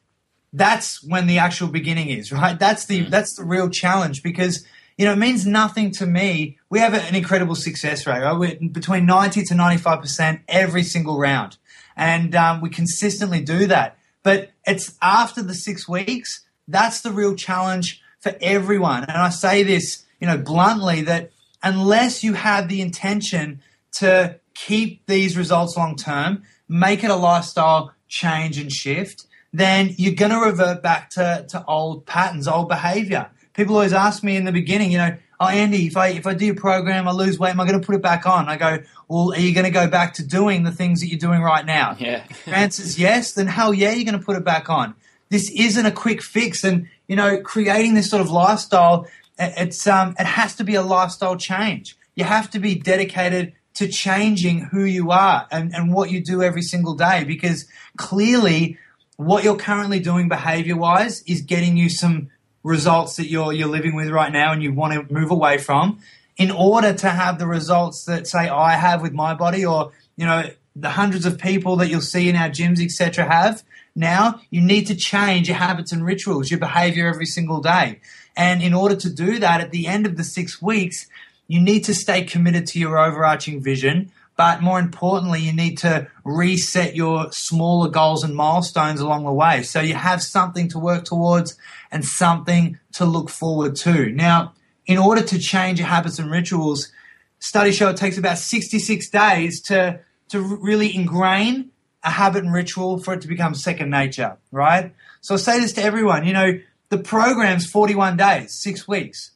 that's 0.52 1.02
when 1.02 1.26
the 1.26 1.38
actual 1.38 1.68
beginning 1.68 2.08
is, 2.08 2.32
right? 2.32 2.58
That's 2.58 2.86
the 2.86 3.04
mm. 3.04 3.10
that's 3.10 3.34
the 3.34 3.44
real 3.44 3.68
challenge 3.68 4.22
because 4.22 4.64
you 4.96 5.04
know, 5.04 5.12
it 5.12 5.18
means 5.18 5.46
nothing 5.46 5.90
to 5.92 6.06
me. 6.06 6.58
We 6.70 6.78
have 6.78 6.94
an 6.94 7.14
incredible 7.14 7.54
success 7.54 8.06
rate, 8.06 8.22
right? 8.22 8.36
We're 8.36 8.56
between 8.70 9.04
90 9.04 9.42
to 9.44 9.54
95% 9.54 10.40
every 10.48 10.82
single 10.82 11.18
round. 11.18 11.58
And 11.96 12.34
um, 12.34 12.60
we 12.60 12.70
consistently 12.70 13.40
do 13.40 13.66
that. 13.66 13.98
But 14.22 14.50
it's 14.66 14.96
after 15.02 15.42
the 15.42 15.54
six 15.54 15.88
weeks, 15.88 16.44
that's 16.66 17.02
the 17.02 17.12
real 17.12 17.34
challenge 17.34 18.02
for 18.20 18.34
everyone. 18.40 19.04
And 19.04 19.18
I 19.18 19.28
say 19.28 19.62
this, 19.62 20.04
you 20.20 20.26
know, 20.26 20.38
bluntly 20.38 21.02
that 21.02 21.30
unless 21.62 22.24
you 22.24 22.32
have 22.32 22.68
the 22.68 22.80
intention 22.80 23.60
to 23.98 24.40
keep 24.54 25.04
these 25.06 25.36
results 25.36 25.76
long 25.76 25.96
term, 25.96 26.42
make 26.68 27.04
it 27.04 27.10
a 27.10 27.16
lifestyle 27.16 27.92
change 28.08 28.58
and 28.58 28.72
shift, 28.72 29.26
then 29.52 29.94
you're 29.96 30.14
going 30.14 30.32
to 30.32 30.38
revert 30.38 30.82
back 30.82 31.10
to, 31.10 31.46
to 31.50 31.64
old 31.66 32.06
patterns, 32.06 32.48
old 32.48 32.68
behavior 32.68 33.30
people 33.56 33.74
always 33.74 33.92
ask 33.92 34.22
me 34.22 34.36
in 34.36 34.44
the 34.44 34.52
beginning, 34.52 34.92
you 34.92 34.98
know, 34.98 35.16
oh 35.40 35.48
Andy, 35.48 35.86
if 35.86 35.96
I 35.96 36.08
if 36.08 36.26
I 36.26 36.34
do 36.34 36.52
a 36.52 36.54
program, 36.54 37.08
I 37.08 37.12
lose 37.12 37.38
weight, 37.38 37.50
am 37.50 37.60
I 37.60 37.66
going 37.66 37.80
to 37.80 37.84
put 37.84 37.94
it 37.94 38.02
back 38.02 38.26
on? 38.26 38.48
I 38.48 38.56
go, 38.56 38.78
well, 39.08 39.32
are 39.32 39.40
you 39.40 39.52
going 39.54 39.64
to 39.64 39.70
go 39.70 39.88
back 39.88 40.14
to 40.14 40.26
doing 40.26 40.62
the 40.62 40.72
things 40.72 41.00
that 41.00 41.08
you're 41.08 41.18
doing 41.18 41.42
right 41.42 41.64
now? 41.64 41.96
Yeah. 41.98 42.24
answer 42.46 42.82
is 42.82 42.98
yes. 42.98 43.32
Then 43.32 43.46
hell 43.46 43.74
yeah, 43.74 43.92
you're 43.92 44.04
going 44.04 44.18
to 44.18 44.24
put 44.24 44.36
it 44.36 44.44
back 44.44 44.70
on. 44.70 44.94
This 45.28 45.50
isn't 45.50 45.84
a 45.84 45.90
quick 45.90 46.22
fix, 46.22 46.62
and 46.62 46.88
you 47.08 47.16
know, 47.16 47.40
creating 47.40 47.94
this 47.94 48.08
sort 48.08 48.20
of 48.20 48.30
lifestyle, 48.30 49.08
it's 49.38 49.86
um, 49.86 50.14
it 50.18 50.26
has 50.26 50.54
to 50.56 50.64
be 50.64 50.74
a 50.74 50.82
lifestyle 50.82 51.36
change. 51.36 51.96
You 52.14 52.24
have 52.24 52.50
to 52.50 52.60
be 52.60 52.76
dedicated 52.76 53.52
to 53.74 53.88
changing 53.88 54.60
who 54.60 54.84
you 54.84 55.10
are 55.10 55.46
and, 55.50 55.74
and 55.74 55.92
what 55.92 56.10
you 56.10 56.24
do 56.24 56.42
every 56.42 56.62
single 56.62 56.94
day 56.94 57.24
because 57.24 57.66
clearly 57.98 58.78
what 59.16 59.44
you're 59.44 59.56
currently 59.56 60.00
doing 60.00 60.28
behavior 60.28 60.76
wise 60.76 61.22
is 61.22 61.42
getting 61.42 61.76
you 61.76 61.90
some 61.90 62.30
results 62.66 63.14
that 63.16 63.28
you're 63.28 63.52
you're 63.52 63.68
living 63.68 63.94
with 63.94 64.08
right 64.10 64.32
now 64.32 64.52
and 64.52 64.60
you 64.60 64.72
want 64.72 64.92
to 64.92 65.14
move 65.14 65.30
away 65.30 65.56
from 65.56 66.00
in 66.36 66.50
order 66.50 66.92
to 66.92 67.08
have 67.08 67.38
the 67.38 67.46
results 67.46 68.04
that 68.06 68.26
say 68.26 68.48
I 68.48 68.72
have 68.72 69.02
with 69.02 69.12
my 69.12 69.34
body 69.34 69.64
or 69.64 69.92
you 70.16 70.26
know 70.26 70.50
the 70.74 70.90
hundreds 70.90 71.24
of 71.26 71.38
people 71.38 71.76
that 71.76 71.88
you'll 71.88 72.00
see 72.00 72.28
in 72.28 72.34
our 72.34 72.48
gyms 72.48 72.82
etc 72.82 73.24
have 73.24 73.62
now 73.94 74.40
you 74.50 74.60
need 74.60 74.88
to 74.88 74.96
change 74.96 75.46
your 75.46 75.58
habits 75.58 75.92
and 75.92 76.04
rituals 76.04 76.50
your 76.50 76.58
behavior 76.58 77.06
every 77.06 77.24
single 77.24 77.60
day. 77.60 78.00
And 78.36 78.60
in 78.60 78.74
order 78.74 78.96
to 78.96 79.08
do 79.08 79.38
that 79.38 79.60
at 79.60 79.70
the 79.70 79.86
end 79.86 80.04
of 80.04 80.16
the 80.16 80.24
6 80.24 80.60
weeks 80.60 81.06
you 81.46 81.60
need 81.60 81.84
to 81.84 81.94
stay 81.94 82.24
committed 82.24 82.66
to 82.66 82.80
your 82.80 82.98
overarching 82.98 83.62
vision 83.62 84.10
but 84.36 84.62
more 84.62 84.78
importantly, 84.78 85.40
you 85.40 85.52
need 85.52 85.78
to 85.78 86.08
reset 86.24 86.94
your 86.94 87.32
smaller 87.32 87.88
goals 87.88 88.22
and 88.22 88.36
milestones 88.36 89.00
along 89.00 89.24
the 89.24 89.32
way. 89.32 89.62
So 89.62 89.80
you 89.80 89.94
have 89.94 90.22
something 90.22 90.68
to 90.68 90.78
work 90.78 91.04
towards 91.04 91.56
and 91.90 92.04
something 92.04 92.78
to 92.94 93.06
look 93.06 93.30
forward 93.30 93.76
to. 93.76 94.10
Now, 94.10 94.52
in 94.84 94.98
order 94.98 95.22
to 95.22 95.38
change 95.38 95.78
your 95.78 95.88
habits 95.88 96.18
and 96.18 96.30
rituals, 96.30 96.92
studies 97.38 97.76
show 97.76 97.88
it 97.88 97.96
takes 97.96 98.18
about 98.18 98.38
66 98.38 99.08
days 99.08 99.62
to, 99.62 100.00
to 100.28 100.40
really 100.40 100.94
ingrain 100.94 101.70
a 102.04 102.10
habit 102.10 102.44
and 102.44 102.52
ritual 102.52 102.98
for 102.98 103.14
it 103.14 103.22
to 103.22 103.28
become 103.28 103.54
second 103.54 103.90
nature, 103.90 104.36
right? 104.52 104.94
So 105.22 105.34
I 105.34 105.38
say 105.38 105.60
this 105.60 105.72
to 105.74 105.82
everyone, 105.82 106.26
you 106.26 106.34
know, 106.34 106.60
the 106.90 106.98
program's 106.98 107.68
41 107.68 108.16
days, 108.16 108.52
six 108.52 108.86
weeks. 108.86 109.32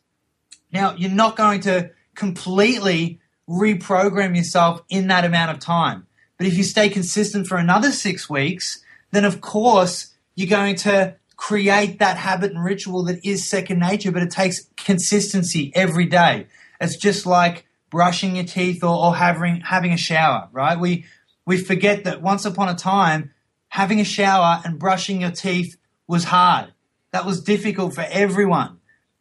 Now, 0.73 0.95
you're 0.97 1.11
not 1.11 1.37
going 1.37 1.63
to 1.63 1.91
completely 2.15 3.20
reprogram 3.51 4.37
yourself 4.37 4.83
in 4.89 5.09
that 5.09 5.25
amount 5.25 5.51
of 5.51 5.59
time. 5.59 6.07
But 6.39 6.47
if 6.47 6.57
you 6.57 6.63
stay 6.63 6.89
consistent 6.89 7.47
for 7.47 7.57
another 7.57 7.91
six 7.91 8.31
weeks, 8.31 8.83
then 9.11 9.25
of 9.25 9.41
course 9.41 10.15
you're 10.37 10.49
going 10.49 10.77
to 10.77 11.17
create 11.37 11.99
that 11.99 12.17
habit 12.17 12.53
and 12.53 12.63
ritual 12.63 13.05
that 13.05 13.25
is 13.25 13.49
second 13.49 13.81
nature, 13.81 14.13
but 14.13 14.23
it 14.23 14.31
takes 14.31 14.69
consistency 14.77 15.73
every 15.75 16.07
day. 16.07 16.47
It's 16.81 16.97
just 16.97 17.27
like 17.27 17.67
brushing 17.91 18.37
your 18.37 18.45
teeth 18.45 18.85
or, 18.85 18.95
or 18.95 19.17
having 19.17 19.63
having 19.63 19.93
a 19.93 19.97
shower, 19.97 20.49
right? 20.53 20.79
We 20.79 21.07
we 21.45 21.59
forget 21.59 22.05
that 22.05 22.23
once 22.23 22.45
upon 22.45 22.69
a 22.69 22.75
time, 22.75 23.33
having 23.69 24.01
a 24.01 24.05
shower 24.05 24.61
and 24.65 24.79
brushing 24.79 25.23
your 25.23 25.31
teeth 25.31 25.77
was 26.07 26.25
hard. 26.25 26.73
That 27.13 27.27
was 27.27 27.43
difficult 27.43 27.95
for 27.95 28.07
everyone. 28.09 28.79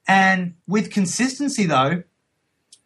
And 0.08 0.56
with 0.68 0.92
consistency 0.92 1.66
though, 1.66 2.04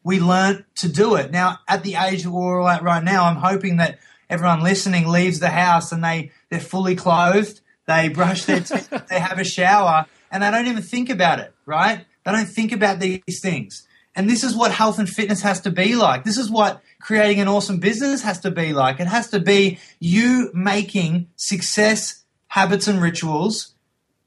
we 0.03 0.19
learnt 0.19 0.65
to 0.75 0.87
do 0.87 1.15
it. 1.15 1.31
Now, 1.31 1.59
at 1.67 1.83
the 1.83 1.95
age 1.95 2.23
that 2.23 2.31
we're 2.31 2.61
all 2.61 2.67
at 2.67 2.83
right 2.83 3.03
now, 3.03 3.25
I'm 3.25 3.37
hoping 3.37 3.77
that 3.77 3.99
everyone 4.29 4.61
listening 4.61 5.07
leaves 5.07 5.39
the 5.39 5.49
house 5.49 5.91
and 5.91 6.03
they, 6.03 6.31
they're 6.49 6.59
fully 6.59 6.95
clothed, 6.95 7.61
they 7.87 8.09
brush 8.09 8.45
their 8.45 8.59
teeth, 8.61 8.89
they 9.09 9.19
have 9.19 9.39
a 9.39 9.43
shower, 9.43 10.05
and 10.31 10.43
they 10.43 10.51
don't 10.51 10.67
even 10.67 10.83
think 10.83 11.09
about 11.09 11.39
it, 11.39 11.53
right? 11.65 12.05
They 12.25 12.31
don't 12.31 12.45
think 12.45 12.71
about 12.71 12.99
these 12.99 13.39
things. 13.41 13.87
And 14.15 14.29
this 14.29 14.43
is 14.43 14.55
what 14.55 14.71
health 14.71 14.99
and 14.99 15.09
fitness 15.09 15.41
has 15.41 15.61
to 15.61 15.71
be 15.71 15.95
like. 15.95 16.23
This 16.23 16.37
is 16.37 16.49
what 16.49 16.81
creating 17.01 17.39
an 17.39 17.47
awesome 17.47 17.79
business 17.79 18.21
has 18.21 18.39
to 18.41 18.51
be 18.51 18.73
like. 18.73 18.99
It 18.99 19.07
has 19.07 19.29
to 19.29 19.39
be 19.39 19.79
you 19.99 20.51
making 20.53 21.29
success 21.35 22.23
habits 22.47 22.87
and 22.87 23.01
rituals 23.01 23.72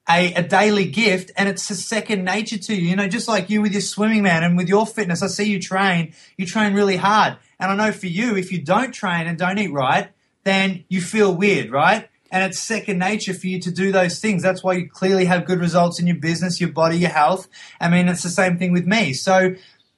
a, 0.08 0.34
a 0.34 0.42
daily 0.42 0.84
gift 0.86 1.32
and 1.36 1.48
it's 1.48 1.68
a 1.70 1.74
second 1.74 2.24
nature 2.24 2.58
to 2.58 2.74
you. 2.74 2.90
You 2.90 2.96
know, 2.96 3.08
just 3.08 3.28
like 3.28 3.50
you 3.50 3.62
with 3.62 3.72
your 3.72 3.80
swimming, 3.80 4.22
man, 4.22 4.44
and 4.44 4.56
with 4.56 4.68
your 4.68 4.86
fitness, 4.86 5.22
I 5.22 5.26
see 5.26 5.44
you 5.44 5.60
train, 5.60 6.14
you 6.36 6.46
train 6.46 6.74
really 6.74 6.96
hard. 6.96 7.36
And 7.58 7.70
I 7.70 7.86
know 7.86 7.92
for 7.92 8.06
you, 8.06 8.36
if 8.36 8.52
you 8.52 8.62
don't 8.62 8.92
train 8.92 9.26
and 9.26 9.38
don't 9.38 9.58
eat 9.58 9.72
right, 9.72 10.10
then 10.44 10.84
you 10.88 11.00
feel 11.00 11.34
weird, 11.34 11.70
right? 11.70 12.08
And 12.30 12.44
it's 12.44 12.60
second 12.60 12.98
nature 12.98 13.34
for 13.34 13.46
you 13.46 13.60
to 13.60 13.70
do 13.70 13.92
those 13.92 14.18
things. 14.20 14.42
That's 14.42 14.62
why 14.62 14.74
you 14.74 14.88
clearly 14.88 15.24
have 15.24 15.44
good 15.44 15.60
results 15.60 16.00
in 16.00 16.06
your 16.06 16.16
business, 16.16 16.60
your 16.60 16.70
body, 16.70 16.98
your 16.98 17.10
health. 17.10 17.48
I 17.80 17.88
mean, 17.88 18.08
it's 18.08 18.22
the 18.22 18.28
same 18.28 18.58
thing 18.58 18.72
with 18.72 18.86
me. 18.86 19.12
So 19.12 19.54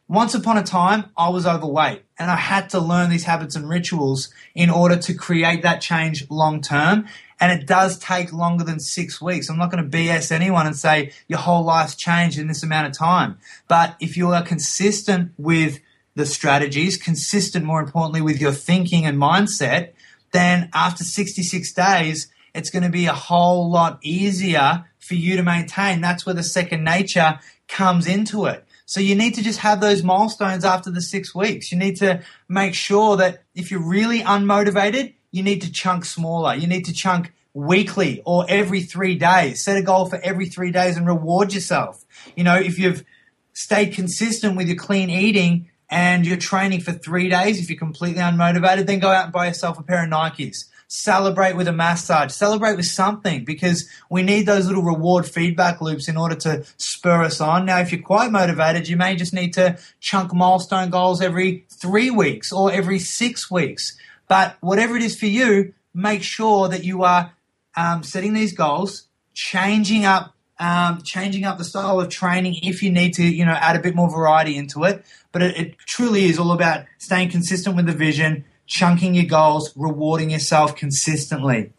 once 0.09 0.35
upon 0.35 0.57
a 0.57 0.63
time, 0.63 1.11
I 1.17 1.29
was 1.29 1.47
overweight 1.47 2.03
and 2.19 2.31
I 2.31 2.37
had 2.37 2.71
to 2.71 2.81
learn 2.81 3.11
these 3.11 3.25
habits 3.25 3.57
and 3.57 3.69
rituals 3.69 4.33
in 4.55 4.71
order 4.71 4.97
to 4.97 5.15
create 5.15 5.63
that 5.63 5.81
change 5.81 6.31
long 6.31 6.63
term. 6.63 7.07
And 7.41 7.53
it 7.53 7.67
does 7.67 7.99
take 7.99 8.33
longer 8.33 8.65
than 8.65 8.81
six 8.81 9.21
weeks. 9.21 9.49
I'm 9.49 9.59
not 9.59 9.71
going 9.71 9.89
to 9.89 9.97
BS 9.97 10.33
anyone 10.33 10.67
and 10.67 10.77
say 10.77 11.13
your 11.29 11.39
whole 11.39 11.65
life's 11.65 11.95
changed 11.95 12.39
in 12.39 12.49
this 12.49 12.63
amount 12.63 12.89
of 12.89 12.99
time. 12.99 13.39
But 13.69 13.97
if 14.01 14.17
you 14.17 14.33
are 14.33 14.43
consistent 14.43 15.33
with 15.39 15.81
the 16.17 16.27
strategies, 16.27 16.97
consistent 16.97 17.65
more 17.65 17.81
importantly 17.81 18.21
with 18.21 18.41
your 18.41 18.53
thinking 18.53 19.07
and 19.07 19.19
mindset, 19.19 19.93
then 20.33 20.69
after 20.75 21.05
66 21.05 21.73
days, 21.73 22.29
it's 22.55 22.71
going 22.71 22.83
to 22.83 22.89
be 22.89 23.07
a 23.07 23.15
whole 23.15 23.71
lot 23.71 23.99
easier 24.03 24.85
for 24.99 25.15
you 25.15 25.37
to 25.37 25.43
maintain. 25.43 26.01
That's 26.01 26.27
where 26.27 26.35
the 26.35 26.43
second 26.43 26.85
nature 26.85 27.39
comes 27.69 28.07
into 28.07 28.47
it. 28.47 28.65
So 28.85 29.01
you 29.01 29.15
need 29.15 29.35
to 29.35 29.43
just 29.43 29.61
have 29.61 29.81
those 29.81 30.03
milestones 30.03 30.65
after 30.65 30.91
the 30.91 31.03
six 31.03 31.35
weeks. 31.35 31.71
You 31.71 31.79
need 31.79 31.97
to 31.97 32.23
make 32.49 32.75
sure 32.75 33.17
that 33.19 33.43
if 33.55 33.71
you're 33.71 33.87
really 33.87 34.21
unmotivated, 34.21 35.15
you 35.31 35.43
need 35.43 35.63
to 35.63 35.73
chunk 35.73 36.05
smaller. 36.05 36.55
You 36.55 36.67
need 36.67 36.85
to 36.87 36.93
chunk 36.93 37.33
weekly 37.55 38.23
or 38.25 38.47
every 38.49 38.83
three 38.83 39.17
days. 39.17 39.63
Set 39.63 39.77
a 39.77 39.83
goal 39.83 40.07
for 40.07 40.19
every 40.23 40.47
three 40.47 40.71
days 40.71 40.97
and 40.97 41.07
reward 41.07 41.53
yourself. 41.53 42.05
You 42.37 42.45
know, 42.45 42.57
if 42.57 42.79
you've 42.79 43.05
stayed 43.53 43.93
consistent 43.93 44.57
with 44.57 44.69
your 44.69 44.77
clean 44.77 45.11
eating 45.11 45.71
and 45.91 46.27
you're 46.27 46.37
training 46.37 46.81
for 46.81 46.93
three 46.93 47.29
days, 47.29 47.61
if 47.61 47.69
you're 47.69 47.79
completely 47.79 48.21
unmotivated, 48.21 48.87
then 48.87 49.01
go 49.01 49.09
out 49.11 49.25
and 49.25 49.33
buy 49.33 49.47
yourself 49.49 49.79
a 49.79 49.83
pair 49.83 50.05
of 50.05 50.11
Nikes. 50.11 50.67
celebrate 50.89 51.55
with 51.55 51.69
a 51.69 51.73
massage, 51.73 52.33
celebrate 52.33 52.77
with 52.77 52.87
something 52.87 53.45
because 53.45 53.89
we 54.09 54.23
need 54.23 54.47
those 54.47 54.67
little 54.67 54.83
reward 54.83 55.27
feedback 55.27 55.81
loops 55.83 56.09
in 56.09 56.17
order 56.17 56.35
to 56.35 56.65
spur 56.79 57.23
us 57.23 57.41
on. 57.41 57.67
Now, 57.67 57.79
if 57.81 57.93
you're 57.93 58.01
quite 58.01 58.31
motivated, 58.31 58.89
you 58.89 58.97
may 58.97 59.15
just 59.15 59.35
need 59.35 59.53
to 59.55 59.79
chunk 60.01 60.33
milestone 60.35 60.89
goals 60.89 61.21
every 61.21 61.67
three 61.69 62.11
weeks 62.11 62.53
or 62.53 62.73
every 62.73 62.99
six 62.99 63.51
weeks. 63.51 63.99
But 64.29 64.57
whatever 64.61 64.97
it 64.97 65.03
is 65.03 65.19
for 65.19 65.27
you, 65.27 65.75
make 65.95 66.23
sure 66.23 66.69
that 66.69 66.85
you 66.85 67.03
are 67.03 67.33
um, 67.77 68.03
setting 68.03 68.35
these 68.35 68.53
goals, 68.53 69.09
changing 69.35 70.05
up 70.05 70.35
um, 70.61 71.03
changing 71.03 71.45
up 71.45 71.59
the 71.59 71.65
style 71.65 72.01
of 72.01 72.09
training 72.09 72.57
if 72.63 72.83
you 72.83 72.91
need 72.91 73.15
to, 73.15 73.23
you 73.23 73.45
know, 73.45 73.53
add 73.53 73.77
a 73.77 73.79
bit 73.81 73.95
more 73.95 74.11
variety 74.11 74.57
into 74.57 74.85
it. 74.85 75.05
But 75.33 75.43
it, 75.43 75.57
it 75.57 75.79
truly 75.79 76.25
is 76.25 76.39
all 76.39 76.53
about 76.53 76.85
staying 76.99 77.31
consistent 77.31 77.77
with 77.77 77.87
the 77.87 77.93
vision, 77.93 78.45
chunking 78.67 79.15
your 79.15 79.27
goals, 79.27 79.73
rewarding 79.77 80.31
yourself 80.31 80.75
consistently. 80.75 81.73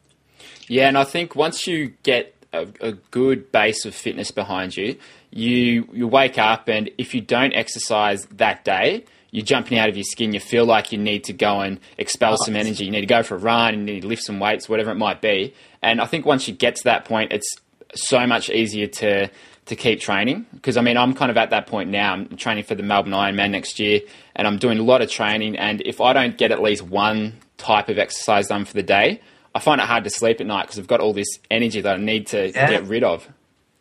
Yeah, 0.68 0.88
and 0.88 0.98
I 0.98 1.04
think 1.04 1.36
once 1.36 1.68
you 1.68 1.94
get 2.04 2.36
a, 2.54 2.68
a, 2.80 2.92
good 2.94 3.52
base 3.52 3.86
of 3.86 3.94
fitness 3.94 4.32
behind 4.32 4.78
you, 4.78 4.98
you 5.32 5.88
you 5.92 6.08
wake 6.08 6.38
up 6.38 6.68
and 6.68 6.90
if 6.98 7.14
you 7.14 7.22
don't 7.22 7.54
exercise 7.54 8.26
that 8.28 8.64
day, 8.64 9.06
you're 9.32 9.46
jumping 9.46 9.78
out 9.78 9.90
of 9.90 9.96
your 9.96 10.04
skin. 10.04 10.34
You 10.34 10.40
feel 10.40 10.66
like 10.66 10.92
you 10.92 10.98
need 10.98 11.24
to 11.26 11.34
go 11.34 11.62
and 11.62 11.80
expel 11.98 12.34
oh, 12.34 12.46
some 12.46 12.56
energy. 12.56 12.86
You 12.86 12.92
need 12.92 13.02
to 13.02 13.08
go 13.08 13.24
for 13.24 13.36
a 13.36 13.40
run. 13.40 13.76
You 13.76 13.84
need 13.84 14.02
to 14.02 14.08
lift 14.08 14.24
some 14.24 14.40
weights, 14.40 14.68
whatever 14.68 14.92
it 14.92 14.96
might 14.96 15.22
be. 15.22 15.54
And 15.82 16.02
I 16.02 16.06
think 16.06 16.26
once 16.26 16.48
you 16.48 16.54
get 16.54 16.76
to 16.78 16.84
that 16.86 17.06
point, 17.06 17.32
it's 17.32 17.56
so 17.96 18.26
much 18.28 18.50
easier 18.50 18.88
to 18.88 19.30
to 19.66 19.76
keep 19.76 20.00
training 20.00 20.48
because 20.52 20.78
I 20.78 20.82
mean 20.82 20.98
I'm 20.98 21.14
kind 21.14 21.30
of 21.30 21.38
at 21.38 21.52
that 21.52 21.68
point 21.68 21.92
now. 21.92 22.14
I'm 22.14 22.38
training 22.38 22.64
for 22.64 22.74
the 22.74 22.84
Melbourne 22.84 23.14
Ironman 23.14 23.52
next 23.52 23.80
year, 23.80 24.02
and 24.36 24.48
I'm 24.48 24.58
doing 24.58 24.80
a 24.80 24.84
lot 24.84 25.02
of 25.02 25.10
training. 25.12 25.58
And 25.58 25.82
if 25.82 26.02
I 26.02 26.14
don't 26.14 26.38
get 26.38 26.52
at 26.52 26.62
least 26.62 26.82
one 26.82 27.34
type 27.58 27.88
of 27.90 28.00
exercise 28.00 28.48
done 28.48 28.66
for 28.66 28.74
the 28.74 28.84
day, 28.84 29.22
I 29.54 29.60
find 29.60 29.80
it 29.80 29.88
hard 29.88 30.04
to 30.06 30.10
sleep 30.10 30.42
at 30.42 30.48
night 30.48 30.64
because 30.64 30.80
I've 30.80 30.88
got 30.88 31.02
all 31.02 31.14
this 31.14 31.40
energy 31.52 31.82
that 31.82 31.96
I 31.96 31.98
need 31.98 32.28
to 32.28 32.50
yeah. 32.50 32.70
get 32.70 32.86
rid 32.86 33.04
of. 33.04 33.30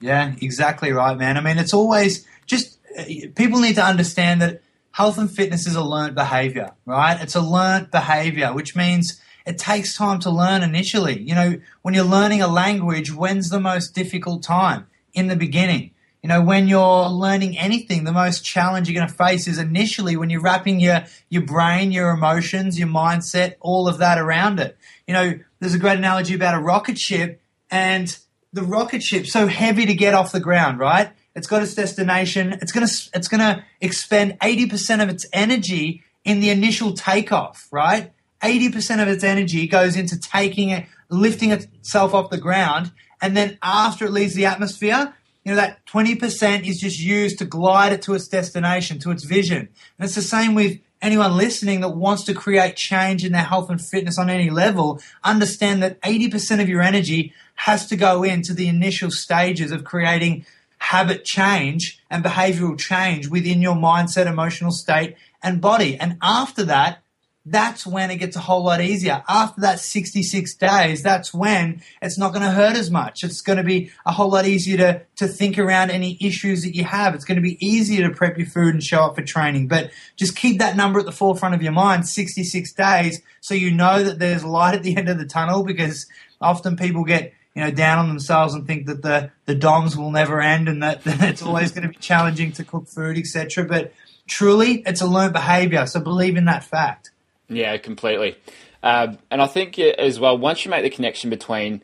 Yeah, 0.00 0.34
exactly 0.40 0.92
right, 0.92 1.16
man. 1.16 1.37
I 1.37 1.40
mean, 1.40 1.58
it's 1.58 1.74
always 1.74 2.26
just 2.46 2.78
uh, 2.98 3.04
people 3.34 3.61
need 3.61 3.76
to 3.76 3.84
understand 3.84 4.42
that 4.42 4.61
health 4.92 5.18
and 5.18 5.31
fitness 5.31 5.66
is 5.66 5.74
a 5.74 5.83
learned 5.83 6.14
behavior, 6.14 6.72
right? 6.87 7.20
It's 7.20 7.35
a 7.35 7.40
learned 7.40 7.90
behavior, 7.90 8.53
which 8.53 8.74
means 8.74 9.20
it 9.46 9.59
takes 9.59 9.96
time 9.96 10.18
to 10.20 10.31
learn 10.31 10.62
initially. 10.62 11.20
You 11.20 11.35
know, 11.35 11.61
when 11.83 11.94
you're 11.94 12.05
learning 12.05 12.42
a 12.42 12.48
language, 12.48 13.12
when's 13.12 13.51
the 13.51 13.61
most 13.61 13.94
difficult 13.94 14.42
time? 14.42 14.87
In 15.14 15.29
the 15.29 15.37
beginning. 15.37 15.92
You 16.22 16.29
know, 16.29 16.42
when 16.42 16.66
you're 16.66 17.09
learning 17.09 17.57
anything, 17.57 18.05
the 18.05 18.12
most 18.12 18.44
challenge 18.44 18.88
you're 18.88 18.98
going 18.98 19.09
to 19.09 19.14
face 19.14 19.46
is 19.46 19.59
initially 19.59 20.16
when 20.16 20.31
you're 20.31 20.40
wrapping 20.40 20.81
your, 20.81 21.05
your 21.29 21.42
brain, 21.42 21.92
your 21.92 22.11
emotions, 22.11 22.79
your 22.79 22.88
mindset, 22.88 23.55
all 23.61 23.88
of 23.88 23.98
that 23.98 24.18
around 24.18 24.59
it. 24.59 24.77
You 25.07 25.14
know, 25.14 25.38
there's 25.61 25.74
a 25.74 25.79
great 25.79 25.96
analogy 25.96 26.35
about 26.35 26.55
a 26.55 26.61
rocket 26.61 26.98
ship 26.98 27.40
and 27.70 28.18
the 28.53 28.62
rocket 28.62 29.03
ship 29.03 29.27
so 29.27 29.46
heavy 29.46 29.87
to 29.87 29.94
get 29.94 30.14
off 30.14 30.33
the 30.33 30.40
ground, 30.40 30.81
right? 30.81 31.11
It's 31.38 31.46
got 31.46 31.62
its 31.62 31.74
destination. 31.74 32.59
It's 32.61 32.72
going 32.72 32.87
to, 32.87 33.11
it's 33.14 33.29
going 33.29 33.40
to 33.40 33.64
expend 33.81 34.38
80% 34.40 35.03
of 35.03 35.09
its 35.09 35.24
energy 35.33 36.03
in 36.24 36.40
the 36.40 36.51
initial 36.51 36.92
takeoff, 36.92 37.68
right? 37.70 38.12
80% 38.42 39.01
of 39.01 39.09
its 39.09 39.22
energy 39.24 39.66
goes 39.66 39.96
into 39.96 40.18
taking 40.18 40.70
it, 40.70 40.87
lifting 41.09 41.53
itself 41.53 42.12
off 42.12 42.31
the 42.31 42.38
ground. 42.38 42.90
And 43.22 43.37
then 43.37 43.57
after 43.62 44.05
it 44.05 44.11
leaves 44.11 44.35
the 44.35 44.46
atmosphere, 44.46 45.14
you 45.44 45.53
know, 45.53 45.57
that 45.57 45.87
20% 45.87 46.66
is 46.66 46.79
just 46.81 47.01
used 47.01 47.38
to 47.38 47.44
glide 47.44 47.92
it 47.92 48.03
to 48.03 48.14
its 48.14 48.29
destination, 48.29 48.98
to 48.98 49.12
its 49.12 49.24
vision. 49.24 49.59
And 49.59 50.05
it's 50.05 50.16
the 50.16 50.22
same 50.22 50.55
with 50.55 50.79
anyone 51.01 51.37
listening 51.37 51.81
that 51.81 51.90
wants 51.90 52.24
to 52.24 52.35
create 52.35 52.77
change 52.77 53.24
in 53.24 53.31
their 53.33 53.44
health 53.44 53.70
and 53.70 53.81
fitness 53.81 54.18
on 54.18 54.29
any 54.29 54.51
level. 54.51 55.01
Understand 55.22 55.83
that 55.85 56.01
80% 56.03 56.61
of 56.61 56.68
your 56.68 56.83
energy 56.83 57.33
has 57.55 57.87
to 57.87 57.96
go 57.96 58.24
into 58.24 58.55
the 58.55 58.68
initial 58.68 59.11
stages 59.11 59.72
of 59.72 59.85
creating 59.85 60.44
habit 60.79 61.25
change 61.25 62.03
and 62.11 62.25
behavioral 62.25 62.79
change 62.79 63.29
within 63.29 63.61
your 63.61 63.75
mindset, 63.75 64.27
emotional 64.27 64.71
state, 64.71 65.17
and 65.43 65.61
body. 65.61 65.97
And 65.97 66.19
after 66.23 66.64
that, 66.64 67.03
that's 67.51 67.87
when 67.87 68.11
it 68.11 68.17
gets 68.17 68.37
a 68.37 68.41
whole 68.41 68.64
lot 68.64 68.81
easier. 68.81 69.23
After 69.29 69.62
that 69.62 69.81
66 69.81 70.55
days, 70.57 71.03
that's 71.03 71.33
when 71.33 71.83
it's 72.03 72.19
not 72.19 72.33
going 72.33 72.45
to 72.45 72.51
hurt 72.51 72.77
as 72.77 72.91
much. 72.91 73.25
It's 73.25 73.41
going 73.41 73.57
to 73.57 73.64
be 73.64 73.91
a 74.05 74.12
whole 74.12 74.31
lot 74.31 74.47
easier 74.47 74.77
to, 74.77 75.03
to 75.17 75.29
think 75.29 75.59
around 75.59 75.91
any 75.91 76.19
issues 76.21 76.62
that 76.62 76.75
you 76.75 76.85
have. 76.85 77.14
It's 77.14 77.25
going 77.25 77.37
to 77.37 77.43
be 77.43 77.64
easier 77.64 78.07
to 78.07 78.14
prep 78.14 78.37
your 78.37 78.47
food 78.47 78.75
and 78.75 78.83
show 78.83 79.05
up 79.05 79.14
for 79.14 79.23
training. 79.23 79.69
But 79.69 79.91
just 80.17 80.37
keep 80.37 80.59
that 80.59 80.77
number 80.77 81.01
at 81.01 81.07
the 81.07 81.12
forefront 81.12 81.55
of 81.55 81.62
your 81.62 81.73
mind 81.73 82.07
66 82.07 82.73
days 82.73 83.23
so 83.41 83.55
you 83.55 83.71
know 83.71 84.03
that 84.03 84.19
there's 84.19 84.45
light 84.45 84.75
at 84.75 84.83
the 84.83 84.97
end 84.97 85.09
of 85.09 85.19
the 85.19 85.27
tunnel 85.27 85.64
because 85.64 86.07
often 86.41 86.77
people 86.77 87.05
get 87.05 87.33
you 87.59 87.64
know, 87.64 87.73
down 87.73 87.99
on 87.99 88.09
themselves 88.09 88.55
and 88.55 88.68
think 88.68 88.87
that 88.87 89.03
the, 89.03 89.33
the 89.47 89.55
DOMS 89.57 89.97
will 89.97 90.12
never 90.12 90.40
end 90.40 90.68
and 90.68 90.81
that, 90.81 91.03
that 91.05 91.21
it's 91.23 91.42
always 91.42 91.73
going 91.73 91.83
to 91.83 91.88
be 91.88 91.97
challenging 91.97 92.53
to 92.53 92.62
cook 92.62 92.87
food, 92.87 93.18
etc. 93.18 93.64
But 93.64 93.92
truly, 94.29 94.85
it's 94.87 95.01
a 95.01 95.09
learned 95.09 95.33
behavior. 95.33 95.85
So 95.87 95.99
believe 95.99 96.37
in 96.37 96.44
that 96.44 96.62
fact. 96.62 97.11
Yeah, 97.49 97.77
completely. 97.79 98.37
Uh, 98.81 99.16
and 99.33 99.42
I 99.42 99.49
think 99.49 99.77
as 99.77 100.21
well, 100.21 100.38
once 100.38 100.64
you 100.64 100.71
make 100.71 100.85
the 100.85 100.90
connection 100.90 101.31
between 101.31 101.83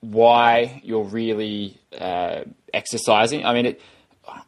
why 0.00 0.80
you're 0.82 1.04
really 1.04 1.78
uh, 1.96 2.40
exercising, 2.74 3.46
I 3.46 3.54
mean, 3.54 3.66
it, 3.66 3.80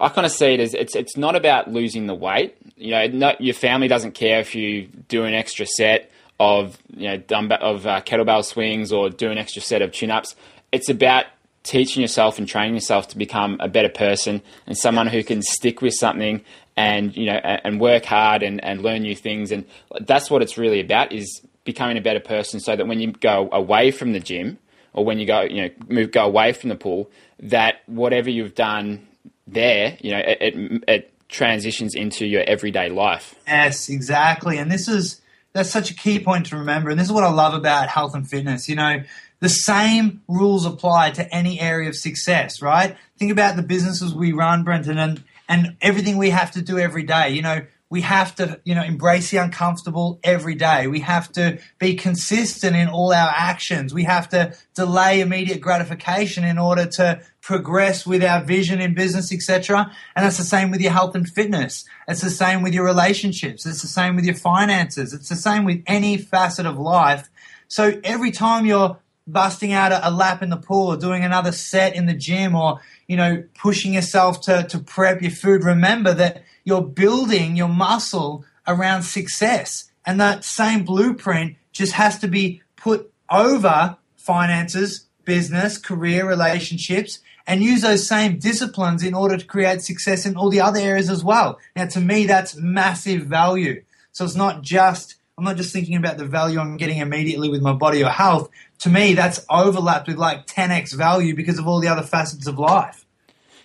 I 0.00 0.08
kind 0.08 0.26
of 0.26 0.32
see 0.32 0.54
it 0.54 0.60
as 0.60 0.74
it's 0.74 0.96
it's 0.96 1.16
not 1.16 1.36
about 1.36 1.70
losing 1.70 2.08
the 2.08 2.14
weight. 2.16 2.56
You 2.76 2.90
know, 2.90 3.06
not, 3.06 3.40
your 3.40 3.54
family 3.54 3.86
doesn't 3.86 4.12
care 4.12 4.40
if 4.40 4.56
you 4.56 4.88
do 5.06 5.22
an 5.22 5.34
extra 5.34 5.66
set 5.66 6.10
of 6.40 6.78
you 6.94 7.08
know 7.08 7.16
dumbbell, 7.16 7.58
of 7.60 7.86
uh, 7.86 8.00
kettlebell 8.02 8.44
swings 8.44 8.92
or 8.92 9.10
do 9.10 9.30
an 9.30 9.38
extra 9.38 9.62
set 9.62 9.82
of 9.82 9.92
chin 9.92 10.10
ups. 10.10 10.36
It's 10.72 10.88
about 10.88 11.26
teaching 11.62 12.00
yourself 12.00 12.38
and 12.38 12.48
training 12.48 12.74
yourself 12.74 13.08
to 13.08 13.18
become 13.18 13.58
a 13.60 13.68
better 13.68 13.88
person 13.88 14.40
and 14.66 14.76
someone 14.76 15.06
who 15.06 15.22
can 15.22 15.42
stick 15.42 15.82
with 15.82 15.94
something 15.94 16.42
and 16.76 17.16
you 17.16 17.26
know 17.26 17.32
and 17.32 17.80
work 17.80 18.04
hard 18.04 18.42
and, 18.42 18.62
and 18.64 18.82
learn 18.82 19.02
new 19.02 19.14
things 19.14 19.50
and 19.50 19.64
that's 20.00 20.30
what 20.30 20.40
it's 20.40 20.56
really 20.56 20.80
about 20.80 21.12
is 21.12 21.42
becoming 21.64 21.98
a 21.98 22.00
better 22.00 22.20
person 22.20 22.60
so 22.60 22.74
that 22.74 22.86
when 22.86 23.00
you 23.00 23.12
go 23.12 23.48
away 23.52 23.90
from 23.90 24.12
the 24.12 24.20
gym 24.20 24.56
or 24.94 25.04
when 25.04 25.18
you 25.18 25.26
go 25.26 25.42
you 25.42 25.62
know 25.62 25.70
move 25.88 26.10
go 26.12 26.24
away 26.24 26.52
from 26.52 26.70
the 26.70 26.76
pool 26.76 27.10
that 27.40 27.82
whatever 27.86 28.30
you've 28.30 28.54
done 28.54 29.06
there 29.46 29.98
you 30.00 30.10
know 30.12 30.18
it, 30.18 30.38
it, 30.40 30.84
it 30.88 31.28
transitions 31.28 31.94
into 31.94 32.26
your 32.26 32.42
everyday 32.46 32.88
life 32.88 33.34
yes 33.46 33.90
exactly 33.90 34.56
and 34.56 34.70
this 34.70 34.88
is 34.88 35.20
that's 35.52 35.70
such 35.70 35.90
a 35.90 35.94
key 35.94 36.18
point 36.18 36.46
to 36.46 36.56
remember 36.56 36.90
and 36.90 36.98
this 36.98 37.06
is 37.06 37.12
what 37.12 37.24
i 37.24 37.30
love 37.30 37.54
about 37.54 37.88
health 37.88 38.14
and 38.14 38.28
fitness 38.28 38.68
you 38.68 38.76
know 38.76 39.02
the 39.40 39.48
same 39.48 40.22
rules 40.26 40.66
apply 40.66 41.12
to 41.12 41.34
any 41.34 41.60
area 41.60 41.88
of 41.88 41.96
success, 41.96 42.60
right? 42.60 42.96
Think 43.18 43.30
about 43.30 43.56
the 43.56 43.62
businesses 43.62 44.14
we 44.14 44.32
run, 44.32 44.64
Brenton, 44.64 44.98
and 44.98 45.22
and 45.48 45.76
everything 45.80 46.18
we 46.18 46.30
have 46.30 46.50
to 46.52 46.62
do 46.62 46.78
every 46.78 47.04
day. 47.04 47.30
You 47.30 47.42
know, 47.42 47.66
we 47.90 48.02
have 48.02 48.34
to, 48.34 48.60
you 48.64 48.74
know, 48.74 48.82
embrace 48.82 49.30
the 49.30 49.38
uncomfortable 49.38 50.20
every 50.22 50.54
day. 50.54 50.86
We 50.86 51.00
have 51.00 51.32
to 51.32 51.58
be 51.78 51.94
consistent 51.94 52.76
in 52.76 52.88
all 52.88 53.14
our 53.14 53.32
actions. 53.34 53.94
We 53.94 54.04
have 54.04 54.28
to 54.30 54.54
delay 54.74 55.20
immediate 55.20 55.60
gratification 55.60 56.44
in 56.44 56.58
order 56.58 56.84
to 56.86 57.22
progress 57.40 58.06
with 58.06 58.22
our 58.22 58.42
vision 58.42 58.80
in 58.80 58.92
business, 58.92 59.32
etc. 59.32 59.90
And 60.14 60.24
that's 60.24 60.36
the 60.36 60.44
same 60.44 60.70
with 60.70 60.82
your 60.82 60.92
health 60.92 61.14
and 61.14 61.26
fitness. 61.26 61.86
It's 62.06 62.20
the 62.20 62.30
same 62.30 62.62
with 62.62 62.74
your 62.74 62.84
relationships. 62.84 63.64
It's 63.64 63.80
the 63.80 63.88
same 63.88 64.16
with 64.16 64.26
your 64.26 64.34
finances. 64.34 65.14
It's 65.14 65.30
the 65.30 65.36
same 65.36 65.64
with 65.64 65.82
any 65.86 66.18
facet 66.18 66.66
of 66.66 66.78
life. 66.78 67.30
So 67.68 68.00
every 68.04 68.32
time 68.32 68.66
you're 68.66 68.98
busting 69.26 69.72
out 69.72 69.92
a, 69.92 70.10
lap 70.10 70.42
in 70.42 70.48
the 70.48 70.56
pool 70.56 70.88
or 70.88 70.96
doing 70.96 71.22
another 71.22 71.52
set 71.52 71.94
in 71.94 72.06
the 72.06 72.14
gym 72.14 72.54
or 72.54 72.80
you 73.08 73.16
know, 73.16 73.42
pushing 73.54 73.94
yourself 73.94 74.42
to, 74.42 74.64
to 74.68 74.78
prep 74.78 75.22
your 75.22 75.30
food, 75.30 75.64
remember 75.64 76.12
that 76.14 76.44
you're 76.68 76.82
building 76.82 77.56
your 77.56 77.68
muscle 77.68 78.44
around 78.66 79.02
success. 79.02 79.90
And 80.04 80.20
that 80.20 80.44
same 80.44 80.84
blueprint 80.84 81.56
just 81.72 81.94
has 81.94 82.18
to 82.18 82.28
be 82.28 82.60
put 82.76 83.10
over 83.30 83.96
finances, 84.16 85.06
business, 85.24 85.78
career, 85.78 86.28
relationships, 86.28 87.20
and 87.46 87.62
use 87.62 87.80
those 87.80 88.06
same 88.06 88.38
disciplines 88.38 89.02
in 89.02 89.14
order 89.14 89.38
to 89.38 89.46
create 89.46 89.80
success 89.80 90.26
in 90.26 90.36
all 90.36 90.50
the 90.50 90.60
other 90.60 90.78
areas 90.78 91.08
as 91.08 91.24
well. 91.24 91.58
Now, 91.74 91.86
to 91.86 92.00
me, 92.00 92.26
that's 92.26 92.54
massive 92.54 93.22
value. 93.22 93.82
So 94.12 94.26
it's 94.26 94.36
not 94.36 94.60
just, 94.60 95.14
I'm 95.38 95.44
not 95.44 95.56
just 95.56 95.72
thinking 95.72 95.96
about 95.96 96.18
the 96.18 96.26
value 96.26 96.60
I'm 96.60 96.76
getting 96.76 96.98
immediately 96.98 97.48
with 97.48 97.62
my 97.62 97.72
body 97.72 98.04
or 98.04 98.10
health, 98.10 98.50
to 98.80 98.90
me, 98.90 99.14
that's 99.14 99.40
overlapped 99.48 100.06
with 100.06 100.18
like 100.18 100.46
10x 100.46 100.94
value 100.94 101.34
because 101.34 101.58
of 101.58 101.66
all 101.66 101.80
the 101.80 101.88
other 101.88 102.02
facets 102.02 102.46
of 102.46 102.58
life. 102.58 103.06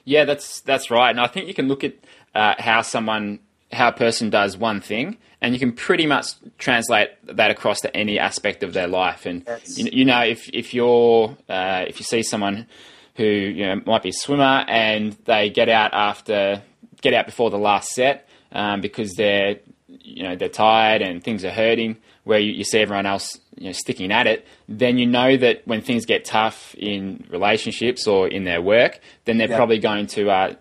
Yeah, 0.05 0.25
that's 0.25 0.61
that's 0.61 0.89
right. 0.91 1.09
And 1.09 1.19
I 1.19 1.27
think 1.27 1.47
you 1.47 1.53
can 1.53 1.67
look 1.67 1.83
at 1.83 1.95
uh, 2.35 2.55
how 2.57 2.81
someone, 2.81 3.39
how 3.71 3.89
a 3.89 3.93
person 3.93 4.29
does 4.29 4.57
one 4.57 4.81
thing, 4.81 5.17
and 5.41 5.53
you 5.53 5.59
can 5.59 5.73
pretty 5.73 6.07
much 6.07 6.27
translate 6.57 7.09
that 7.23 7.51
across 7.51 7.81
to 7.81 7.95
any 7.95 8.17
aspect 8.19 8.63
of 8.63 8.73
their 8.73 8.87
life. 8.87 9.25
And 9.25 9.45
you, 9.75 9.89
you, 9.91 10.05
know, 10.05 10.21
if 10.21 10.49
if 10.49 10.73
you're 10.73 11.37
uh, 11.49 11.85
if 11.87 11.99
you 11.99 12.05
see 12.05 12.23
someone 12.23 12.67
who 13.15 13.25
you 13.25 13.65
know 13.65 13.81
might 13.85 14.03
be 14.03 14.09
a 14.09 14.13
swimmer 14.13 14.65
and 14.67 15.13
they 15.25 15.49
get 15.49 15.69
out 15.69 15.93
after 15.93 16.61
get 17.01 17.13
out 17.13 17.25
before 17.25 17.49
the 17.49 17.57
last 17.57 17.89
set 17.89 18.27
um, 18.53 18.81
because 18.81 19.13
they're 19.13 19.57
you 19.87 20.23
know 20.23 20.35
they're 20.35 20.49
tired 20.49 21.01
and 21.01 21.23
things 21.23 21.43
are 21.43 21.51
hurting, 21.51 21.97
where 22.23 22.39
you, 22.39 22.51
you 22.51 22.63
see 22.63 22.79
everyone 22.79 23.05
else 23.05 23.39
you 23.57 23.65
know, 23.65 23.71
sticking 23.71 24.11
at 24.11 24.27
it, 24.27 24.45
then 24.67 24.97
you 24.97 25.05
know 25.05 25.37
that 25.37 25.61
when 25.67 25.81
things 25.81 26.05
get 26.05 26.25
tough 26.25 26.73
in 26.75 27.25
relationships 27.29 28.07
or 28.07 28.27
in 28.27 28.43
their 28.45 28.61
work, 28.61 28.99
then 29.25 29.37
they're 29.37 29.47
probably 29.47 29.79
going 29.79 30.07
to 30.07 30.29
uh, 30.29 30.53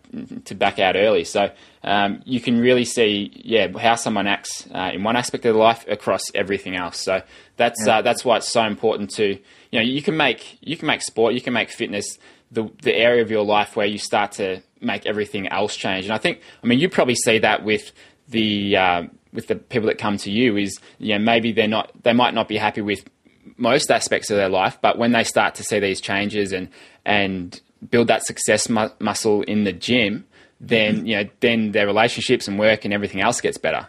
to 0.44 0.54
back 0.54 0.78
out 0.78 0.96
early. 0.96 1.24
So 1.24 1.50
um, 1.82 2.22
you 2.24 2.40
can 2.40 2.60
really 2.60 2.84
see, 2.84 3.30
yeah, 3.34 3.68
how 3.78 3.94
someone 3.94 4.26
acts 4.26 4.66
uh, 4.74 4.90
in 4.92 5.02
one 5.02 5.16
aspect 5.16 5.44
of 5.46 5.54
their 5.54 5.62
life 5.62 5.86
across 5.88 6.22
everything 6.34 6.76
else. 6.76 6.98
So 7.00 7.22
that's 7.56 7.86
uh, 7.86 8.02
that's 8.02 8.24
why 8.24 8.38
it's 8.38 8.48
so 8.48 8.64
important 8.64 9.10
to 9.12 9.26
you 9.26 9.78
know 9.78 9.82
you 9.82 10.02
can 10.02 10.16
make 10.16 10.58
you 10.60 10.76
can 10.76 10.86
make 10.86 11.02
sport, 11.02 11.34
you 11.34 11.40
can 11.40 11.52
make 11.52 11.70
fitness 11.70 12.18
the 12.50 12.70
the 12.82 12.94
area 12.94 13.22
of 13.22 13.30
your 13.30 13.44
life 13.44 13.76
where 13.76 13.86
you 13.86 13.98
start 13.98 14.32
to 14.32 14.62
make 14.80 15.06
everything 15.06 15.48
else 15.48 15.76
change. 15.76 16.04
And 16.04 16.12
I 16.12 16.18
think, 16.18 16.40
I 16.62 16.66
mean, 16.66 16.80
you 16.80 16.88
probably 16.88 17.14
see 17.14 17.38
that 17.38 17.64
with 17.64 17.92
the 18.32 18.76
uh, 18.76 19.02
with 19.32 19.46
the 19.46 19.54
people 19.54 19.86
that 19.86 19.98
come 19.98 20.16
to 20.18 20.30
you 20.30 20.56
is 20.56 20.78
you 20.98 21.16
know 21.16 21.24
maybe 21.24 21.52
they're 21.52 21.68
not 21.68 21.90
they 22.02 22.12
might 22.12 22.34
not 22.34 22.48
be 22.48 22.56
happy 22.56 22.80
with 22.80 23.04
most 23.56 23.90
aspects 23.90 24.30
of 24.30 24.36
their 24.36 24.48
life, 24.48 24.78
but 24.80 24.98
when 24.98 25.12
they 25.12 25.24
start 25.24 25.54
to 25.56 25.64
see 25.64 25.78
these 25.78 26.00
changes 26.00 26.52
and 26.52 26.68
and 27.04 27.60
build 27.90 28.08
that 28.08 28.24
success 28.24 28.68
mu- 28.68 28.90
muscle 28.98 29.42
in 29.42 29.64
the 29.64 29.72
gym, 29.72 30.26
then 30.60 31.06
you 31.06 31.16
know 31.16 31.28
then 31.40 31.72
their 31.72 31.86
relationships 31.86 32.48
and 32.48 32.58
work 32.58 32.84
and 32.84 32.92
everything 32.92 33.20
else 33.20 33.40
gets 33.40 33.58
better. 33.58 33.86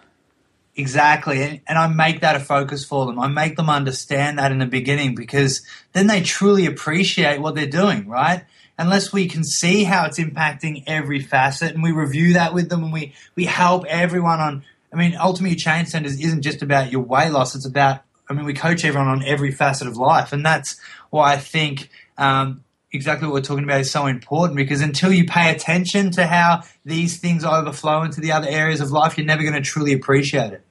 Exactly. 0.75 1.61
And 1.67 1.77
I 1.77 1.87
make 1.87 2.21
that 2.21 2.35
a 2.35 2.39
focus 2.39 2.83
for 2.83 3.05
them. 3.05 3.19
I 3.19 3.27
make 3.27 3.57
them 3.57 3.69
understand 3.69 4.39
that 4.39 4.51
in 4.51 4.57
the 4.57 4.65
beginning 4.65 5.13
because 5.13 5.61
then 5.91 6.07
they 6.07 6.21
truly 6.21 6.65
appreciate 6.65 7.39
what 7.39 7.53
they're 7.53 7.67
doing, 7.67 8.07
right? 8.07 8.43
Unless 8.83 9.13
we 9.13 9.29
can 9.29 9.45
see 9.45 9.85
how 9.85 10.05
it's 10.05 10.19
impacting 10.19 10.83
every 10.87 11.21
facet 11.21 11.73
and 11.73 11.81
we 11.81 11.93
review 11.93 12.33
that 12.33 12.53
with 12.53 12.67
them 12.67 12.83
and 12.83 12.91
we, 12.91 13.13
we 13.33 13.45
help 13.45 13.85
everyone 13.85 14.41
on. 14.41 14.63
I 14.91 14.97
mean, 14.97 15.15
Ultimate 15.15 15.51
You 15.51 15.55
Change 15.55 15.87
Centers 15.87 16.19
isn't 16.19 16.41
just 16.41 16.61
about 16.61 16.91
your 16.91 17.01
weight 17.01 17.31
loss, 17.31 17.55
it's 17.55 17.65
about, 17.65 18.01
I 18.29 18.33
mean, 18.33 18.43
we 18.43 18.53
coach 18.53 18.83
everyone 18.83 19.07
on 19.07 19.23
every 19.23 19.51
facet 19.51 19.87
of 19.87 19.95
life. 19.95 20.33
And 20.33 20.45
that's 20.45 20.77
why 21.11 21.31
I 21.31 21.37
think 21.37 21.89
um, 22.17 22.65
exactly 22.91 23.25
what 23.25 23.35
we're 23.35 23.41
talking 23.41 23.63
about 23.63 23.79
is 23.79 23.89
so 23.89 24.05
important 24.05 24.57
because 24.57 24.81
until 24.81 25.13
you 25.13 25.25
pay 25.25 25.49
attention 25.49 26.11
to 26.11 26.27
how 26.27 26.63
these 26.83 27.17
things 27.19 27.45
overflow 27.45 28.03
into 28.03 28.19
the 28.19 28.33
other 28.33 28.49
areas 28.49 28.81
of 28.81 28.91
life, 28.91 29.17
you're 29.17 29.25
never 29.25 29.43
going 29.43 29.55
to 29.55 29.61
truly 29.61 29.93
appreciate 29.93 30.51
it. 30.51 30.61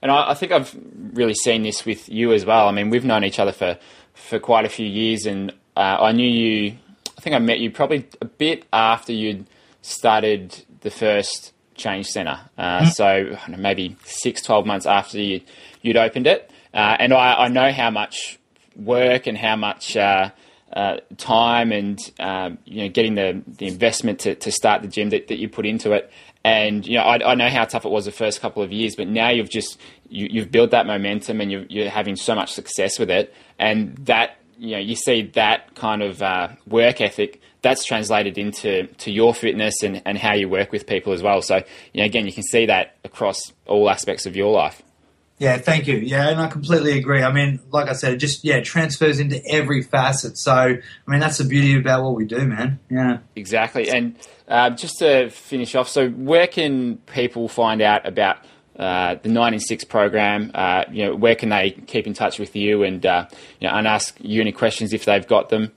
And 0.00 0.10
I, 0.10 0.30
I 0.30 0.34
think 0.34 0.52
I've 0.52 0.74
really 1.12 1.34
seen 1.34 1.64
this 1.64 1.84
with 1.84 2.08
you 2.08 2.32
as 2.32 2.46
well. 2.46 2.66
I 2.66 2.72
mean, 2.72 2.88
we've 2.88 3.04
known 3.04 3.24
each 3.24 3.38
other 3.38 3.52
for, 3.52 3.78
for 4.14 4.38
quite 4.38 4.64
a 4.64 4.70
few 4.70 4.86
years, 4.86 5.26
and 5.26 5.50
uh, 5.76 5.98
I 6.00 6.12
knew 6.12 6.26
you 6.26 6.78
I 7.18 7.20
think 7.20 7.34
I 7.34 7.40
met 7.40 7.58
you 7.58 7.72
probably 7.72 8.06
a 8.20 8.26
bit 8.26 8.64
after 8.72 9.12
you'd 9.12 9.48
started 9.82 10.64
the 10.82 10.90
first 10.90 11.52
change 11.74 12.06
center. 12.06 12.38
Uh, 12.56 12.82
mm. 12.82 12.92
So 12.92 13.36
know, 13.50 13.58
maybe 13.58 13.96
six, 14.04 14.40
12 14.40 14.64
months 14.64 14.86
after 14.86 15.20
you, 15.20 15.40
would 15.84 15.96
opened 15.96 16.28
it. 16.28 16.48
Uh, 16.72 16.96
and 17.00 17.12
I, 17.12 17.34
I, 17.34 17.48
know 17.48 17.72
how 17.72 17.90
much 17.90 18.38
work 18.76 19.26
and 19.26 19.36
how 19.36 19.56
much 19.56 19.96
uh, 19.96 20.30
uh 20.72 20.98
time 21.16 21.72
and 21.72 21.98
um, 22.20 22.58
you 22.66 22.82
know 22.82 22.88
getting 22.90 23.14
the, 23.14 23.42
the 23.46 23.66
investment 23.66 24.20
to, 24.20 24.34
to 24.36 24.52
start 24.52 24.82
the 24.82 24.88
gym 24.88 25.10
that, 25.10 25.26
that 25.28 25.38
you 25.38 25.48
put 25.48 25.66
into 25.66 25.92
it. 25.92 26.12
And 26.44 26.86
you 26.86 26.98
know 26.98 27.02
I, 27.02 27.32
I, 27.32 27.34
know 27.34 27.48
how 27.48 27.64
tough 27.64 27.84
it 27.84 27.90
was 27.90 28.04
the 28.04 28.12
first 28.12 28.40
couple 28.40 28.62
of 28.62 28.70
years, 28.70 28.94
but 28.94 29.08
now 29.08 29.30
you've 29.30 29.50
just 29.50 29.80
you, 30.08 30.40
have 30.40 30.52
built 30.52 30.70
that 30.70 30.86
momentum 30.86 31.40
and 31.40 31.50
you're, 31.50 31.64
you're 31.68 31.90
having 31.90 32.16
so 32.16 32.34
much 32.34 32.52
success 32.52 32.98
with 32.98 33.10
it, 33.10 33.34
and 33.58 33.96
that 34.06 34.37
you 34.58 34.72
know 34.72 34.78
you 34.78 34.96
see 34.96 35.22
that 35.34 35.74
kind 35.74 36.02
of 36.02 36.22
uh, 36.22 36.48
work 36.66 37.00
ethic 37.00 37.40
that's 37.62 37.84
translated 37.84 38.38
into 38.38 38.86
to 38.86 39.10
your 39.10 39.34
fitness 39.34 39.82
and, 39.82 40.02
and 40.04 40.18
how 40.18 40.34
you 40.34 40.48
work 40.48 40.72
with 40.72 40.86
people 40.86 41.12
as 41.12 41.22
well. 41.22 41.42
So 41.42 41.56
you 41.92 42.00
know, 42.00 42.04
again, 42.04 42.26
you 42.26 42.32
can 42.32 42.42
see 42.42 42.66
that 42.66 42.96
across 43.04 43.40
all 43.66 43.88
aspects 43.90 44.26
of 44.26 44.36
your 44.36 44.52
life. 44.52 44.82
Yeah, 45.38 45.58
thank 45.58 45.86
you. 45.86 45.98
Yeah, 45.98 46.30
and 46.30 46.40
I 46.40 46.48
completely 46.48 46.98
agree. 46.98 47.22
I 47.22 47.32
mean, 47.32 47.60
like 47.70 47.88
I 47.88 47.92
said, 47.92 48.14
it 48.14 48.16
just 48.16 48.44
yeah 48.44 48.60
transfers 48.60 49.20
into 49.20 49.40
every 49.48 49.82
facet. 49.82 50.36
So 50.36 50.52
I 50.52 50.80
mean, 51.06 51.20
that's 51.20 51.38
the 51.38 51.44
beauty 51.44 51.78
about 51.78 52.02
what 52.02 52.16
we 52.16 52.24
do, 52.24 52.44
man. 52.46 52.80
Yeah, 52.90 53.18
exactly. 53.36 53.88
And 53.88 54.16
uh, 54.48 54.70
just 54.70 54.98
to 54.98 55.30
finish 55.30 55.74
off, 55.74 55.88
so 55.88 56.08
where 56.08 56.48
can 56.48 56.96
people 57.06 57.48
find 57.48 57.80
out 57.80 58.06
about 58.06 58.38
uh, 58.78 59.16
the 59.22 59.28
nine 59.28 59.54
in 59.54 59.60
six 59.60 59.84
program. 59.84 60.50
Uh, 60.54 60.84
you 60.90 61.04
know, 61.04 61.16
where 61.16 61.34
can 61.34 61.48
they 61.48 61.72
keep 61.72 62.06
in 62.06 62.14
touch 62.14 62.38
with 62.38 62.54
you 62.54 62.84
and 62.84 63.04
uh, 63.04 63.26
you 63.60 63.66
know, 63.68 63.74
and 63.74 63.88
ask 63.88 64.16
you 64.20 64.40
any 64.40 64.52
questions 64.52 64.92
if 64.92 65.04
they've 65.04 65.26
got 65.26 65.48
them? 65.48 65.72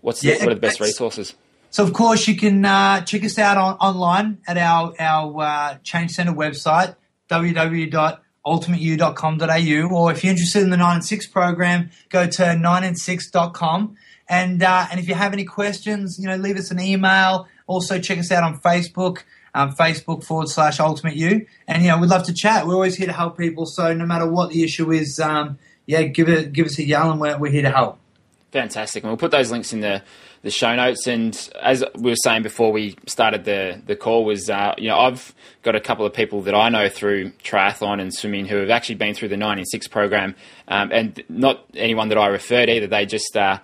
What's 0.00 0.22
yeah, 0.22 0.38
the, 0.38 0.44
what 0.44 0.52
are 0.52 0.54
the 0.54 0.60
best 0.60 0.78
resources? 0.80 1.34
So 1.70 1.82
of 1.84 1.92
course 1.92 2.28
you 2.28 2.36
can 2.36 2.64
uh, 2.64 3.00
check 3.02 3.24
us 3.24 3.36
out 3.38 3.56
on, 3.56 3.74
online 3.76 4.38
at 4.46 4.58
our 4.58 4.94
our 4.98 5.42
uh, 5.42 5.78
Change 5.82 6.12
Center 6.12 6.32
website 6.32 6.94
www.ultimateyou.com.au 7.28 9.94
or 9.94 10.12
if 10.12 10.24
you're 10.24 10.30
interested 10.32 10.62
in 10.62 10.70
the 10.70 10.76
9 10.76 10.96
in 10.96 11.02
6 11.02 11.26
program 11.28 11.90
go 12.08 12.26
to 12.26 12.42
9and6.com 12.42 13.96
and 14.28 14.64
uh, 14.64 14.88
and 14.90 14.98
if 14.98 15.06
you 15.06 15.14
have 15.14 15.32
any 15.32 15.44
questions 15.44 16.18
you 16.18 16.26
know 16.26 16.34
leave 16.34 16.56
us 16.56 16.72
an 16.72 16.80
email 16.80 17.46
also 17.68 18.00
check 18.00 18.18
us 18.18 18.32
out 18.32 18.42
on 18.42 18.58
Facebook 18.58 19.22
um, 19.54 19.74
Facebook 19.74 20.24
forward 20.24 20.48
slash 20.48 20.80
Ultimate 20.80 21.16
You. 21.16 21.46
And, 21.66 21.84
know, 21.84 21.98
we'd 21.98 22.10
love 22.10 22.24
to 22.26 22.34
chat. 22.34 22.66
We're 22.66 22.74
always 22.74 22.96
here 22.96 23.06
to 23.06 23.12
help 23.12 23.36
people. 23.38 23.66
So 23.66 23.92
no 23.92 24.06
matter 24.06 24.26
what 24.26 24.50
the 24.50 24.62
issue 24.62 24.92
is, 24.92 25.18
um, 25.20 25.58
yeah, 25.86 26.02
give 26.02 26.28
it, 26.28 26.52
give 26.52 26.66
us 26.66 26.78
a 26.78 26.84
yell 26.84 27.10
and 27.10 27.20
we're, 27.20 27.38
we're 27.38 27.50
here 27.50 27.62
to 27.62 27.70
help. 27.70 27.98
Fantastic. 28.52 29.02
And 29.02 29.10
we'll 29.10 29.16
put 29.16 29.30
those 29.30 29.50
links 29.50 29.72
in 29.72 29.80
the, 29.80 30.02
the 30.42 30.50
show 30.50 30.74
notes. 30.74 31.06
And 31.06 31.36
as 31.60 31.84
we 31.94 32.10
were 32.10 32.16
saying 32.16 32.42
before 32.42 32.72
we 32.72 32.96
started 33.06 33.44
the, 33.44 33.80
the 33.86 33.94
call 33.94 34.24
was, 34.24 34.50
uh, 34.50 34.74
you 34.76 34.88
know, 34.88 34.98
I've 34.98 35.34
got 35.62 35.76
a 35.76 35.80
couple 35.80 36.04
of 36.04 36.12
people 36.12 36.42
that 36.42 36.54
I 36.54 36.68
know 36.68 36.88
through 36.88 37.30
triathlon 37.44 38.00
and 38.00 38.12
swimming 38.12 38.46
who 38.46 38.56
have 38.56 38.70
actually 38.70 38.96
been 38.96 39.14
through 39.14 39.28
the 39.28 39.36
9 39.36 39.58
in 39.58 39.64
6 39.64 39.88
program. 39.88 40.34
Um, 40.66 40.90
and 40.92 41.22
not 41.28 41.64
anyone 41.74 42.08
that 42.08 42.18
I 42.18 42.26
referred 42.26 42.68
either. 42.68 42.86
They 42.86 43.06
just, 43.06 43.36
uh, 43.36 43.58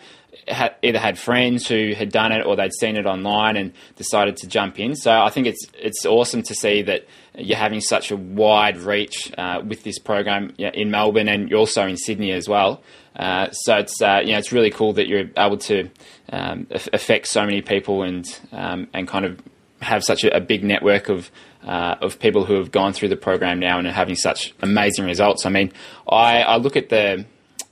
either 0.83 0.99
had 0.99 1.19
friends 1.19 1.67
who 1.67 1.93
had 1.97 2.11
done 2.11 2.33
it 2.33 2.47
or 2.47 2.57
they'd 2.57 2.73
seen 2.73 2.97
it 2.97 3.07
online 3.07 3.57
and 3.57 3.73
decided 3.97 4.37
to 4.39 4.47
jump 4.47 4.79
in. 4.79 4.95
So 4.95 5.11
I 5.11 5.31
think 5.31 5.47
it's 5.47 5.67
it's 5.75 6.07
awesome 6.07 6.43
to 6.45 6.55
see 6.55 6.83
that 6.83 7.07
you're 7.37 7.59
having 7.59 7.81
such 7.81 8.11
a 8.11 8.17
wide 8.17 8.79
reach 8.79 9.33
uh, 9.37 9.63
with 9.67 9.83
this 9.83 9.99
program 9.99 10.55
in 10.59 10.91
Melbourne 10.91 11.29
and 11.29 11.51
you're 11.51 11.59
also 11.59 11.87
in 11.87 11.97
Sydney 11.97 12.33
as 12.33 12.49
well. 12.49 12.83
Uh, 13.17 13.51
so 13.51 13.77
it's 13.77 14.01
uh, 14.03 14.21
you 14.25 14.33
know 14.33 14.39
it's 14.39 14.53
really 14.53 14.71
cool 14.71 14.93
that 14.93 15.09
you're 15.09 15.31
able 15.37 15.57
to 15.57 15.91
um, 16.31 16.67
affect 16.71 17.27
so 17.27 17.45
many 17.45 17.63
people 17.63 18.03
and 18.03 18.41
um, 18.53 18.89
and 18.93 19.09
kind 19.09 19.25
of 19.25 19.41
have 19.81 20.05
such 20.05 20.25
a, 20.25 20.37
a 20.37 20.41
big 20.41 20.63
network 20.65 21.09
of 21.09 21.31
uh, 21.65 21.97
of 22.01 22.19
people 22.19 22.45
who 22.45 22.55
have 22.55 22.71
gone 22.71 22.93
through 22.93 23.09
the 23.09 23.17
program 23.17 23.59
now 23.59 23.79
and 23.79 23.87
are 23.87 23.93
having 23.93 24.15
such 24.15 24.55
amazing 24.61 25.05
results. 25.05 25.45
I 25.45 25.51
mean, 25.51 25.73
I, 26.09 26.43
I 26.43 26.57
look 26.57 26.77
at 26.77 26.91
the 26.91 27.27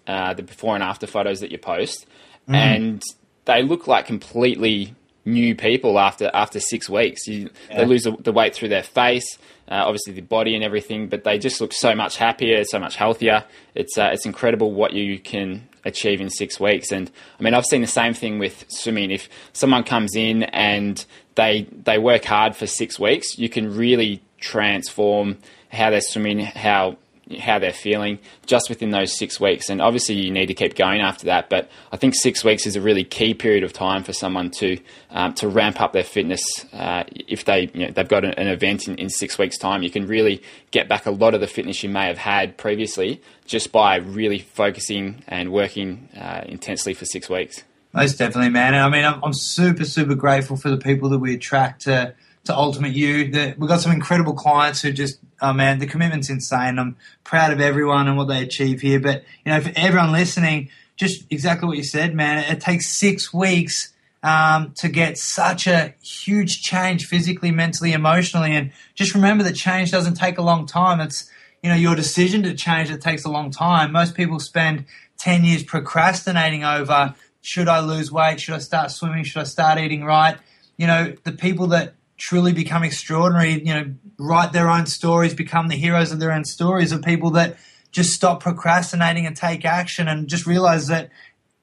uh, 0.06 0.34
the 0.34 0.42
before 0.42 0.74
and 0.74 0.82
after 0.82 1.06
photos 1.06 1.40
that 1.40 1.50
you 1.50 1.58
post, 1.58 2.06
mm. 2.48 2.54
and 2.54 3.02
they 3.44 3.62
look 3.62 3.86
like 3.86 4.06
completely 4.06 4.94
new 5.24 5.54
people 5.54 5.98
after 5.98 6.30
after 6.34 6.60
six 6.60 6.88
weeks. 6.88 7.26
You, 7.26 7.50
yeah. 7.70 7.78
They 7.78 7.86
lose 7.86 8.04
the, 8.04 8.12
the, 8.12 8.32
weight 8.32 8.54
through 8.54 8.68
their 8.68 8.82
face, 8.82 9.38
uh, 9.68 9.82
obviously 9.86 10.12
the 10.12 10.20
body 10.20 10.54
and 10.54 10.62
everything, 10.62 11.08
but 11.08 11.24
they 11.24 11.38
just 11.38 11.60
look 11.60 11.72
so 11.72 11.94
much 11.94 12.16
happier, 12.16 12.64
so 12.64 12.78
much 12.78 12.96
healthier. 12.96 13.44
It's 13.74 13.96
uh, 13.96 14.10
it's 14.12 14.26
incredible 14.26 14.72
what 14.72 14.92
you 14.92 15.18
can 15.18 15.68
achieve 15.84 16.20
in 16.20 16.30
six 16.30 16.58
weeks. 16.58 16.92
And 16.92 17.10
I 17.38 17.42
mean, 17.42 17.54
I've 17.54 17.66
seen 17.66 17.80
the 17.80 17.86
same 17.86 18.14
thing 18.14 18.38
with 18.38 18.64
swimming. 18.68 19.10
If 19.10 19.28
someone 19.52 19.84
comes 19.84 20.14
in 20.14 20.44
and 20.44 21.04
they 21.34 21.66
they 21.84 21.98
work 21.98 22.24
hard 22.24 22.56
for 22.56 22.66
six 22.66 22.98
weeks, 22.98 23.38
you 23.38 23.48
can 23.48 23.74
really 23.74 24.22
transform 24.38 25.38
how 25.70 25.90
they're 25.90 26.00
swimming, 26.00 26.40
how 26.40 26.96
how 27.40 27.58
they're 27.58 27.72
feeling 27.72 28.18
just 28.46 28.68
within 28.68 28.90
those 28.90 29.16
six 29.16 29.40
weeks. 29.40 29.70
And 29.70 29.80
obviously, 29.80 30.16
you 30.16 30.30
need 30.30 30.46
to 30.46 30.54
keep 30.54 30.74
going 30.74 31.00
after 31.00 31.26
that. 31.26 31.48
But 31.48 31.70
I 31.92 31.96
think 31.96 32.14
six 32.14 32.44
weeks 32.44 32.66
is 32.66 32.76
a 32.76 32.80
really 32.80 33.04
key 33.04 33.34
period 33.34 33.64
of 33.64 33.72
time 33.72 34.04
for 34.04 34.12
someone 34.12 34.50
to 34.58 34.78
um, 35.10 35.34
to 35.34 35.48
ramp 35.48 35.80
up 35.80 35.92
their 35.92 36.04
fitness. 36.04 36.42
Uh, 36.72 37.04
if 37.08 37.44
they 37.44 37.70
you 37.74 37.86
know, 37.86 37.92
they've 37.92 38.08
got 38.08 38.24
an, 38.24 38.48
event 38.48 38.88
in, 38.88 38.96
in 38.96 39.08
six 39.08 39.38
weeks' 39.38 39.58
time, 39.58 39.82
you 39.82 39.90
can 39.90 40.06
really 40.06 40.42
get 40.70 40.88
back 40.88 41.06
a 41.06 41.10
lot 41.10 41.34
of 41.34 41.40
the 41.40 41.46
fitness 41.46 41.82
you 41.82 41.88
may 41.88 42.06
have 42.06 42.18
had 42.18 42.56
previously 42.56 43.20
just 43.46 43.72
by 43.72 43.96
really 43.96 44.38
focusing 44.38 45.22
and 45.28 45.52
working 45.52 46.08
uh, 46.16 46.42
intensely 46.46 46.94
for 46.94 47.04
six 47.04 47.28
weeks. 47.28 47.62
Most 47.92 48.18
definitely, 48.18 48.50
man. 48.50 48.74
And 48.74 48.82
I 48.82 48.88
mean, 48.88 49.04
I'm, 49.04 49.22
I'm 49.22 49.32
super, 49.32 49.84
super 49.84 50.16
grateful 50.16 50.56
for 50.56 50.68
the 50.68 50.78
people 50.78 51.10
that 51.10 51.18
we 51.18 51.34
attract 51.34 51.82
to 51.82 52.14
to 52.44 52.56
Ultimate 52.56 52.92
You. 52.92 53.30
That 53.32 53.58
we've 53.58 53.68
got 53.68 53.80
some 53.80 53.92
incredible 53.92 54.34
clients 54.34 54.82
who 54.82 54.92
just, 54.92 55.18
oh 55.40 55.52
man, 55.52 55.78
the 55.78 55.86
commitment's 55.86 56.30
insane. 56.30 56.78
I'm 56.78 56.96
proud 57.24 57.52
of 57.52 57.60
everyone 57.60 58.08
and 58.08 58.16
what 58.16 58.28
they 58.28 58.42
achieve 58.42 58.80
here. 58.80 59.00
But 59.00 59.24
you 59.44 59.52
know, 59.52 59.60
for 59.60 59.72
everyone 59.76 60.12
listening, 60.12 60.70
just 60.96 61.24
exactly 61.30 61.66
what 61.66 61.76
you 61.76 61.84
said, 61.84 62.14
man. 62.14 62.38
It 62.50 62.60
takes 62.60 62.88
six 62.88 63.32
weeks 63.32 63.92
um, 64.22 64.72
to 64.76 64.88
get 64.88 65.18
such 65.18 65.66
a 65.66 65.94
huge 66.02 66.62
change 66.62 67.06
physically, 67.06 67.50
mentally, 67.50 67.92
emotionally, 67.92 68.54
and 68.54 68.72
just 68.94 69.14
remember 69.14 69.44
that 69.44 69.54
change 69.54 69.90
doesn't 69.90 70.14
take 70.14 70.38
a 70.38 70.42
long 70.42 70.66
time. 70.66 71.00
It's 71.00 71.30
you 71.62 71.70
know 71.70 71.76
your 71.76 71.94
decision 71.94 72.42
to 72.44 72.54
change 72.54 72.90
that 72.90 73.00
takes 73.00 73.24
a 73.24 73.30
long 73.30 73.50
time. 73.50 73.92
Most 73.92 74.14
people 74.14 74.38
spend 74.38 74.84
ten 75.18 75.44
years 75.44 75.62
procrastinating 75.62 76.64
over 76.64 77.14
should 77.44 77.68
I 77.68 77.80
lose 77.80 78.10
weight, 78.10 78.40
should 78.40 78.54
I 78.54 78.58
start 78.58 78.90
swimming, 78.90 79.22
should 79.22 79.40
I 79.40 79.44
start 79.44 79.78
eating 79.78 80.02
right. 80.02 80.38
You 80.78 80.86
know, 80.86 81.14
the 81.24 81.32
people 81.32 81.66
that 81.68 81.92
truly 82.24 82.54
become 82.54 82.82
extraordinary, 82.82 83.62
you 83.62 83.74
know, 83.74 83.94
write 84.18 84.50
their 84.50 84.70
own 84.70 84.86
stories, 84.86 85.34
become 85.34 85.68
the 85.68 85.76
heroes 85.76 86.10
of 86.10 86.18
their 86.18 86.32
own 86.32 86.42
stories 86.42 86.90
of 86.90 87.02
people 87.02 87.32
that 87.32 87.58
just 87.92 88.14
stop 88.14 88.42
procrastinating 88.42 89.26
and 89.26 89.36
take 89.36 89.66
action 89.66 90.08
and 90.08 90.26
just 90.26 90.46
realize 90.46 90.86
that 90.86 91.10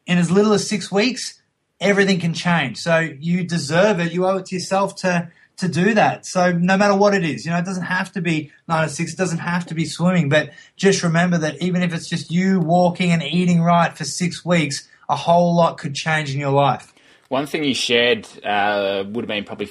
in 0.06 0.20
as 0.20 0.30
little 0.30 0.54
as 0.54 0.70
six 0.70 0.92
weeks, 0.92 1.42
everything 1.80 2.20
can 2.20 2.36
change. 2.36 2.78
So 2.78 3.00
you 3.00 3.44
deserve 3.44 4.00
it. 4.00 4.12
You 4.12 4.28
owe 4.28 4.38
it 4.38 4.46
to 4.48 4.56
yourself 4.56 4.96
to 4.98 5.32
to 5.58 5.68
do 5.68 5.96
that. 5.96 6.28
So 6.28 6.52
no 6.52 6.78
matter 6.78 6.96
what 6.96 7.16
it 7.16 7.24
is, 7.24 7.44
you 7.44 7.52
know, 7.52 7.58
it 7.58 7.66
doesn't 7.66 7.86
have 7.86 8.12
to 8.14 8.22
be 8.22 8.52
nine 8.68 8.88
to 8.88 8.94
six, 8.94 9.14
it 9.14 9.18
doesn't 9.18 9.40
have 9.40 9.66
to 9.68 9.74
be 9.74 9.86
swimming, 9.86 10.30
but 10.30 10.52
just 10.76 11.04
remember 11.04 11.40
that 11.40 11.62
even 11.62 11.82
if 11.82 11.92
it's 11.94 12.08
just 12.08 12.32
you 12.32 12.60
walking 12.60 13.12
and 13.12 13.24
eating 13.24 13.62
right 13.62 13.96
for 13.96 14.04
six 14.04 14.46
weeks, 14.46 14.88
a 15.10 15.16
whole 15.16 15.56
lot 15.56 15.78
could 15.78 15.94
change 15.94 16.34
in 16.34 16.40
your 16.40 16.52
life. 16.52 16.94
One 17.30 17.46
thing 17.46 17.64
you 17.64 17.76
shared 17.76 18.28
uh, 18.44 19.04
would 19.08 19.24
have 19.24 19.28
been 19.28 19.44
probably 19.44 19.68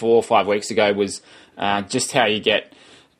four 0.00 0.16
or 0.16 0.22
five 0.22 0.46
weeks 0.46 0.70
ago 0.70 0.92
was 0.92 1.20
uh, 1.58 1.82
just 1.82 2.10
how 2.12 2.24
you 2.24 2.40
get 2.40 2.72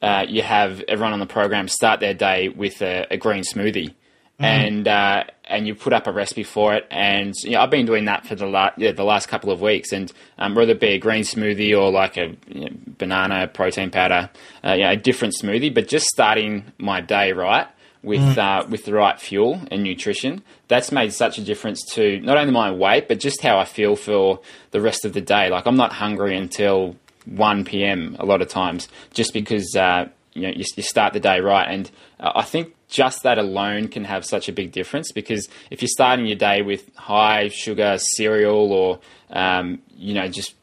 uh, 0.03 0.25
you 0.27 0.43
have 0.43 0.81
everyone 0.89 1.13
on 1.13 1.21
the 1.21 1.27
program 1.27 1.69
start 1.69 2.01
their 2.01 2.15
day 2.15 2.49
with 2.49 2.81
a, 2.81 3.07
a 3.11 3.19
green 3.19 3.43
smoothie. 3.43 3.95
Mm. 4.41 4.45
And 4.45 4.89
uh, 4.89 5.25
and 5.45 5.67
you 5.67 5.75
put 5.75 5.93
up 5.93 6.07
a 6.07 6.13
recipe 6.13 6.45
for 6.45 6.73
it, 6.75 6.87
and 6.91 7.35
you 7.45 7.51
know, 7.51 7.61
I've 7.61 7.69
been 7.69 7.85
doing 7.85 8.07
that 8.07 8.27
for 8.27 8.35
the 8.35 8.47
last 8.47 8.79
yeah, 8.79 8.93
the 8.93 9.05
last 9.05 9.29
couple 9.29 9.53
of 9.53 9.61
weeks, 9.61 9.93
and 9.93 10.11
um, 10.39 10.55
whether 10.55 10.73
it 10.73 10.81
be 10.81 10.95
a 10.95 10.99
green 10.99 11.25
smoothie 11.25 11.79
or 11.79 11.91
like 11.91 12.17
a 12.17 12.35
you 12.49 12.65
know, 12.65 12.71
banana 12.97 13.49
protein 13.49 13.91
powder, 13.91 14.31
uh, 14.65 14.73
you 14.73 14.85
know, 14.85 14.93
a 14.93 14.97
different 14.97 15.35
smoothie, 15.39 15.75
but 15.75 15.89
just 15.89 16.07
starting 16.07 16.73
my 16.79 17.03
day 17.03 17.33
right 17.33 17.67
with 18.03 18.21
mm. 18.21 18.39
uh, 18.39 18.67
with 18.69 18.85
the 18.85 18.93
right 18.93 19.21
fuel 19.21 19.61
and 19.71 19.83
nutrition, 19.83 20.43
that's 20.69 20.91
made 20.91 21.13
such 21.13 21.39
a 21.39 21.43
difference 21.43 21.85
to 21.93 22.21
not 22.21 22.37
only 22.37 22.53
my 22.53 22.71
weight 22.71 23.09
but 23.09 23.21
just 23.21 23.43
how 23.43 23.59
I 23.59 23.65
feel 23.65 23.97
for 23.97 24.41
the 24.71 24.81
rest 24.81 25.05
of 25.05 25.13
the 25.13 25.21
day. 25.21 25.51
Like 25.51 25.67
I'm 25.67 25.77
not 25.77 25.93
hungry 25.93 26.37
until 26.37 26.97
1 27.27 27.65
p.m. 27.65 28.17
a 28.19 28.25
lot 28.25 28.43
of 28.43 28.49
times, 28.49 28.89
just 29.13 29.33
because 29.33 29.77
uh, 29.77 30.09
you 30.33 30.43
know 30.43 30.49
you, 30.49 30.65
you, 30.77 30.83
start 30.83 31.13
the 31.13 31.21
day 31.21 31.41
right. 31.41 31.69
And 31.69 31.91
uh, 32.19 32.33
I 32.35 32.43
think 32.43 32.75
just 32.89 33.23
that 33.23 33.39
alone 33.39 33.89
can 33.89 34.05
have 34.05 34.25
such 34.25 34.49
a 34.49 34.53
big 34.53 34.73
difference 34.73 35.13
because 35.13 35.49
if 35.71 35.83
you're 35.83 35.89
starting 35.89 36.27
your 36.27 36.37
day 36.37 36.63
with 36.63 36.95
high 36.97 37.49
sugar 37.49 37.99
cereal 37.99 38.73
or 38.73 39.01
um, 39.31 39.81
you 39.95 40.15
know 40.15 40.29
just 40.29 40.55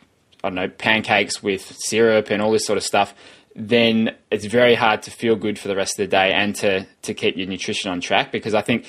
I 0.43 0.49
don't 0.49 0.55
know 0.55 0.69
pancakes 0.69 1.41
with 1.41 1.75
syrup 1.85 2.29
and 2.29 2.41
all 2.41 2.51
this 2.51 2.65
sort 2.65 2.77
of 2.77 2.83
stuff, 2.83 3.13
then 3.57 4.15
it's 4.29 4.45
very 4.45 4.75
hard 4.75 5.01
to 5.01 5.11
feel 5.11 5.35
good 5.35 5.57
for 5.57 5.67
the 5.67 5.75
rest 5.75 5.99
of 5.99 6.03
the 6.03 6.11
day 6.15 6.31
and 6.31 6.55
to 6.55 6.85
to 7.01 7.13
keep 7.13 7.35
your 7.35 7.47
nutrition 7.47 7.91
on 7.91 7.99
track 7.99 8.31
because 8.31 8.53
I 8.53 8.61
think 8.61 8.85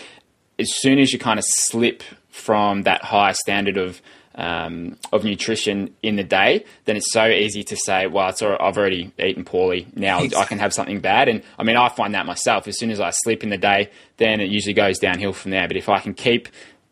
as 0.59 0.75
soon 0.75 0.99
as 0.99 1.13
you 1.13 1.19
kind 1.19 1.39
of 1.39 1.45
slip 1.47 2.03
from 2.29 2.83
that 2.83 3.03
high 3.03 3.33
standard 3.33 3.79
of 3.79 4.03
um, 4.35 4.97
of 5.13 5.25
nutrition 5.25 5.95
in 6.01 6.15
the 6.15 6.23
day, 6.23 6.65
then 6.85 6.97
it's 6.97 7.13
so 7.13 7.27
easy 7.27 7.65
to 7.65 7.77
say, 7.77 8.07
well, 8.07 8.29
it's 8.29 8.41
all, 8.41 8.57
I've 8.61 8.79
already 8.79 9.11
eaten 9.19 9.45
poorly. 9.45 9.89
Now 9.97 10.21
I 10.21 10.45
can 10.45 10.61
have 10.61 10.73
something 10.73 11.01
bad. 11.01 11.29
And 11.29 11.43
I 11.59 11.65
mean, 11.65 11.77
I 11.77 11.89
find 11.89 12.15
that 12.15 12.25
myself. 12.25 12.69
As 12.69 12.79
soon 12.79 12.93
as 12.93 13.01
I 13.01 13.11
sleep 13.11 13.43
in 13.43 13.51
the 13.51 13.59
day, 13.59 13.91
then 14.19 14.41
it 14.41 14.49
usually 14.49 14.75
goes 14.75 15.01
downhill 15.01 15.33
from 15.33 15.51
there. 15.51 15.67
But 15.67 15.77
if 15.77 15.89
I 15.89 15.99
can 15.99 16.15
keep 16.15 16.49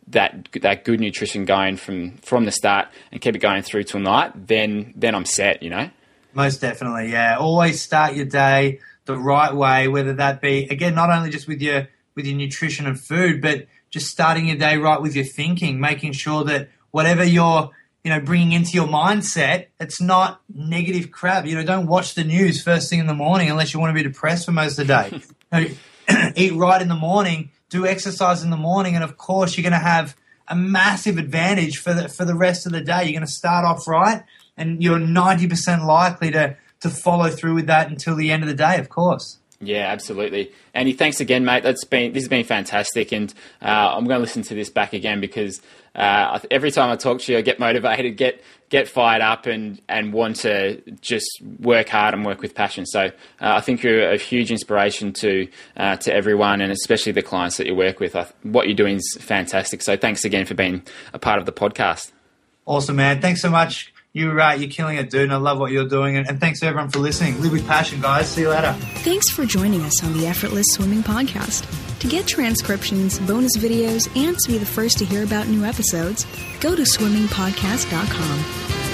that 0.09 0.49
that 0.63 0.85
good 0.85 0.99
nutrition 0.99 1.45
going 1.45 1.77
from 1.77 2.17
from 2.19 2.47
the 2.47 2.53
start 2.53 2.89
and 3.13 3.21
keep 3.21 3.37
it 3.37 3.41
going 3.41 3.63
through 3.63 3.85
till 3.85 4.01
night, 4.01 4.33
then 4.49 4.95
then 4.97 5.15
I'm 5.15 5.27
set. 5.27 5.63
You 5.63 5.71
know. 5.71 5.91
Most 6.37 6.61
definitely, 6.61 7.11
yeah. 7.11 7.39
Always 7.39 7.81
start 7.81 8.15
your 8.15 8.27
day 8.27 8.81
the 9.07 9.17
right 9.17 9.55
way, 9.55 9.89
whether 9.89 10.13
that 10.13 10.43
be 10.43 10.65
again 10.65 10.95
not 10.95 11.11
only 11.11 11.31
just 11.31 11.49
with 11.49 11.63
your 11.63 11.89
with 12.15 12.27
your 12.27 12.37
nutrition 12.37 12.87
and 12.87 13.01
food, 13.01 13.41
but 13.41 13.67
just 13.89 14.09
starting 14.09 14.47
your 14.49 14.59
day 14.59 14.77
right 14.77 15.01
with 15.01 15.17
your 15.17 15.25
thinking, 15.25 15.81
making 15.81 16.13
sure 16.13 16.45
that 16.45 16.69
whatever 16.91 17.25
you're 17.25 17.71
you 18.05 18.11
know 18.11 18.21
bringing 18.21 18.53
into 18.53 18.73
your 18.73 18.87
mindset 18.87 19.69
it's 19.81 19.99
not 19.99 20.43
negative 20.55 21.11
crap. 21.11 21.47
You 21.47 21.55
know 21.55 21.65
don't 21.65 21.87
watch 21.87 22.15
the 22.15 22.25
news 22.25 22.63
first 22.63 22.91
thing 22.91 22.99
in 22.99 23.07
the 23.07 23.15
morning 23.15 23.49
unless 23.49 23.73
you 23.73 23.81
want 23.81 23.97
to 23.97 24.03
be 24.03 24.07
depressed 24.07 24.45
for 24.45 24.53
most 24.53 24.79
of 24.79 24.87
the 24.87 24.93
day. 24.93 25.21
You 25.53 25.61
know, 25.61 26.33
eat 26.37 26.53
right 26.55 26.83
in 26.83 26.89
the 26.89 26.97
morning 26.97 27.51
do 27.71 27.87
exercise 27.87 28.43
in 28.43 28.51
the 28.51 28.57
morning 28.57 28.95
and 28.95 29.05
of 29.05 29.17
course 29.17 29.57
you're 29.57 29.63
going 29.63 29.73
to 29.73 29.79
have 29.79 30.17
a 30.49 30.57
massive 30.57 31.19
advantage 31.19 31.79
for 31.79 31.95
the 31.95 32.09
for 32.09 32.25
the 32.25 32.35
rest 32.35 32.67
of 32.67 32.73
the 32.73 32.81
day. 32.81 33.05
You're 33.05 33.13
going 33.13 33.27
to 33.27 33.33
start 33.33 33.65
off 33.65 33.87
right 33.89 34.23
and 34.57 34.83
you're 34.83 34.99
90% 34.99 35.87
likely 35.87 36.31
to 36.33 36.57
to 36.79 36.91
follow 36.91 37.31
through 37.31 37.55
with 37.55 37.67
that 37.67 37.89
until 37.89 38.15
the 38.15 38.31
end 38.31 38.43
of 38.43 38.49
the 38.49 38.55
day 38.55 38.79
of 38.79 38.89
course 38.89 39.39
yeah, 39.61 39.87
absolutely. 39.89 40.53
Andy, 40.75 40.93
thanks 40.93 41.21
again, 41.21 41.45
mate. 41.45 41.63
That's 41.63 41.85
been 41.85 42.13
this 42.13 42.25
has 42.25 42.29
been 42.29 42.45
fantastic, 42.45 43.11
and 43.13 43.33
uh, 43.63 43.95
I'm 43.95 44.05
going 44.05 44.17
to 44.17 44.21
listen 44.21 44.43
to 44.43 44.55
this 44.55 44.69
back 44.69 44.93
again 44.93 45.21
because 45.21 45.63
uh, 45.95 46.39
every 46.51 46.71
time 46.71 46.91
I 46.91 46.97
talk 46.97 47.21
to 47.23 47.33
you, 47.33 47.39
I 47.39 47.41
get 47.41 47.59
motivated, 47.59 48.19
get 48.19 48.43
get 48.69 48.87
fired 48.87 49.23
up, 49.23 49.47
and 49.47 49.81
and 49.89 50.13
want 50.13 50.37
to 50.37 50.83
just 51.01 51.41
work 51.59 51.89
hard 51.89 52.13
and 52.13 52.27
work 52.27 52.43
with 52.43 52.55
passion. 52.55 52.85
So 52.85 53.07
uh, 53.07 53.11
I 53.41 53.63
think 53.63 53.83
you're 53.83 54.11
a 54.11 54.19
huge 54.19 54.51
inspiration 54.51 55.15
to 55.15 55.49
uh, 55.79 55.97
to 55.97 56.15
everyone, 56.15 56.61
and 56.61 56.71
especially 56.71 57.13
the 57.13 57.23
clients 57.23 57.57
that 57.57 57.67
you 57.67 57.75
work 57.75 57.99
with. 57.99 58.15
what 58.43 58.67
you're 58.67 58.77
doing 58.77 58.97
is 58.97 59.17
fantastic. 59.19 59.81
So 59.81 59.97
thanks 59.97 60.27
again 60.27 60.45
for 60.45 60.55
being 60.55 60.83
a 61.15 61.19
part 61.19 61.39
of 61.39 61.47
the 61.47 61.53
podcast. 61.53 62.13
Awesome, 62.67 62.97
man. 62.97 63.23
Thanks 63.23 63.41
so 63.41 63.49
much 63.49 63.91
you're 64.17 64.41
uh, 64.41 64.55
you're 64.55 64.71
killing 64.71 64.97
it, 64.97 65.11
dude. 65.11 65.25
And 65.25 65.33
I 65.33 65.37
love 65.37 65.59
what 65.59 65.73
you're 65.73 65.89
doing. 65.89 66.17
And, 66.17 66.27
and 66.27 66.41
thanks 66.41 66.63
everyone 66.63 66.89
for 66.89 67.01
listening. 67.01 67.41
Live 67.43 67.53
with 67.53 67.67
passion, 67.67 68.01
guys. 68.01 68.29
See 68.29 68.41
you 68.43 68.49
later. 68.49 68.73
Thanks 69.05 69.31
for 69.31 69.45
joining 69.45 69.83
us 69.83 70.03
on 70.03 70.15
the 70.15 70.27
Effortless 70.27 70.67
Swimming 70.71 71.03
Podcast. 71.03 71.71
To 72.01 72.09
get 72.09 72.27
transcriptions, 72.27 73.19
bonus 73.21 73.57
videos, 73.57 74.09
and 74.17 74.37
to 74.39 74.53
be 74.53 74.59
the 74.59 74.67
first 74.67 74.99
to 74.99 75.05
hear 75.05 75.23
about 75.23 75.49
new 75.49 75.65
episodes, 75.65 76.27
go 76.61 76.75
to 76.75 76.83
swimmingpodcast.com. 76.83 78.86